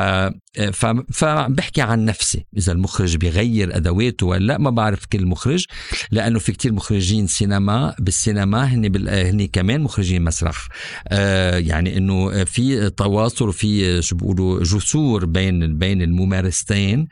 فبحكي 1.12 1.82
عن 1.82 2.04
نفسي 2.04 2.46
إذا 2.56 2.72
المخرج 3.00 3.16
بيغير 3.16 3.76
ادواته 3.76 4.26
ولا 4.26 4.44
لا 4.44 4.58
ما 4.58 4.70
بعرف 4.70 5.06
كل 5.06 5.26
مخرج 5.26 5.64
لأنه 6.10 6.38
في 6.38 6.52
كتير 6.52 6.72
مخرجين 6.72 7.26
سينما 7.26 7.94
بالسينما 7.98 8.64
هن 8.64 8.88
بال... 8.88 9.08
هن 9.08 9.46
كمان 9.46 9.80
مخرجين 9.80 10.24
مسرح. 10.24 10.68
آه 11.08 11.58
يعني 11.58 11.96
إنه 11.96 12.44
في 12.44 12.90
تواصل 12.90 13.48
وفي 13.48 14.02
شو 14.02 14.16
بيقولوا 14.16 14.62
جسور 14.62 15.24
بين 15.26 15.78
بين 15.78 16.02
الممارستين 16.02 17.08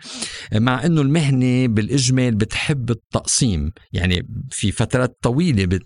مع 0.54 0.86
إنه 0.86 1.00
المهنة 1.00 1.66
بالإجمال 1.66 2.34
بتحب 2.34 2.90
التقسيم. 2.90 3.72
يعني 3.92 4.28
في 4.50 4.72
فترات 4.72 5.16
طويلة 5.22 5.64
بت... 5.64 5.82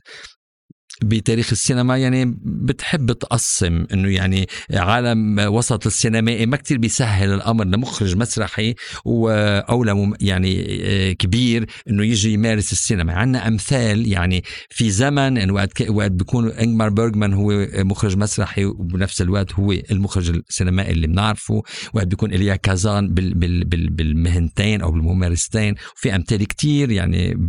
بتاريخ 1.03 1.49
السينما 1.53 1.97
يعني 1.97 2.37
بتحب 2.43 3.13
تقسم 3.13 3.87
إنه 3.93 4.09
يعني 4.09 4.47
عالم 4.75 5.39
وسط 5.39 5.87
السينمائي 5.87 6.47
ما 6.47 6.57
كتير 6.57 6.79
بيسهل 6.79 7.35
الأمر 7.35 7.65
لمخرج 7.65 8.17
مسرحي 8.17 8.75
أو 9.07 10.15
يعني 10.21 10.67
آه، 10.83 11.13
كبير 11.13 11.67
إنه 11.91 12.05
يجي 12.05 12.33
يمارس 12.33 12.73
السينما. 12.73 13.13
عندنا 13.13 13.49
أمثال 13.49 14.13
يعني 14.13 14.45
في 14.71 14.91
زمن 14.91 15.39
انه 15.39 15.55
وقت 15.55 15.83
وقت 15.91 16.11
بيكون 16.11 16.49
إنجمار 16.51 16.89
بيرجمان 16.89 17.33
هو 17.33 17.67
مخرج 17.75 18.17
مسرحي 18.17 18.65
وبنفس 18.65 19.23
الوقت 19.23 19.53
هو 19.53 19.73
المخرج 19.73 20.31
السينمائي 20.31 20.93
اللي 20.93 21.07
بنعرفه. 21.07 21.63
وقت 21.95 22.07
بيكون 22.07 22.35
إليا 22.35 22.57
كازان 22.57 23.15
بال 23.15 23.35
بال 23.35 23.65
بال 23.65 23.91
بالمهنتين 23.91 24.81
أو 24.81 24.91
بالممارستين. 24.91 25.75
وفي 25.97 26.15
أمثال 26.15 26.47
كتير 26.47 26.91
يعني 26.91 27.49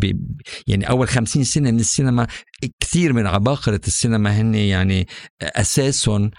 يعني 0.68 0.90
أول 0.90 1.08
خمسين 1.08 1.44
سنة 1.44 1.72
من 1.72 1.80
السينما 1.80 2.28
كثير 2.80 3.14
من 3.14 3.28
عباقرة 3.28 3.82
السينما 3.88 4.42
هن 4.42 4.56
يعني 4.56 5.08
أساسهم 5.42 6.32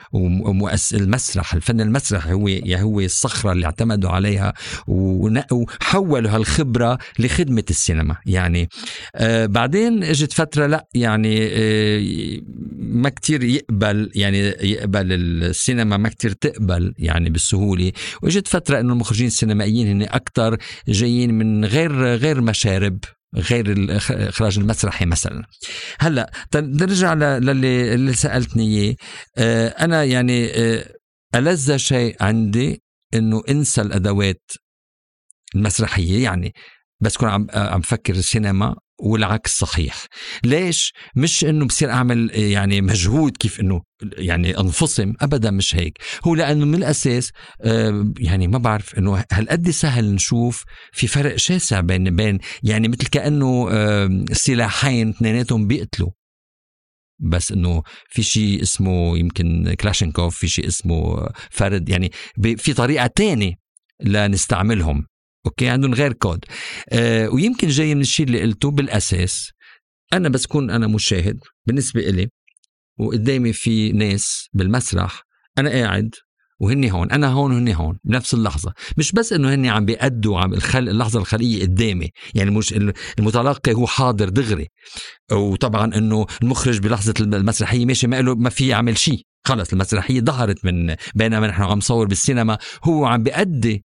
المسرح 0.95 1.55
الفن 1.55 1.81
المسرحي 1.81 2.33
هو 2.33 2.49
هو 2.69 3.01
الصخرة 3.01 3.53
اللي 3.53 3.67
اعتمدوا 3.67 4.11
عليها 4.11 4.55
وحولوا 4.89 6.31
هالخبرة 6.31 6.99
لخدمة 7.19 7.65
السينما. 7.71 8.17
يعني 8.27 8.69
آه 9.15 9.47
بعدين 9.47 10.05
إجت 10.05 10.33
فترة 10.33 10.67
لا 10.67 10.87
يعني 10.95 11.49
آه 11.53 12.41
ما 12.79 13.09
كتير 13.09 13.43
يقبل 13.43 14.11
يعني 14.15 14.39
يقبل 14.61 15.13
السينما 15.13 15.97
ما 15.97 16.09
كتير 16.09 16.33
تقبل 16.33 16.95
يعني 16.99 17.31
بالسهولة. 17.31 17.93
وإجت 18.23 18.49
فترة 18.49 18.81
إنه 18.81 18.93
المخرجين 18.93 19.27
السينمائيين 19.27 19.89
هن 19.89 20.03
أكثر 20.03 20.57
جايين 20.89 21.35
من 21.35 21.65
غير 21.65 22.15
غير 22.15 22.41
مشارب. 22.41 22.99
غير 23.37 23.73
الاخراج 23.73 24.59
المسرحي 24.59 25.07
مثلا. 25.07 25.43
هلأ 25.99 26.31
نرجع 26.55 27.15
للي 27.15 27.95
اللي 27.95 28.13
سألتني 28.13 28.65
إياه. 28.65 28.97
آه، 29.39 29.69
أنا 29.69 30.05
يعني 30.05 30.51
آه، 30.51 30.95
ألذ 31.35 31.77
شيء 31.77 32.17
عندي 32.21 32.83
إنه 33.15 33.43
أنسى 33.49 33.81
الأدوات 33.81 34.51
المسرحية 35.55 36.25
يعني 36.25 36.55
بس 37.01 37.17
كون 37.17 37.29
عم 37.29 37.47
عم 37.55 37.81
فكر 37.81 38.15
السينما 38.15 38.77
والعكس 39.03 39.59
صحيح. 39.59 40.07
ليش؟ 40.45 40.93
مش 41.17 41.45
إنه 41.45 41.67
بصير 41.67 41.91
أعمل 41.91 42.31
يعني 42.35 42.81
مجهود 42.81 43.37
كيف 43.37 43.61
إنه 43.61 43.83
يعني 44.03 44.59
أنفصم 44.59 45.13
ابدا 45.21 45.51
مش 45.51 45.77
هيك. 45.77 45.99
هو 46.27 46.35
لأنه 46.35 46.67
من 46.67 46.75
الأساس 46.75 47.31
يعني 48.19 48.49
ما 48.49 48.59
بعرف 48.59 48.99
إنه 48.99 49.25
هالقد 49.33 49.71
سهل 49.71 50.15
نشوف 50.15 50.65
في 50.93 51.07
فرق 51.07 51.37
شاسع 51.37 51.81
بين 51.81 52.17
بين 52.17 52.39
يعني 52.63 52.89
مثل 52.89 53.07
كأنه 53.07 53.69
سلاحين 54.33 55.09
اثنيناتهم 55.09 55.67
بيقتلوا. 55.67 56.11
بس 57.23 57.53
إنه 57.53 57.83
في 58.09 58.23
شيء 58.23 58.63
اسمه 58.63 59.19
يمكن 59.19 59.75
كلاشينكوف 59.81 60.37
في 60.37 60.49
شيء 60.49 60.67
اسمه 60.67 61.29
فرد 61.51 61.89
يعني 61.89 62.13
في 62.57 62.75
طريقة 62.75 63.07
تانية 63.07 63.55
لنستعملهم. 64.03 65.07
okay؟ 65.47 65.69
عندهم 65.69 65.95
غير 65.95 66.13
كود. 66.13 66.45
آه 66.93 67.29
ويمكن 67.29 67.69
جاي 67.69 67.95
من 67.95 68.01
الشيء 68.01 68.27
اللي 68.27 68.43
قلته 68.43 68.71
بالأساس. 68.71 69.51
أنا 70.13 70.29
بس 70.29 70.47
كون 70.47 70.71
أنا 70.71 70.87
مشاهد 70.87 71.39
بالنسبة 71.67 72.01
إلي 72.01 72.29
وقدامي 72.99 73.53
في 73.53 73.93
ناس 73.93 74.49
بالمسرح 74.53 75.23
أنا 75.59 75.71
قاعد 75.71 76.15
وهني 76.61 76.93
هون 76.93 77.11
أنا 77.11 77.29
هون 77.29 77.53
وهني 77.53 77.77
هون 77.77 77.99
بنفس 78.05 78.35
اللحظة. 78.35 78.73
مش 78.97 79.13
بس 79.13 79.33
إنه 79.33 79.55
هني 79.55 79.69
عم 79.69 79.85
بيأدوا 79.85 80.41
عم 80.41 80.55
الخل... 80.55 80.89
اللحظة 80.89 81.19
الخلقيه 81.19 81.63
قدامي. 81.63 82.11
يعني 82.35 82.51
مش 82.51 82.75
المتلقي 83.19 83.73
هو 83.73 83.87
حاضر 83.87 84.29
دغري. 84.29 84.69
وطبعا 85.33 85.95
إنه 85.97 86.27
المخرج 86.43 86.79
بلحظة 86.79 87.15
المسرحية 87.21 87.87
ماشي 87.87 88.07
ما 88.07 88.23
له 88.23 88.35
ما 88.35 88.51
في 88.51 88.69
يعمل 88.69 88.99
شيء. 88.99 89.27
خلص 89.45 89.73
المسرحية 89.73 90.21
ظهرت 90.21 90.65
من 90.65 90.97
بينما 91.15 91.47
نحن 91.47 91.63
عم 91.63 91.79
نصور 91.79 92.07
بالسينما. 92.07 92.59
هو 92.85 93.05
عم 93.05 93.23
بيأدي 93.23 93.85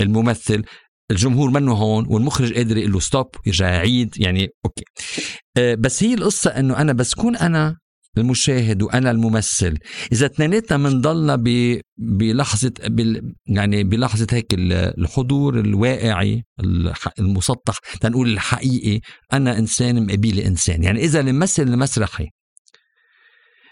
الممثل 0.00 0.64
الجمهور 1.10 1.50
منه 1.50 1.72
هون 1.72 2.06
والمخرج 2.08 2.52
قادر 2.52 2.76
يقول 2.76 2.92
له 2.92 3.00
stop 3.00 3.26
يرجع 3.46 3.68
يعيد 3.68 4.14
يعني 4.18 4.48
okay. 4.64 4.84
أه 5.56 5.74
بس 5.74 6.02
هي 6.02 6.14
القصة 6.14 6.50
إنه 6.50 6.80
أنا 6.80 6.92
بس 6.92 7.14
كون 7.14 7.36
أنا 7.36 7.76
المشاهد 8.18 8.82
وأنا 8.82 9.10
الممثل. 9.10 9.78
إذا 10.12 10.26
اثنيناتنا 10.26 10.76
بنضلنا 10.78 11.42
بلحظة 11.98 12.72
يعني 13.46 13.84
بلحظة 13.84 14.26
هيك 14.30 14.46
الحضور 14.54 15.60
الواقعي 15.60 16.44
المسطح 17.18 17.78
تنقول 18.00 18.32
الحقيقي. 18.32 19.00
أنا 19.32 19.58
إنسان 19.58 20.06
مقابل 20.06 20.38
إنسان. 20.38 20.82
يعني 20.82 21.00
إذا 21.00 21.20
الممثل 21.20 21.62
المسرحي 21.62 22.28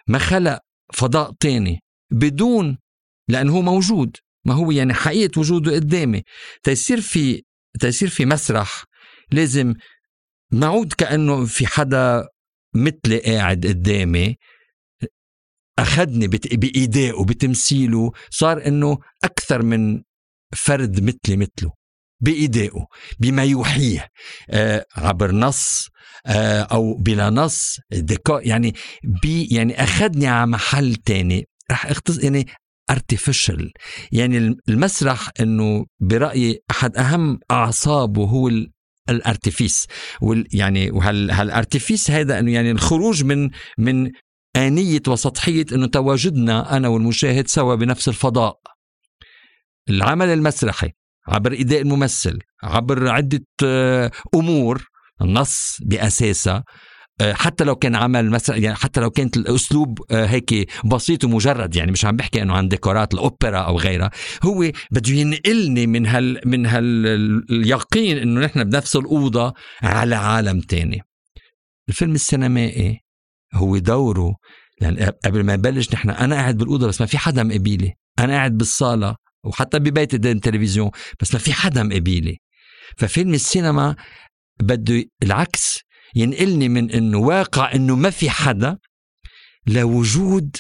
ما 0.09 0.19
خلق 0.19 0.59
فضاء 0.95 1.33
تاني 1.41 1.81
بدون 2.11 2.79
لأنه 3.29 3.53
هو 3.53 3.63
موجود. 3.63 4.17
ما 4.45 4.55
هو 4.55 4.71
يعني 4.71 4.95
حقيقة 4.95 5.39
وجوده 5.39 5.73
قدامي. 5.75 6.23
تيصير 6.63 7.01
في 7.01 7.43
تيصير 7.81 8.09
في 8.09 8.27
مسرح 8.27 8.85
لازم 9.33 9.75
نعود 10.53 10.93
كأنه 10.93 11.45
في 11.47 11.67
حدا 11.67 12.29
مثلي 12.75 13.19
قاعد 13.19 13.67
قدامي 13.67 14.37
أخذني 15.79 16.27
بإيدائه 16.29 17.25
بتمثيله 17.25 18.13
صار 18.31 18.67
إنه 18.67 18.99
أكثر 19.25 19.63
من 19.63 20.03
فرد 20.57 21.01
مثلي 21.03 21.37
مثله 21.37 21.73
بإيدائه 22.21 22.87
بما 23.19 23.45
يوحيه 23.45 24.09
آه 24.51 24.87
عبر 24.97 25.33
نص 25.33 25.89
آه 26.27 26.63
أو 26.63 26.95
بلا 26.95 27.31
نص 27.31 27.79
يعني 28.29 28.75
بي 29.23 29.45
يعني 29.45 29.83
أخذني 29.83 30.27
على 30.27 30.47
محل 30.47 30.95
تاني. 30.95 31.49
رح 31.71 31.87
اختص 31.87 32.25
يعني 32.25 32.47
ارتفيشل 32.91 33.73
يعني 34.13 34.57
المسرح 34.69 35.31
إنه 35.41 35.87
برايي 36.01 36.63
أحد 36.71 36.97
أهم 36.97 37.39
أعصابه 37.51 38.25
هو 38.25 38.51
الأرتفيس. 39.11 39.87
وال 40.21 40.47
يعني 40.53 40.91
وهال 40.91 41.31
هالأرتفيس 41.31 42.11
هذا 42.11 42.39
إنه 42.39 42.53
يعني 42.53 42.71
الخروج 42.71 43.25
من 43.25 43.51
من 43.79 44.11
آنية 44.57 45.03
وسطحية 45.09 45.67
إنه 45.73 45.87
تواجدنا 45.87 46.77
أنا 46.77 46.89
والمشاهد 46.89 47.49
سوا 47.49 47.75
بنفس 47.75 48.09
الفضاء. 48.09 48.61
العمل 49.89 50.29
المسرحي 50.29 50.93
عبر 51.29 51.53
إيداء 51.53 51.81
الممثل 51.81 52.39
عبر 52.63 53.09
عدة 53.09 53.47
آه، 53.65 54.11
أمور 54.35 54.89
النص 55.23 55.79
بأساسها 55.83 56.57
آه، 56.57 56.65
حتى 57.23 57.65
لو 57.65 57.77
كان 57.77 57.95
عمل 57.95 58.31
مثلا 58.31 58.57
يعني 58.57 58.77
حتى 58.77 59.01
لو 59.01 59.11
كانت 59.11 59.37
الأسلوب 59.37 59.99
آه، 60.11 60.27
هيك 60.27 60.71
بسيط 60.85 61.25
ومجرد 61.25 61.77
يعني 61.77 61.93
مش 61.93 62.05
عم 62.05 62.17
بحكي 62.17 62.43
إنه 62.43 62.55
عن 62.55 62.69
ديكورات 62.69 63.15
الأوبرا 63.15 63.59
أو 63.59 63.79
غيرها 63.79 64.11
هو 64.43 64.71
بده 64.91 65.13
ينقلني 65.13 65.87
من 65.87 66.07
هال 66.07 66.41
من 66.47 66.67
هال 66.67 67.07
اليقين 67.51 68.19
إنه 68.19 68.41
نحن 68.41 68.65
بنفس 68.65 68.97
الأوضة 68.97 69.55
على 69.83 70.15
عالم 70.15 70.61
تاني. 70.61 71.03
الفيلم 71.89 72.15
السينمائي 72.15 73.01
هو 73.55 73.79
دوره 73.79 74.35
يعني 74.81 75.07
قبل 75.07 75.45
ما 75.45 75.55
يبلش 75.55 75.95
نحن 75.95 76.11
أنا 76.11 76.35
قاعد 76.35 76.57
بالأوضة 76.57 76.87
بس 76.87 77.01
ما 77.01 77.07
في 77.07 77.19
حدا 77.19 77.43
مقابلي. 77.43 77.93
أنا 78.19 78.33
قاعد 78.33 78.57
بالصالة 78.59 79.17
وحتى 79.45 79.79
ببيت 79.79 80.13
قدام 80.13 80.37
التلفزيون 80.37 80.91
بس 81.21 81.35
ما 81.35 81.41
في 81.41 81.53
حدا 81.53 81.83
مقابلي. 81.83 82.37
ففيلم 82.97 83.35
السينما 83.35 83.97
بده 84.61 85.05
العكس. 85.23 85.81
ينقلني 86.15 86.69
من 86.69 86.91
إنه 86.91 87.19
واقع 87.19 87.75
إنه 87.75 87.97
ما 87.97 88.11
في 88.11 88.31
حدا 88.31 88.79
لوجود 89.67 90.57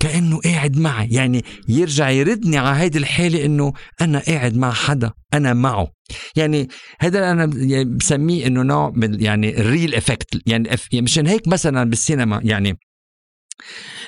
كأنه 0.00 0.40
قاعد 0.40 0.76
معي. 0.76 1.08
يعني 1.10 1.44
يرجع 1.68 2.10
يردني 2.10 2.58
على 2.58 2.80
هيدي 2.80 2.98
الحالة 2.98 3.44
إنه 3.44 3.72
أنا 4.00 4.18
قاعد 4.18 4.56
مع 4.56 4.72
حدا 4.72 5.12
أنا 5.34 5.52
معه. 5.52 5.88
يعني 6.36 6.68
هذا 7.00 7.30
أنا 7.30 7.50
يعني 7.54 7.84
بسميه 7.84 8.46
إنه 8.46 8.62
نوع 8.62 8.92
من 8.94 9.22
يعني 9.22 9.60
ال 9.60 9.67
real 9.67 9.94
effect 9.94 10.42
يعني, 10.46 10.68
يعني 10.92 11.04
مشان 11.04 11.26
هيك 11.26 11.48
مثلا 11.48 11.90
بالسينما 11.90 12.40
يعني 12.44 12.78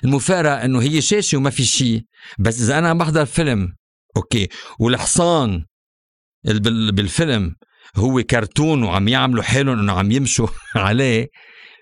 المفارقة 0.05 0.64
إنه 0.64 0.82
هي 0.82 1.03
شاشة 1.03 1.38
وما 1.38 1.51
في 1.51 1.64
شيء 1.64 2.03
بس 2.38 2.61
إذا 2.61 2.78
أنا 2.78 2.94
بحضر 2.94 3.24
فيلم 3.24 3.72
okay. 4.16 4.49
والحصان 4.78 5.64
بالفيلم 6.44 7.55
هو 7.97 8.22
كرتون 8.22 8.82
وعم 8.82 9.09
يعملوا 9.09 9.42
حالهم 9.42 9.78
إنه 9.78 9.92
عم 9.92 10.11
يمشوا 10.11 10.49
عليه 10.74 11.28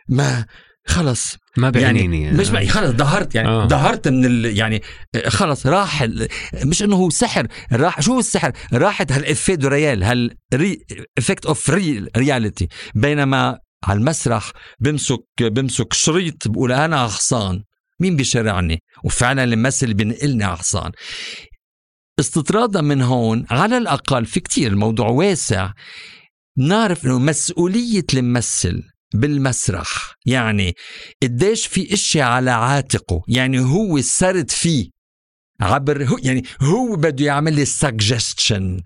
ما 0.08 0.46
خلص. 0.86 1.36
ما 1.56 1.70
بعنيني 1.70 2.22
يعني 2.22 2.38
مش 2.38 2.50
معي 2.50 2.68
خلص 2.68 2.90
ظهرت 2.90 3.34
يعني 3.34 3.48
آه. 3.48 3.68
ظهرت 3.68 4.08
من 4.08 4.24
ال 4.24 4.58
يعني 4.58 4.82
خلص 5.26 5.66
راح 5.66 6.06
مش 6.64 6.82
إنه 6.82 6.96
هو 6.96 7.10
سحر 7.10 7.46
راح 7.72 8.00
شو 8.00 8.18
السحر؟ 8.18 8.52
راحت 8.72 9.12
هال 9.12 10.36
effet 11.18 11.38
de 11.38 11.46
réel 11.46 11.54
هال 11.54 11.58
effect 11.58 11.70
of 12.16 12.26
reality. 12.26 12.68
بينما 12.94 13.58
على 13.84 13.98
المسرح 13.98 14.52
بمسك 14.80 15.24
بمسك 15.40 15.92
شريط 15.92 16.48
بقول 16.48 16.72
أنا 16.72 17.08
حصان 17.08 17.62
مين 18.00 18.16
بيشرعني؟ 18.16 18.82
وفعلا 19.04 19.44
الممثل 19.44 19.94
بينقلني 19.94 20.44
على 20.44 20.56
حصان 20.56 20.92
استطرادا 22.20 22.80
من 22.80 23.02
هون 23.02 23.46
على 23.50 23.78
الأقل 23.78 24.26
في 24.26 24.40
كتير 24.40 24.72
الموضوع 24.72 25.08
واسع 25.08 25.72
نعرف 26.58 27.06
أنه 27.06 27.18
مسؤولية 27.18 28.06
الممثل 28.14 28.82
بالمسرح. 29.14 30.14
يعني 30.26 30.72
قديش 31.22 31.66
في 31.66 31.94
إشي 31.94 32.22
على 32.22 32.50
عاتقه. 32.50 33.22
يعني 33.28 33.60
هو 33.60 34.00
سرد 34.00 34.50
فيه. 34.50 34.93
عبر 35.60 36.04
هو 36.04 36.18
يعني 36.22 36.44
هو 36.60 36.96
بده 36.96 37.24
يعمل 37.24 37.54
لي 37.54 37.66
suggestion 37.66 38.82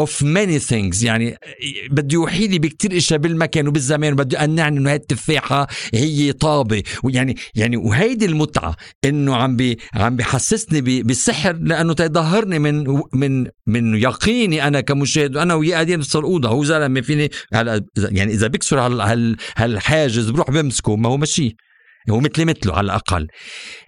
of 0.00 0.10
many 0.22 0.70
things. 0.70 1.04
يعني 1.04 1.36
بده 1.90 2.08
يوحي 2.12 2.46
لي 2.46 2.58
بكثير 2.58 2.96
إشياء 2.96 3.18
بالمكان 3.18 3.68
وبالزمان 3.68 4.12
وبده 4.12 4.38
يقنعني 4.38 4.78
إنه 4.78 4.90
هاي 4.90 4.96
التفاحة 4.96 5.66
هي 5.94 6.32
طابة. 6.32 6.82
ويعني 7.04 7.36
يعني 7.54 7.76
وهيدي 7.76 8.24
المتعة 8.24 8.76
إنه 9.04 9.36
عم 9.36 9.56
بي 9.56 9.78
عم 9.94 10.16
بحسسني 10.16 11.02
بالسحر 11.02 11.52
لأنه 11.52 11.92
تيظهرني 11.92 12.58
من 12.58 13.00
من 13.14 13.46
من 13.66 13.94
يقيني 13.94 14.66
أنا 14.66 14.80
كمشاهد 14.80 15.36
وأنا 15.36 15.54
وياه 15.54 15.72
قاعدين 15.72 15.96
بنفس 15.96 16.16
الاوضه 16.16 16.48
هو 16.48 16.64
زلمة 16.64 17.00
فيني 17.00 17.30
هلا 17.52 17.84
يعني 17.96 18.32
إذا 18.32 18.46
بكسر 18.46 18.78
هالحاجز 19.56 20.30
بروح 20.30 20.50
بمسكه 20.50 20.96
ما 20.96 21.08
هو 21.08 21.16
ماشي 21.16 21.56
هو 22.10 22.20
مثلي 22.20 22.44
مثله 22.44 22.74
على 22.74 22.84
الأقل. 22.84 23.28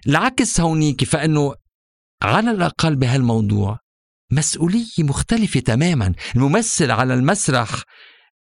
العكس 0.07 0.61
هونيك 0.61 1.05
فإنه 1.05 1.55
على 2.25 2.51
الأقل 2.51 2.97
بهالموضوع. 2.97 3.79
مسؤولية 4.33 4.85
مختلفة 4.99 5.61
تماما. 5.61 6.14
الممثل 6.37 6.91
على 6.91 7.14
المسرح 7.14 7.83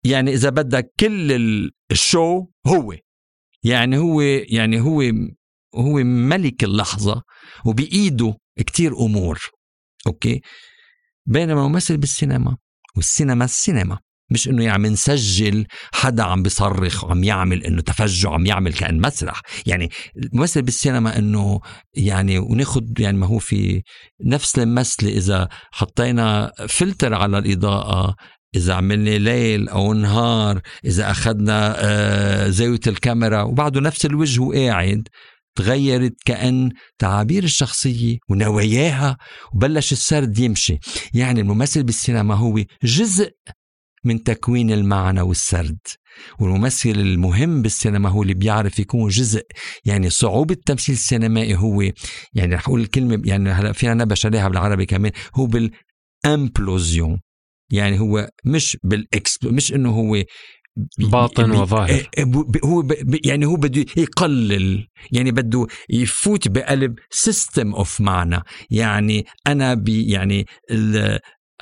يعني 0.04 0.32
إذا 0.32 0.50
بدك 0.50 0.92
كل 1.00 1.32
ال 1.90 2.01
show 2.01 2.46
هو. 2.66 2.94
يعني 3.64 3.98
هو 3.98 4.20
يعني 4.20 4.80
هو 4.80 5.02
هو 5.74 5.94
ملك 6.04 6.64
اللحظة 6.64 7.22
وبإيده 7.66 8.36
كتير 8.58 8.96
أمور. 8.96 9.40
okay؟ 10.06 10.40
بينما 11.26 11.66
الممثل 11.66 11.96
بالسينما. 11.96 12.56
والسينما 12.96 13.44
السينما. 13.44 13.98
مش 14.32 14.48
إنه 14.48 14.64
يعني 14.64 14.88
نسجل 14.88 15.66
حدا 15.92 16.22
عم 16.22 16.42
بيصرخ 16.42 17.04
وعم 17.04 17.24
يعمل 17.24 17.64
إنه 17.64 17.82
تفجع 17.82 18.30
عم 18.30 18.46
يعمل 18.46 18.72
كأن 18.72 19.00
مسرح. 19.00 19.40
يعني 19.66 19.90
الممثل 20.16 20.62
بالسينما 20.62 21.18
إنه 21.18 21.60
يعني 21.94 22.38
وناخذ 22.38 22.82
يعني 22.98 23.18
ما 23.18 23.26
هو 23.26 23.38
في 23.38 23.82
نفس 24.24 24.58
المثل 24.58 25.06
إذا 25.06 25.48
حطينا 25.72 26.52
فلتر 26.68 27.14
على 27.14 27.38
الإضاءة 27.38 28.14
إذا 28.56 28.74
عملنا 28.74 29.18
ليل 29.18 29.68
أو 29.68 29.94
نهار 29.94 30.60
إذا 30.84 31.10
أخذنا 31.10 31.74
آه، 31.78 32.48
زاوية 32.48 32.80
الكاميرا 32.86 33.42
وبعده 33.42 33.80
نفس 33.80 34.06
الوجه 34.06 34.40
وقاعد 34.40 35.08
تغيرت 35.54 36.14
كأن 36.24 36.70
تعابير 36.98 37.44
الشخصية 37.44 38.18
ونواياها 38.30 39.16
وبلش 39.54 39.92
السرد 39.92 40.38
يمشي. 40.38 40.78
يعني 41.14 41.40
الممثل 41.40 41.82
بالسينما 41.82 42.34
هو 42.34 42.64
جزء 42.84 43.30
من 44.04 44.22
تكوين 44.22 44.70
المعنى 44.70 45.20
والسرد. 45.20 45.78
والممثل 46.38 46.90
المهم 46.90 47.62
بالسينما 47.62 48.08
هو 48.08 48.22
اللي 48.22 48.34
بيعرف 48.34 48.78
يكون 48.78 49.08
جزء 49.08 49.42
يعني 49.84 50.10
صعوبة 50.10 50.54
التمثيل 50.54 50.94
السينمائي 50.94 51.56
هو 51.56 51.82
يعني 52.34 52.54
رح 52.54 52.68
أقول 52.68 52.80
الكلمة 52.80 53.22
يعني 53.24 53.50
هلا 53.50 53.72
فينا 53.72 53.94
نبش 53.94 54.26
عليها 54.26 54.48
بالعربي 54.48 54.86
كمان 54.86 55.12
هو 55.34 55.46
بال 55.46 55.75
implosion. 55.75 57.20
يعني 57.72 58.00
هو 58.00 58.28
مش 58.44 58.76
بال 58.84 59.11
ex 59.11 59.38
مش 59.44 59.74
إنه 59.74 59.90
هو 59.90 60.22
باطن 60.98 61.50
وظاهر. 61.50 61.88
إيه، 61.88 62.06
إيه، 62.18 62.24
هو 62.64 62.86
يعني 63.24 63.46
هو 63.46 63.56
بده 63.56 63.84
يقلل 63.96 64.86
يعني 65.12 65.30
بده 65.32 65.66
يفوت 65.90 66.48
بقلب 66.48 66.94
system 67.10 67.74
of 67.74 68.00
معنى. 68.00 68.42
يعني 68.70 69.26
أنا 69.46 69.74
بي 69.74 70.10
يعني 70.10 70.46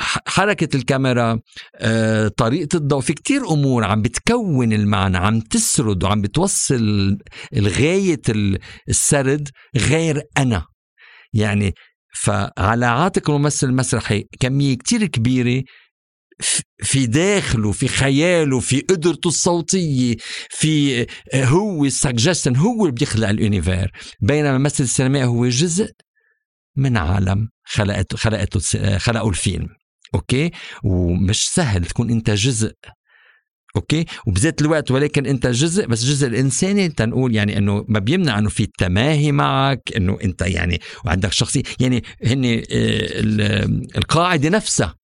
حركة 0.00 0.76
الكاميرا 0.76 1.40
آه، 1.76 2.28
طريقة 2.28 2.76
الضوء 2.76 3.00
في 3.00 3.12
كتير 3.12 3.50
أمور 3.50 3.84
عم 3.84 4.02
بتكون 4.02 4.72
المعنى 4.72 5.18
عم 5.18 5.40
تسرد 5.40 6.04
وعم 6.04 6.22
بتوصل 6.22 7.18
الغاية 7.56 8.22
السرد 8.88 9.48
غير 9.76 10.22
أنا. 10.38 10.66
يعني 11.32 11.74
فعلى 12.14 12.86
عاتق 12.86 13.30
الممثل 13.30 13.66
المسرحي 13.66 14.24
كمية 14.40 14.74
كتير 14.76 15.06
كبيرة 15.06 15.62
في 16.82 17.06
داخله 17.06 17.72
في 17.72 17.88
خياله 17.88 18.60
في 18.60 18.80
قدرته 18.80 19.28
الصوتية 19.28 20.16
في 20.50 21.00
آه، 21.34 21.44
هو 21.44 21.84
السجستن 21.84 22.56
هو 22.56 22.82
اللي 22.82 22.92
بيخلق 22.92 23.28
ال 23.28 23.36
univers 23.36 23.90
بينما 24.20 24.56
الممثل 24.56 24.84
السينمائي 24.84 25.24
هو 25.24 25.48
جزء 25.48 25.90
من 26.76 26.96
عالم 26.96 27.48
خلقته 27.64 28.16
خلقته 28.16 28.98
خلقوا 28.98 29.30
الفيلم. 29.30 29.79
أوكي؟ 30.14 30.50
ومش 30.84 31.48
سهل 31.48 31.84
تكون 31.84 32.10
أنت 32.10 32.30
جزء. 32.30 32.72
أوكي؟ 33.76 34.04
وبذات 34.26 34.60
الوقت 34.62 34.90
ولكن 34.90 35.26
أنت 35.26 35.46
جزء 35.46 35.86
بس 35.86 36.04
جزء 36.04 36.26
الانساني 36.26 36.88
تنقول 36.88 37.34
يعني 37.34 37.58
إنه 37.58 37.84
ما 37.88 37.98
بيمنع 37.98 38.38
إنه 38.38 38.48
في 38.48 38.66
تماهي 38.78 39.32
معك 39.32 39.82
إنه 39.96 40.18
أنت 40.24 40.42
يعني 40.42 40.80
وعندك 41.04 41.32
شخصية. 41.32 41.62
يعني 41.80 42.04
هن 42.24 42.44
آه، 42.44 43.64
القاعدة 43.98 44.48
نفسها 44.48 44.94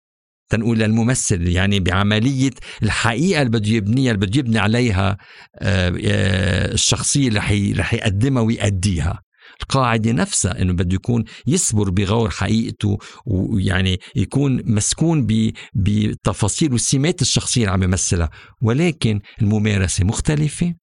تنقول 0.48 0.78
للممثل 0.78 1.48
يعني 1.48 1.80
بعملية 1.80 2.50
الحقيقة 2.82 3.42
اللي 3.42 3.58
بده 3.58 3.70
يبنيها 3.70 4.12
اللي 4.12 4.26
بده 4.26 4.38
يبني 4.38 4.58
عليها 4.58 5.16
آه، 5.58 5.88
آه، 6.04 6.72
الشخصية 6.72 7.28
اللي 7.28 7.72
رح 7.78 7.94
يقدمها 7.94 8.42
ويأديها. 8.42 9.25
القاعدة 9.62 10.12
نفسها 10.12 10.62
أنه 10.62 10.72
بده 10.72 10.94
يكون 10.94 11.24
يصبر 11.46 11.90
بغور 11.90 12.30
حقيقته 12.30 12.98
ويعني 13.26 13.98
يكون 14.16 14.62
مسكون 14.64 15.26
بتفاصيل 15.74 16.72
والسمات 16.72 17.22
الشخصية 17.22 17.60
اللي 17.60 17.72
عم 17.72 17.82
يمثلها. 17.82 18.30
ولكن 18.62 19.20
الممارسة 19.42 20.04
مختلفة. 20.04 20.74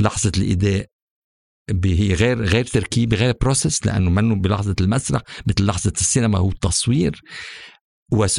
لحظة 0.00 0.32
الإداء 0.36 0.86
هي 1.84 2.14
غير 2.14 2.42
غير 2.42 2.64
تركيب 2.64 3.14
غير 3.14 3.34
بروسس 3.40 3.86
لأنه 3.86 4.10
منه 4.10 4.34
بلحظة 4.34 4.76
المسرح 4.80 5.22
مثل 5.46 5.66
لحظة 5.66 5.92
السينما 6.00 6.38
هو 6.38 6.48
التصوير. 6.48 7.20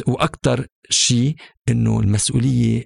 وأكثر 0.06 0.66
شيء 0.90 1.34
إنه 1.68 2.00
المسؤولية 2.00 2.84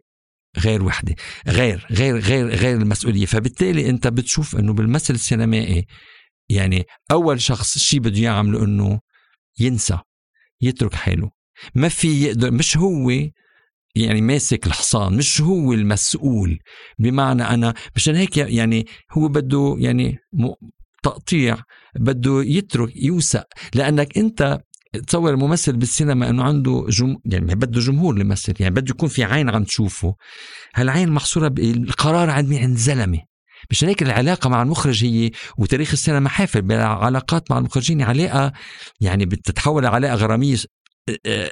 غير 0.59 0.85
وحدة. 0.85 1.15
غير 1.49 1.87
غير 1.91 2.19
غير 2.19 2.49
غير 2.49 2.77
المسؤولية. 2.77 3.27
فبالتالي 3.27 3.91
أنت 3.91 4.07
بتشوف 4.07 4.57
إنه 4.57 4.73
بالمثل 4.73 5.15
السينمائي 5.15 5.87
يعني 6.49 6.85
أول 7.11 7.41
شخص 7.41 7.79
شيء 7.79 8.01
بده 8.01 8.21
يعمله 8.21 8.65
إنه 8.65 9.01
ينسى 9.61 9.99
يترك 10.61 10.95
حاله. 10.95 11.31
ما 11.75 11.89
في 11.89 12.25
يقدر 12.25 12.51
مش 12.51 12.77
هو 12.77 13.11
يعني 13.95 14.21
ماسك 14.21 14.67
الحصان 14.67 15.17
مش 15.17 15.41
هو 15.41 15.73
المسؤول. 15.73 16.59
بمعنى 16.99 17.43
أنا 17.43 17.75
مشان 17.97 18.15
هيك 18.15 18.37
يعني 18.37 18.87
هو 19.13 19.29
بده 19.29 19.77
يعني 19.79 20.19
تقطيع 21.03 21.63
بده 22.01 22.43
يترك 22.43 22.97
يوثق. 22.97 23.47
لأنك 23.75 24.19
أنت 24.19 24.61
تصور 25.07 25.31
الممثل 25.31 25.77
بالسينما 25.77 26.31
إنه 26.31 26.43
عنده 26.43 26.87
جم... 26.89 27.17
يعني 27.25 27.55
بده 27.55 27.81
جمهور 27.81 28.21
يمثل 28.21 28.55
يعني 28.61 28.75
بده 28.75 28.91
يكون 28.91 29.09
في 29.09 29.25
عين 29.25 29.51
عم 29.51 29.65
تشوفه. 29.65 30.15
هالعين 30.75 31.11
محصورة 31.11 31.49
بالقرار 31.49 32.31
عند 32.31 32.49
مين 32.49 32.63
عند 32.63 32.77
زلمة. 32.77 33.21
مشان 33.71 33.89
هيك 33.89 34.03
العلاقة 34.03 34.51
مع 34.51 34.63
المخرج 34.63 35.05
هي 35.05 35.31
وتاريخ 35.59 35.93
السينما 35.93 36.29
حافل. 36.29 36.63
بالعلاقات 36.63 37.51
مع 37.51 37.59
المخرجين 37.59 38.03
علاقة 38.03 38.53
يعني 39.01 39.27
بتتحول 39.27 39.87
علاقة 39.87 40.15
غرامية 40.15 40.57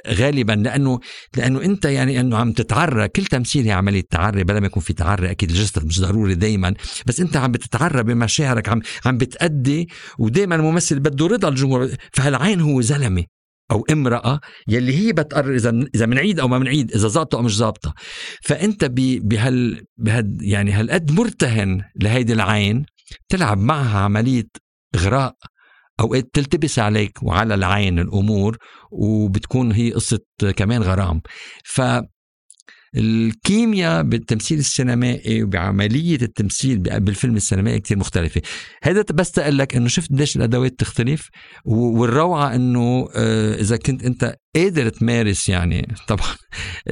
غالبا. 0.07 0.53
لأنه 0.53 0.99
لأنه 1.37 1.63
أنت 1.63 1.85
يعني 1.85 2.19
أنه 2.19 2.37
عم 2.37 2.51
تتعرى. 2.51 3.07
كل 3.07 3.25
تمثيل 3.25 3.65
هي 3.65 3.71
عملية 3.71 4.03
تعري 4.09 4.43
بلا 4.43 4.59
ما 4.59 4.65
يكون 4.65 4.83
في 4.83 4.93
تعري. 4.93 5.31
أكيد 5.31 5.49
الجسد 5.49 5.85
مش 5.85 6.01
ضروري 6.01 6.35
دائما 6.35 6.73
بس 7.05 7.19
أنت 7.19 7.37
عم 7.37 7.51
بتتعرى 7.51 8.03
بمشاعرك 8.03 8.69
عم 8.69 8.81
عم 9.05 9.17
بتأدي. 9.17 9.89
ودائما 10.19 10.55
الممثل 10.55 10.99
بده 10.99 11.27
رضا 11.27 11.49
الجمهور. 11.49 11.89
فهالعين 12.13 12.61
هو 12.61 12.81
زلمة. 12.81 13.23
أو 13.71 13.85
امرأة 13.91 14.39
يلي 14.67 14.97
هي 14.97 15.13
بتقرر 15.13 15.55
إذا 15.55 15.69
إذا 15.95 16.05
بنعيد 16.05 16.39
أو 16.39 16.47
ما 16.47 16.59
بنعيد 16.59 16.91
إذا 16.91 17.07
ظابطة 17.07 17.35
أو 17.35 17.41
مش 17.41 17.57
ظابطة. 17.57 17.93
فأنت 18.43 18.85
بهال 18.85 19.85
بهال 19.97 20.37
يعني 20.41 20.71
هالقد 20.71 21.11
مرتهن 21.11 21.81
لهيدي 22.01 22.33
العين 22.33 22.85
تلعب 23.29 23.57
معها 23.57 23.99
عملية 23.99 24.47
إغراء. 24.95 25.35
أوقات 25.99 26.29
تلتبس 26.33 26.79
عليك 26.79 27.23
وعلى 27.23 27.53
العين 27.53 27.99
الأمور 27.99 28.57
وبتكون 28.91 29.71
هي 29.71 29.91
قصة 29.91 30.19
كمان 30.55 30.81
غرام. 30.81 31.21
ف 31.65 31.81
الكيمياء 32.97 34.03
بالتمثيل 34.03 34.59
السينمائي 34.59 35.43
وبعملية 35.43 36.21
التمثيل 36.21 36.77
بالفيلم 36.77 37.35
السينمائي 37.35 37.79
كتير 37.79 37.97
مختلفة. 37.97 38.41
هذا 38.83 39.05
بس 39.13 39.31
تقول 39.31 39.57
لك 39.57 39.75
إنه 39.75 39.87
شفت 39.87 40.11
قديش 40.11 40.35
الأدوات 40.35 40.79
تختلف؟ 40.79 41.29
والروعة 41.65 42.55
إنه 42.55 43.07
آه، 43.15 43.55
إذا 43.55 43.77
كنت 43.77 44.03
أنت 44.03 44.35
قادر 44.55 44.89
تمارس 44.89 45.49
يعني 45.49 45.95
طبعا 46.07 46.35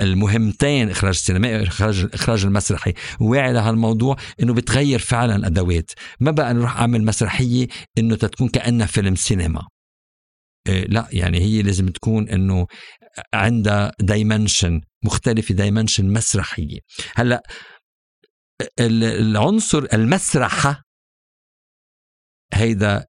المهمتين 0.00 0.90
إخراج 0.90 1.14
السينمائي 1.14 1.58
وإخراج 1.60 2.00
الاخراج 2.00 2.44
المسرحي 2.44 2.92
واعي 3.20 3.52
لهالموضوع 3.52 4.16
إنه 4.42 4.54
بتغير 4.54 4.98
فعلا 4.98 5.46
ادوات 5.46 5.90
ما 6.20 6.30
بقى 6.30 6.54
نروح 6.54 6.80
أعمل 6.80 7.04
مسرحية 7.04 7.66
إنه 7.98 8.16
تكون 8.16 8.48
كأنها 8.48 8.86
فيلم 8.86 9.14
سينما. 9.14 9.62
آه، 10.68 10.84
لا 10.88 11.08
يعني 11.12 11.40
هي 11.40 11.62
لازم 11.62 11.88
تكون 11.88 12.28
إنه 12.28 12.66
عندها 13.34 13.92
dimension 14.00 14.80
مختلفه 15.04 15.54
dimension 15.54 16.12
مسرحيه 16.12 16.78
هلأ 17.14 17.42
العنصر 18.80 19.86
المسرحة 19.92 20.84
هيدا 22.54 23.06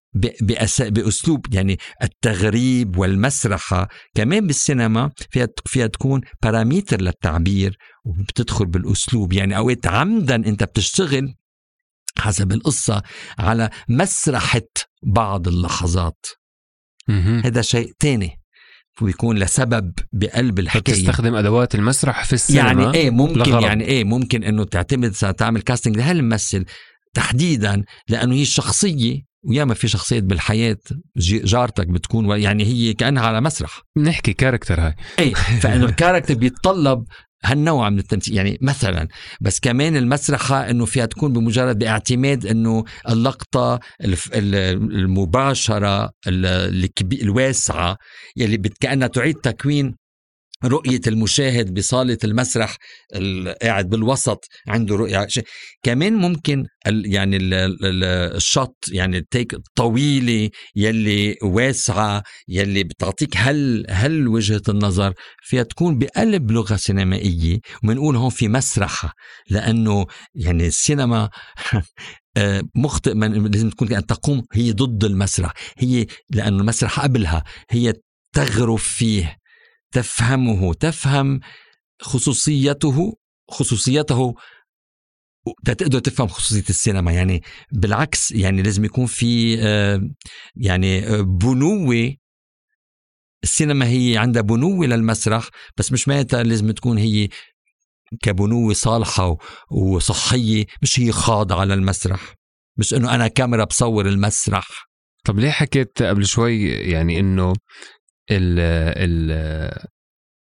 بأسلوب 0.82 1.54
يعني 1.54 1.78
التغريب 2.04 2.98
والمسرحة 2.98 3.88
كمان 4.16 4.48
بالسينما 4.48 5.12
فيها 5.32 5.48
فيها 5.66 5.88
تكون 5.88 6.22
باراميتر 6.44 7.02
للتعبير 7.02 7.78
وبتدخل 8.06 8.66
بالأسلوب. 8.66 9.34
يعني 9.34 9.58
أوقات 9.58 9.88
عمدا 9.88 10.36
أنت 10.36 10.64
بتشتغل 10.64 11.36
حسب 12.20 12.52
القصة 12.52 13.04
على 13.40 13.70
مسرحة 13.90 14.62
بعض 15.04 15.48
اللحظات. 15.48 16.26
هذا 17.46 17.62
شيء 17.62 17.94
تاني. 18.00 18.42
ويكون 19.02 19.38
لسبب 19.38 19.94
بقلب 20.14 20.60
الحكاية. 20.60 20.96
تستخدم 20.96 21.36
أدوات 21.36 21.76
المسرح 21.76 22.26
في 22.26 22.34
السينما؟ 22.34 22.84
يعني 22.84 22.98
إيه 22.98 23.10
ممكن 23.10 23.40
لغرب. 23.40 23.64
يعني 23.64 23.86
إيه 23.86 24.04
ممكن 24.04 24.44
إنه 24.44 24.64
تعتمد 24.64 25.12
تعمل 25.12 25.62
كاستنج 25.62 25.98
لهالممثل 25.98 26.66
تحديدا 27.14 27.84
لأنه 28.10 28.36
هي 28.36 28.42
الشخصية 28.42 29.22
وياما 29.44 29.74
في 29.74 29.88
شخصيات 29.88 30.24
بالحياة 30.24 30.78
جارتك 31.18 31.88
بتكون 31.88 32.40
يعني 32.40 32.66
هي 32.66 32.94
كأنها 32.94 33.24
على 33.24 33.42
مسرح. 33.42 33.82
نحكي 33.98 34.34
character 34.34 34.82
هاي. 34.82 34.96
اي 35.20 35.36
فإنه 35.36 35.86
ال 35.90 35.94
character 35.94 36.34
بيتطلب 36.34 37.06
هالنوع 37.46 37.90
من 37.90 38.00
التمثيل. 38.00 38.36
يعني 38.36 38.58
مثلا 38.62 39.08
بس 39.42 39.60
كمان 39.60 39.98
المسرحة 39.98 40.70
إنه 40.70 40.86
فيها 40.86 41.06
تكون 41.06 41.34
بمجرد 41.34 41.80
باعتماد 41.80 42.46
إنه 42.46 42.84
اللقطة 43.10 43.80
المباشرة 44.64 46.12
الواسعة 47.22 47.98
يلي 48.38 48.58
كأنها 48.80 49.08
تعيد 49.08 49.36
تكوين 49.36 49.96
رؤية 50.66 51.02
المشاهد 51.08 51.74
بصالة 51.74 52.18
المسرح 52.24 52.78
قاعد 53.62 53.90
بالوسط 53.90 54.46
عنده 54.68 54.96
رؤية. 54.96 55.28
كمان 55.84 56.14
ممكن 56.14 56.66
يعني 56.88 57.38
الشط 58.36 58.86
يعني 58.92 59.18
التيك 59.18 59.56
طويلة 59.76 60.50
يلي 60.76 61.38
واسعة 61.44 62.24
يلي 62.48 62.84
بتعطيك 62.84 63.38
هل 63.38 63.86
هل 63.90 64.28
وجهة 64.28 64.62
النظر 64.70 65.14
فيها 65.42 65.64
تكون 65.64 66.00
بقلب 66.00 66.52
لغة 66.52 66.76
سينمائية. 66.76 67.60
وبنقول 67.84 68.16
هون 68.16 68.30
في 68.30 68.48
مسرحة 68.48 69.14
لأنه 69.50 70.06
يعني 70.36 70.68
السينما 70.68 71.30
آه، 72.38 72.62
مخطئ 72.76 73.14
من 73.14 73.52
لازم 73.52 73.70
تكون 73.70 73.94
أن 73.94 74.06
تقوم 74.06 74.44
هي 74.54 74.72
ضد 74.72 75.04
المسرح. 75.04 75.54
هي 75.78 76.06
لأنه 76.30 76.60
المسرح 76.60 77.00
قبلها 77.00 77.44
هي 77.70 77.94
تغرف 78.34 78.84
فيه. 78.84 79.38
تفهمه 79.92 80.74
تفهم 80.74 81.40
خصوصيته 82.02 83.18
خصوصيته 83.50 84.36
تقدر 85.66 86.00
تفهم 86.00 86.28
خصوصية 86.28 86.64
السينما. 86.70 87.12
يعني 87.12 87.42
بالعكس 87.72 88.32
يعني 88.32 88.62
لازم 88.62 88.86
يكون 88.86 89.06
في 89.06 89.58
آه، 89.60 90.02
يعني 90.56 91.08
آه، 91.08 91.22
بنوة. 91.22 92.16
السينما 93.44 93.88
هي 93.88 94.18
عندها 94.18 94.42
بنوة 94.42 94.86
للمسرح 94.86 95.50
بس 95.78 95.92
مش 95.92 96.08
معناتها 96.08 96.44
لازم 96.44 96.72
تكون 96.72 96.98
هي 96.98 97.30
كبنوة 98.22 98.74
صالحة 98.74 99.38
وصحية 99.72 100.66
مش 100.82 101.00
هي 101.00 101.12
خاضعة 101.12 101.64
للمسرح. 101.66 102.34
مش 102.78 102.94
إنه 102.94 103.16
أنا 103.16 103.28
كاميرا 103.28 103.64
بصور 103.64 104.06
المسرح. 104.06 104.68
طب 105.26 105.40
ليه 105.40 105.50
حكيت 105.50 106.04
قبل 106.04 106.26
شوي 106.26 106.70
يعني 106.70 107.20
إنه 107.20 107.54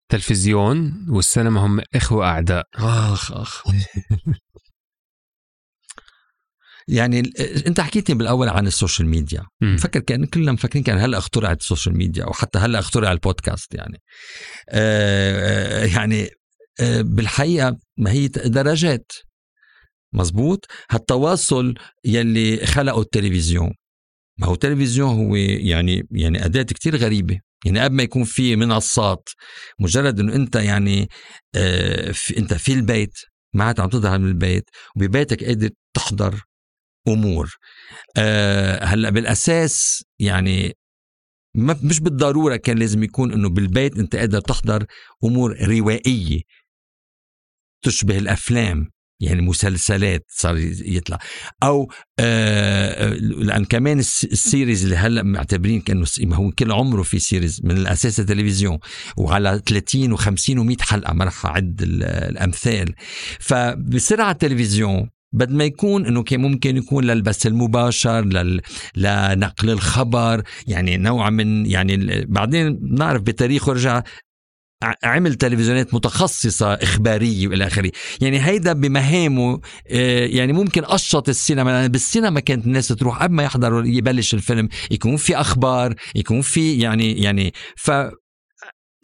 التلفزيون 0.08 1.06
والسينما 1.08 1.66
هم 1.66 1.80
إخوة 1.94 2.26
أعداء. 2.26 2.66
آخ 2.74 3.32
آخ. 3.32 3.62
يعني 6.88 7.22
أنت 7.66 7.80
حكيتني 7.80 8.16
بالأول 8.16 8.48
عن 8.48 8.66
ال 8.66 8.72
social 8.72 9.08
media. 9.08 9.46
بفكر 9.60 10.00
كأن 10.00 10.26
كلنا 10.26 10.52
مفكرين 10.52 10.84
كأن 10.84 10.98
هلأ 10.98 11.18
اخترعت 11.18 11.60
ال 11.60 11.65
social 11.65 11.96
media 11.96 12.24
أو 12.24 12.32
حتى 12.32 12.58
هلأ 12.58 12.78
اخترع 12.78 13.12
البودكاست 13.12 13.74
يعني. 13.74 13.98
آه 14.68 15.84
يعني 15.84 16.28
آه 16.80 17.02
بالحقيقة 17.02 17.76
ما 17.98 18.10
هي 18.10 18.28
درجات. 18.28 19.12
مزبوط 20.14 20.66
هالتواصل 20.90 21.74
يلي 22.04 22.66
خلقه 22.66 23.00
التلفزيون. 23.00 23.72
ما 24.38 24.46
هو 24.46 24.54
التلفزيون 24.54 25.08
هو 25.08 25.36
يعني 25.36 26.02
يعني 26.10 26.44
أداة 26.44 26.62
كتير 26.62 26.96
غريبة. 26.96 27.40
يعني 27.64 27.80
قبل 27.80 27.94
ما 27.96 28.02
يكون 28.02 28.24
في 28.24 28.56
منصات 28.56 29.28
مجرد 29.80 30.20
إنه 30.20 30.34
أنت 30.34 30.56
يعني 30.56 31.08
آه 31.54 32.12
في 32.12 32.38
أنت 32.38 32.54
في 32.54 32.72
البيت 32.72 33.12
ما 33.54 33.64
عاد 33.64 33.80
عم 33.80 33.88
تظهر 33.88 34.18
من 34.18 34.28
البيت 34.28 34.64
وببيتك 34.96 35.44
قادر 35.44 35.70
تحضر 35.94 36.42
أمور. 37.08 37.56
آه 38.16 38.84
هلأ 38.84 39.10
بالأساس 39.10 40.04
يعني 40.18 40.72
ما 41.56 41.78
مش 41.82 42.00
بالضرورة 42.00 42.56
كان 42.56 42.78
لازم 42.78 43.02
يكون 43.02 43.32
إنه 43.32 43.48
بالبيت 43.48 43.98
أنت 43.98 44.16
قادر 44.16 44.40
تحضر 44.40 44.86
أمور 45.24 45.56
روائية 45.68 46.40
تشبه 47.84 48.18
الأفلام. 48.18 48.90
يعني 49.22 49.42
مسلسلات 49.42 50.24
صار 50.28 50.56
يطلع. 50.84 51.18
أو 51.62 51.90
آه, 52.18 53.06
آه، 53.06 53.14
لأن 53.18 53.64
كمان 53.64 53.98
ال 53.98 54.10
series 54.10 54.82
اللي 54.84 54.96
هلأ 54.96 55.22
معتبرين 55.22 55.80
كأنه 55.80 56.06
هو 56.32 56.50
كل 56.50 56.72
عمره 56.72 57.02
في 57.02 57.18
series 57.18 57.60
من 57.64 57.76
الأساس 57.76 58.20
التلفزيون 58.20 58.78
وعلى 59.16 59.62
30 59.66 60.16
و50 60.16 60.76
و100 60.76 60.80
حلقة 60.80 61.12
ما 61.12 61.24
رح 61.24 61.46
أعد 61.46 61.80
الأمثال. 61.82 62.94
فبسرعة 63.40 64.30
التلفزيون 64.30 65.08
بد 65.32 65.50
ما 65.50 65.64
يكون 65.64 66.06
إنه 66.06 66.22
كان 66.22 66.40
ممكن 66.40 66.76
يكون 66.76 67.04
للبث 67.04 67.46
المباشر 67.46 68.24
لل... 68.24 68.60
لنقل 68.96 69.70
الخبر 69.70 70.42
يعني 70.66 70.96
نوع 70.96 71.30
من 71.30 71.66
يعني 71.66 72.24
بعدين 72.24 72.76
بنعرف 72.76 73.22
بتاريخه 73.22 73.72
رجع 73.72 74.02
عمل 75.04 75.34
تلفزيونات 75.34 75.94
متخصصة 75.94 76.74
إخبارية 76.74 77.48
وإلى 77.48 77.66
آخره. 77.66 77.90
يعني 78.20 78.40
هيدا 78.46 78.72
بمهامه 78.72 79.60
آه، 79.90 80.26
يعني 80.26 80.52
ممكن 80.52 80.84
قشط 80.84 81.28
السينما 81.28 81.70
لأن 81.70 81.88
بالسينما 81.88 82.40
كانت 82.40 82.66
الناس 82.66 82.88
تروح 82.88 83.22
قبل 83.22 83.34
ما 83.34 83.42
يحضروا 83.42 83.82
يبلش 83.86 84.34
الفيلم 84.34 84.68
يكون 84.90 85.16
في 85.16 85.36
أخبار 85.36 85.94
يكون 86.14 86.40
في 86.40 86.78
يعني 86.78 87.22
يعني 87.22 87.52
ف 87.76 87.90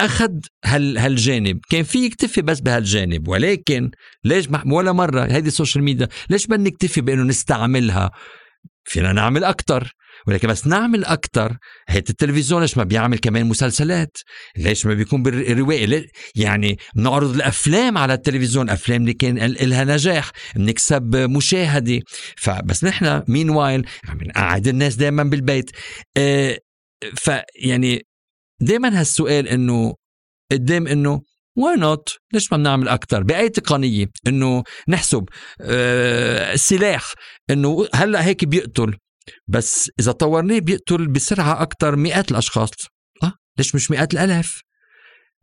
أخذ 0.01 0.33
هال 0.64 0.99
هالجانب. 0.99 1.61
كان 1.70 1.83
في 1.83 2.05
يكتفي 2.05 2.43
بس 2.43 2.61
بهالجانب 2.61 3.29
ولكن 3.29 3.91
ليش 4.24 4.49
ولا 4.66 4.93
مرة. 4.93 5.24
هيدي 5.24 5.49
ال 5.49 5.54
social 5.54 5.85
media 5.85 6.09
ليش 6.31 6.47
بدنا 6.47 6.68
نكتفي 6.70 7.01
بإنه 7.01 7.22
نستعملها؟ 7.22 8.11
فينا 8.85 9.12
نعمل 9.12 9.45
أكثر 9.45 9.93
ولكن 10.27 10.49
بس 10.49 10.66
نعمل 10.66 11.05
أكتر. 11.05 11.57
هيك 11.89 12.11
التلفزيون 12.11 12.62
ليش 12.62 12.77
ما 12.77 12.85
بيعمل 12.85 13.19
كمان 13.19 13.47
مسلسلات؟ 13.47 14.19
ليش 14.57 14.87
ما 14.87 14.95
بيكون 14.95 15.23
بالرواية؟ 15.23 16.07
يعني 16.35 16.79
بنعرض 16.95 17.35
الأفلام 17.35 17.99
على 17.99 18.14
التلفزيون 18.14 18.71
أفلام 18.71 19.01
اللي 19.01 19.12
كان 19.12 19.39
لها 19.39 19.85
نجاح 19.85 20.31
بنكسب 20.57 21.16
مشاهدة. 21.16 22.01
فبس 22.37 22.85
نحن 22.85 23.23
meanwhile 23.29 23.87
عم 24.09 24.19
نقعد 24.23 24.69
الناس 24.69 24.95
دائما 24.95 25.23
بالبيت. 25.23 25.71
آه 26.16 26.59
فيعني 27.14 28.07
دائما 28.61 29.01
هالسؤال 29.01 29.49
إنه 29.49 29.95
قدام 30.53 30.87
إنه 30.87 31.23
why 31.57 31.76
not 31.76 32.09
ليش 32.33 32.53
ما 32.53 32.59
بنعمل 32.59 32.89
أكثر 32.89 33.23
بأي 33.23 33.49
تقنية 33.49 34.07
إنه 34.27 34.62
نحسب؟ 34.89 35.25
آه 35.61 36.57
سلاح 36.57 37.14
إنه 37.51 37.89
هلأ 37.95 38.25
هيك 38.25 38.45
بيقتل. 38.45 38.97
بس 39.49 39.91
إذا 40.01 40.12
طورناه 40.12 40.59
بيقتل 40.59 41.09
بسرعة 41.09 41.62
أكثر 41.62 41.97
مئات 41.97 42.31
الأشخاص. 42.31 42.70
آه 43.22 43.33
ليش 43.59 43.74
مش 43.74 43.91
مئات 43.91 44.14
الآلاف؟ 44.14 44.61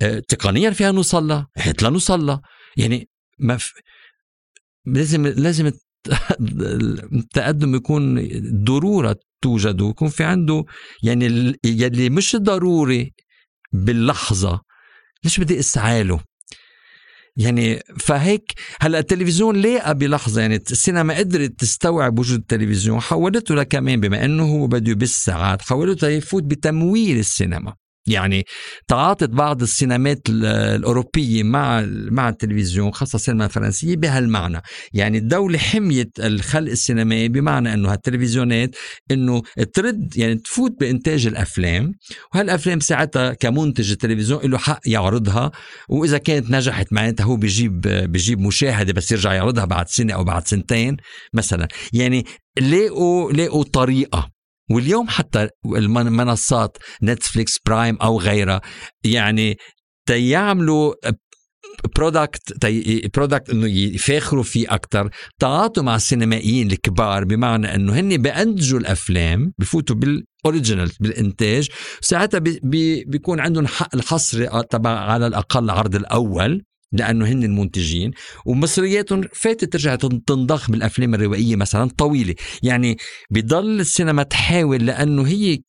آه 0.01 0.19
تقنيا 0.19 0.71
فيها 0.71 0.91
نوصل 0.91 1.27
لها 1.27 1.47
هات 1.57 1.83
لنوصل 1.83 2.25
لها 2.25 2.41
يعني 2.77 3.09
ما 3.39 3.57
في 3.57 3.73
لازم 4.85 5.27
لازم 5.27 5.71
التقدم 7.13 7.75
يكون 7.75 8.27
ضرورة 8.63 9.15
توجد 9.41 9.81
ويكون 9.81 10.09
في 10.09 10.23
عنده 10.23 10.63
يعني 11.03 11.25
يلي 11.65 12.09
مش 12.09 12.35
ضروري 12.35 13.13
باللحظة. 13.73 14.61
ليش 15.23 15.39
بدي 15.39 15.59
أسعى 15.59 16.03
له؟ 16.03 16.19
يعني 17.37 17.79
فهيك 17.99 18.53
هلا 18.81 18.99
التلفزيون 18.99 19.55
لاقى 19.55 19.95
بلحظه 19.97 20.41
يعني 20.41 20.55
السينما 20.55 21.17
قدرت 21.17 21.59
تستوعب 21.59 22.19
وجود 22.19 22.39
التلفزيون 22.39 22.99
حولته 22.99 23.55
لكمان 23.55 23.99
بما 23.99 24.25
إنه 24.25 24.43
هو 24.43 24.67
بده 24.67 24.91
يبث 24.91 25.09
ساعات 25.09 25.61
حولته 25.61 26.07
يفوت 26.07 26.43
بتمويل 26.43 27.17
السينما. 27.17 27.73
يعني 28.07 28.45
تعاطت 28.87 29.29
بعض 29.29 29.61
السينمات 29.61 30.21
الأوروبية 30.29 31.43
مع 31.43 31.85
مع 31.89 32.29
التلفزيون 32.29 32.91
خاصة 32.91 33.15
السينما 33.15 33.45
الفرنسية 33.45 33.95
بهالمعنى. 33.95 34.61
يعني 34.93 35.17
الدولة 35.17 35.57
حميت 35.57 36.19
الخلق 36.19 36.71
السينمائي 36.71 37.27
بمعنى 37.29 37.73
أنه 37.73 37.91
هالتلفزيونات 37.91 38.75
أنه 39.11 39.41
ترد 39.73 40.17
يعني 40.17 40.35
تفوت 40.35 40.79
بإنتاج 40.79 41.27
الأفلام 41.27 41.93
وهالأفلام 42.35 42.79
ساعتها 42.79 43.33
كمنتج 43.33 43.91
التلفزيون 43.91 44.41
له 44.43 44.57
حق 44.57 44.79
يعرضها 44.85 45.51
وإذا 45.89 46.17
كانت 46.17 46.51
نجحت 46.51 46.93
معناتها 46.93 47.23
هو 47.23 47.35
بيجيب 47.35 47.81
بيجيب 47.81 48.39
مشاهدة 48.39 48.93
بس 48.93 49.11
يرجع 49.11 49.33
يعرضها 49.33 49.65
بعد 49.65 49.87
سنة 49.87 50.13
أو 50.13 50.23
بعد 50.23 50.47
سنتين 50.47 50.97
مثلا. 51.33 51.67
يعني 51.93 52.25
لاقوا 52.61 53.31
لاقوا 53.33 53.63
طريقة. 53.63 54.34
واليوم 54.71 55.07
حتى 55.07 55.49
المنصات 55.65 56.77
نتفليكس 57.03 57.59
برايم 57.65 57.95
أو 57.95 58.19
غيرها 58.19 58.61
يعني 59.03 59.57
تيعملوا 60.05 60.93
product 61.95 62.65
product 63.15 63.49
إنه 63.49 63.67
يفاخروا 63.67 64.43
فيه 64.43 64.73
أكثر 64.73 65.09
تعاطوا 65.39 65.83
مع 65.83 65.95
السينمائيين 65.95 66.71
الكبار 66.71 67.23
بمعنى 67.23 67.75
إنه 67.75 67.99
هن 67.99 68.17
بينتجوا 68.17 68.79
الأفلام 68.79 69.53
بفوتوا 69.59 69.95
بال 69.95 70.14
original 70.14 70.91
بالإنتاج. 70.99 71.69
ساعتها 72.01 72.39
بي 72.39 72.59
بي 72.63 73.03
بيكون 73.03 73.39
عندهم 73.39 73.67
حق 73.67 73.95
الحصر 73.95 74.61
تبع 74.61 74.89
على 74.89 75.27
الأقل 75.27 75.63
العرض 75.63 75.95
الأول. 75.95 76.63
لأنه 76.95 77.25
هن 77.25 77.43
المنتجين 77.43 78.11
ومصرياتهم 78.45 79.21
فاتت 79.33 79.73
ترجع 79.73 79.95
تنضخ 79.95 80.71
بالأفلام 80.71 81.15
الروائية 81.15 81.55
مثلا 81.55 81.89
طويلة. 81.97 82.35
يعني 82.63 82.97
بضل 83.31 83.79
السينما 83.79 84.23
تحاول 84.23 84.85
لأنه 84.85 85.27
هي 85.27 85.59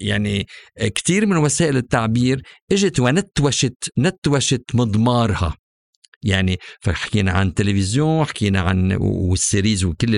يعني 0.00 0.46
كثير 0.94 1.26
من 1.26 1.36
وسائل 1.36 1.76
التعبير 1.76 2.42
إجت 2.72 3.00
ونتوشت 3.00 3.90
نتوشت 3.98 4.64
مضمارها. 4.74 5.63
يعني 6.24 6.58
فحكينا 6.80 7.32
عن 7.32 7.54
تلفزيون 7.54 8.24
حكينا 8.24 8.60
عن 8.60 8.96
وال 9.00 9.21
series 9.21 9.84
وكل 9.84 10.14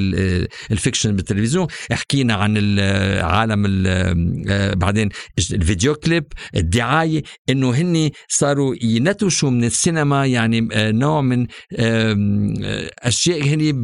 ال 0.71 0.77
fiction 0.77 1.17
بالتلفزيون 1.17 1.67
حكينا 1.93 2.35
عن 2.35 2.79
عالم 3.21 3.85
آه، 3.87 4.75
بعدين 4.75 5.09
ال 5.53 5.60
video 5.60 5.95
clip 5.95 6.25
الدعاية 6.57 7.23
إنه 7.51 7.71
هن 7.71 8.11
صاروا 8.29 8.75
ينتوشوا 8.83 9.51
من 9.51 9.65
السينما 9.65 10.27
يعني 10.27 10.69
آه، 10.73 10.91
نوع 10.91 11.21
من 11.21 11.47
آه، 11.79 12.91
أشياء 13.03 13.43
هن 13.43 13.83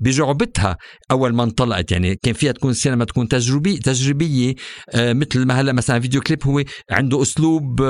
بجعبتها 0.00 0.76
أول 1.10 1.34
ما 1.34 1.42
انطلقت. 1.42 1.92
يعني 1.92 2.16
كان 2.22 2.34
فيها 2.34 2.52
تكون 2.52 2.70
السينما 2.70 3.04
تكون 3.04 3.28
تجربي 3.28 3.78
تجريبية 3.78 4.54
مثل 4.96 5.46
ما 5.46 5.60
هلأ 5.60 5.72
مثلا 5.72 6.00
video 6.00 6.20
clip 6.20 6.46
هو 6.46 6.62
عنده 6.90 7.22
أسلوب 7.22 7.82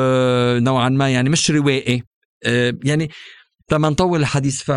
نوعا 0.62 0.88
ما 0.88 1.10
يعني 1.10 1.30
مش 1.30 1.50
روائي. 1.50 2.13
يعني 2.84 3.10
لما 3.72 3.88
نطول 3.90 4.20
الحديث 4.20 4.62
ف 4.62 4.70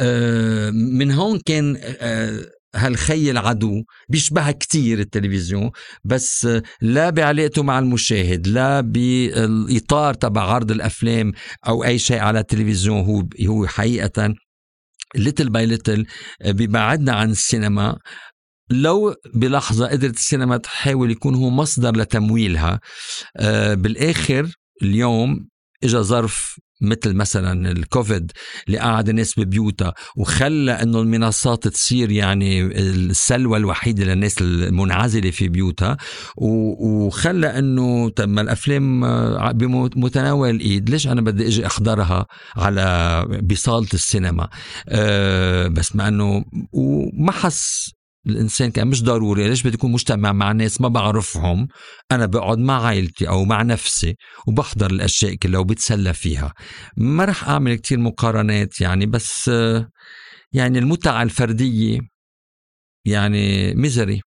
آه، 0.00 0.70
من 0.70 1.12
هون 1.12 1.38
كان 1.38 1.78
آه، 1.82 2.50
هالخي 2.74 3.30
العدو 3.30 3.82
بيشبه 4.08 4.50
كتير 4.50 4.98
التلفزيون 4.98 5.70
بس 6.04 6.48
لا 6.80 7.10
بعلاقته 7.10 7.62
مع 7.62 7.78
المشاهد 7.78 8.46
لا 8.48 8.80
بالإطار 8.80 10.14
تبع 10.14 10.42
عرض 10.42 10.70
الأفلام 10.70 11.32
أو 11.68 11.84
أي 11.84 11.98
شيء 11.98 12.18
على 12.18 12.38
التلفزيون 12.38 13.00
هو 13.00 13.24
هو 13.46 13.66
حقيقة 13.66 14.34
little 15.14 15.50
by 15.50 15.66
little 15.66 16.06
بيبعدنا 16.44 17.12
عن 17.12 17.30
السينما. 17.30 17.98
لو 18.70 19.14
بلحظة 19.34 19.86
قدرت 19.86 20.16
السينما 20.16 20.56
تحاول 20.56 21.10
يكون 21.10 21.34
هو 21.34 21.50
مصدر 21.50 21.96
لتمويلها 21.96 22.80
بالآخر 23.74 24.52
اليوم 24.82 25.48
اجى 25.84 25.98
ظرف 25.98 26.58
مثل 26.80 27.14
مثلا 27.14 27.70
الكوفيد 27.70 28.32
اللي 28.66 28.78
قعد 28.78 29.08
الناس 29.08 29.38
ببيوتها 29.38 29.94
وخلى 30.16 30.72
إنه 30.72 31.00
المنصات 31.00 31.68
تصير 31.68 32.10
يعني 32.10 32.60
السلوى 32.62 33.58
الوحيدة 33.58 34.04
للناس 34.04 34.36
المنعزلة 34.40 35.30
في 35.30 35.48
بيوتها 35.48 35.96
وخلى 36.36 37.58
إنه 37.58 38.12
ما 38.20 38.40
الأفلام 38.40 39.00
بمتناول 39.52 40.50
الايد 40.50 40.90
ليش 40.90 41.06
أنا 41.06 41.20
بدي 41.20 41.46
إجي 41.46 41.66
أحضرها 41.66 42.26
على 42.56 43.24
بصالة 43.42 43.88
السينما؟ 43.94 44.48
أه 44.88 45.68
بس 45.68 45.96
مع 45.96 46.08
إنه 46.08 46.44
وما 46.72 47.32
حس 47.32 47.90
الإنسان 48.26 48.70
كان 48.70 48.86
مش 48.86 49.02
ضروري. 49.02 49.48
ليش 49.48 49.62
بدي 49.62 49.76
اكون 49.76 49.92
مجتمع 49.92 50.32
مع 50.32 50.52
ناس 50.52 50.80
ما 50.80 50.88
بعرفهم؟ 50.88 51.68
أنا 52.12 52.26
بقعد 52.26 52.58
مع 52.58 52.86
عائلتي 52.86 53.28
أو 53.28 53.44
مع 53.44 53.62
نفسي 53.62 54.14
وبحضر 54.48 54.90
الأشياء 54.90 55.34
كلها 55.34 55.60
وبتسلى 55.60 56.14
فيها. 56.14 56.52
ما 56.96 57.24
رح 57.24 57.48
أعمل 57.48 57.74
كتير 57.74 57.98
مقارنات 57.98 58.80
يعني 58.80 59.06
بس 59.06 59.50
يعني 60.52 60.78
المتعة 60.78 61.22
الفردية 61.22 62.00
يعني 63.04 63.74
ميزري. 63.74 64.20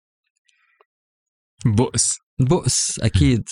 بؤس. 1.65 2.17
بؤس 2.39 2.99
أكيد. 2.99 3.43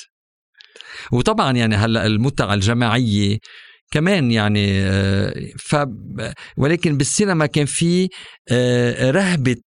وطبعا 1.11 1.51
يعني 1.51 1.75
هلأ 1.75 2.05
المتعة 2.05 2.53
الجماعية 2.53 3.37
كمان 3.91 4.31
يعني 4.31 4.83
ف 5.57 5.75
ولكن 6.57 6.97
بالسينما 6.97 7.45
كان 7.45 7.65
في 7.65 8.09
رهبة 9.01 9.61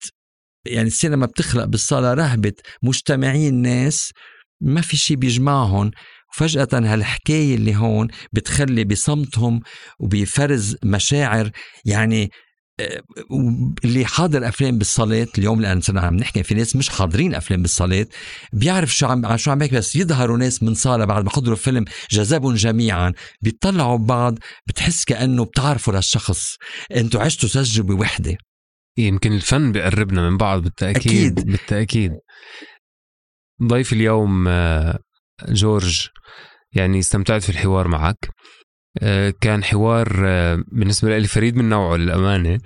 يعني 0.69 0.89
السينما 0.89 1.27
بتخلق 1.27 1.65
بالصالة 1.65 2.15
رهبة 2.15 2.53
مجتمعين 2.83 3.55
ناس 3.55 4.13
ما 4.61 4.81
في 4.81 4.97
شيء 4.97 5.17
بيجمعهم. 5.17 5.91
وفجأة 6.35 6.69
هالحكاية 6.73 7.55
اللي 7.55 7.77
هون 7.77 8.09
بتخلي 8.33 8.85
بصمتهم 8.85 9.61
وبفرز 10.01 10.77
مشاعر. 10.85 11.51
يعني 11.85 12.31
آه، 12.81 13.03
اللي 13.85 14.05
حاضر 14.05 14.49
أفلام 14.49 14.79
بالصلاه 14.79 15.27
اليوم 15.39 15.61
لأن 15.61 15.81
صرنا 15.81 16.01
عم 16.01 16.17
نحكي 16.17 16.43
في 16.43 16.55
ناس 16.55 16.77
مش 16.77 16.89
حاضرين 16.89 17.35
أفلام 17.35 17.63
بالصلاه 17.63 18.07
بيعرف 18.53 18.97
شو 18.97 19.07
عم 19.07 19.37
شو 19.37 19.51
عم 19.51 19.59
بس 19.59 19.97
يظهروا 19.97 20.39
ناس 20.39 20.63
من 20.63 20.75
صالة 20.75 21.05
بعد 21.05 21.25
ما 21.25 21.31
حضروا 21.31 21.57
فيلم 21.57 21.85
جذبهم 22.11 22.55
جميعا. 22.55 23.13
بيطلعوا 23.43 23.99
ببعض 23.99 24.39
بتحس 24.67 25.05
كأنه 25.05 25.45
بتعرفوا 25.45 25.93
للشخص 25.93 26.57
أنتوا 26.97 27.21
عشتوا 27.21 27.49
تجربة 27.49 27.95
وحدة. 27.95 28.39
يمكن 28.99 29.33
الفن 29.33 29.73
بيقربنا 29.73 30.31
من 30.31 30.37
بعض 30.37 30.63
بالتأكيد 30.63 31.39
أكيد. 31.39 31.47
بالتأكيد. 31.47 32.13
ضيف 33.63 33.93
اليوم 33.93 34.49
آه، 34.49 34.99
جورج 35.49 36.09
يعني 36.73 36.99
استمتعت 36.99 37.43
في 37.43 37.49
الحوار 37.49 37.89
معك. 37.89 38.29
آه، 39.03 39.35
كان 39.41 39.65
حوار 39.65 40.23
آه، 40.27 40.65
بالنسبة 40.73 41.19
لي 41.19 41.27
فريد 41.27 41.57
من 41.57 41.69
نوعه 41.69 41.97
للأمانة. 41.97 42.59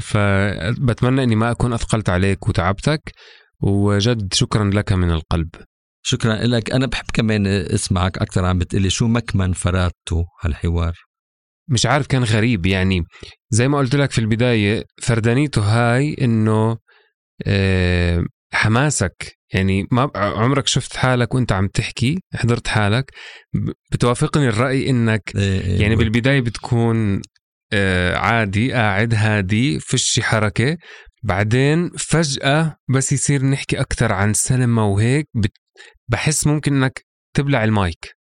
فبتمنى 0.00 1.22
أني 1.22 1.36
ما 1.36 1.50
أكون 1.50 1.72
أثقلت 1.72 2.08
عليك 2.08 2.48
وتعبتك. 2.48 3.12
وجد 3.60 4.34
شكرا 4.34 4.70
لك 4.70 4.92
من 4.92 5.10
القلب. 5.10 5.48
شكرا 6.02 6.34
لك. 6.34 6.70
أنا 6.70 6.86
بحب 6.86 7.04
كمان 7.14 7.46
أسمعك 7.46 8.18
أكثر 8.18 8.44
عم 8.44 8.58
بتقلي 8.58 8.90
شو 8.90 9.06
مكمن 9.06 9.52
فرادته 9.52 10.24
هالحوار. 10.42 10.94
مش 11.68 11.86
عارف 11.86 12.06
كان 12.06 12.24
غريب 12.24 12.66
يعني. 12.66 13.04
زي 13.50 13.68
ما 13.68 13.78
قلت 13.78 13.96
لك 13.96 14.10
في 14.10 14.18
البداية 14.18 14.84
فردانيته 15.02 15.62
هاي 15.62 16.16
إنه 16.20 16.76
آه، 17.46 18.24
حماسك. 18.52 19.36
يعني 19.54 19.86
ما 19.90 20.10
عمرك 20.14 20.66
شفت 20.66 20.96
حالك 20.96 21.34
وأنت 21.34 21.52
عم 21.52 21.68
تحكي 21.68 22.18
حضرت 22.34 22.68
حالك 22.68 23.10
بتوافقني 23.92 24.48
الرأي 24.48 24.90
إنك 24.90 25.32
إيه، 25.36 25.60
إيه، 25.60 25.80
يعني 25.82 25.96
بالبداية 25.96 26.40
بتكون 26.40 27.20
آه، 27.72 28.16
عادي 28.16 28.72
قاعد 28.72 29.14
هادي 29.14 29.80
فيش 29.80 30.20
حركة. 30.20 30.76
بعدين 31.22 31.90
فجأة 31.90 32.76
بس 32.88 33.12
يصير 33.12 33.44
نحكي 33.44 33.80
أكثر 33.80 34.12
عن 34.12 34.30
السينما 34.30 34.82
وهيك 34.82 35.28
بحس 36.08 36.46
ممكن 36.46 36.74
إنك 36.74 37.04
تبلع 37.34 37.64
المايك. 37.64 38.16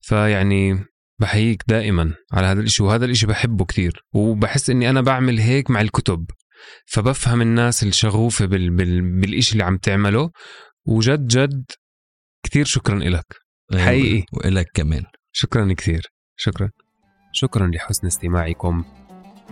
فيعني 0.00 0.84
بحييك 1.22 1.62
دائما 1.66 2.14
على 2.32 2.46
هذا 2.46 2.60
الإشي 2.60 2.82
وهذا 2.82 3.04
الإشي 3.04 3.26
بحبه 3.26 3.64
كتير 3.64 4.04
وبحس 4.12 4.70
إني 4.70 4.90
أنا 4.90 5.00
بعمل 5.00 5.38
هيك 5.38 5.70
مع 5.70 5.80
الكتب 5.80 6.26
فبفهم 6.86 7.42
الناس 7.42 7.82
الشغوفة 7.82 8.46
بال... 8.46 8.70
بال... 8.70 9.20
بالإشي 9.20 9.52
اللي 9.52 9.64
عم 9.64 9.76
تعمله 9.76 10.30
وجد 10.86 11.26
جد 11.26 11.64
كثير 12.42 12.64
شكرا 12.64 12.98
لك 12.98 13.36
أيوة، 13.72 13.86
حقيقي. 13.86 14.24
وإلك 14.32 14.66
كمان. 14.74 15.04
شكرا 15.32 15.72
كثير 15.72 16.02
شكرا. 16.36 16.70
شكرا 17.32 17.66
لحسن 17.74 18.06
استماعكم. 18.06 18.84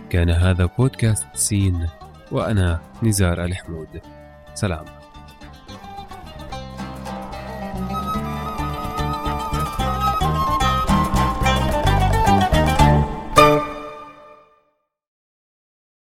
كان 0.09 0.29
هذا 0.29 0.65
بودكاست 0.65 1.27
سين 1.33 1.87
وأنا 2.31 2.81
نزار 3.03 3.45
الحمود. 3.45 4.01
سلام. 4.53 5.00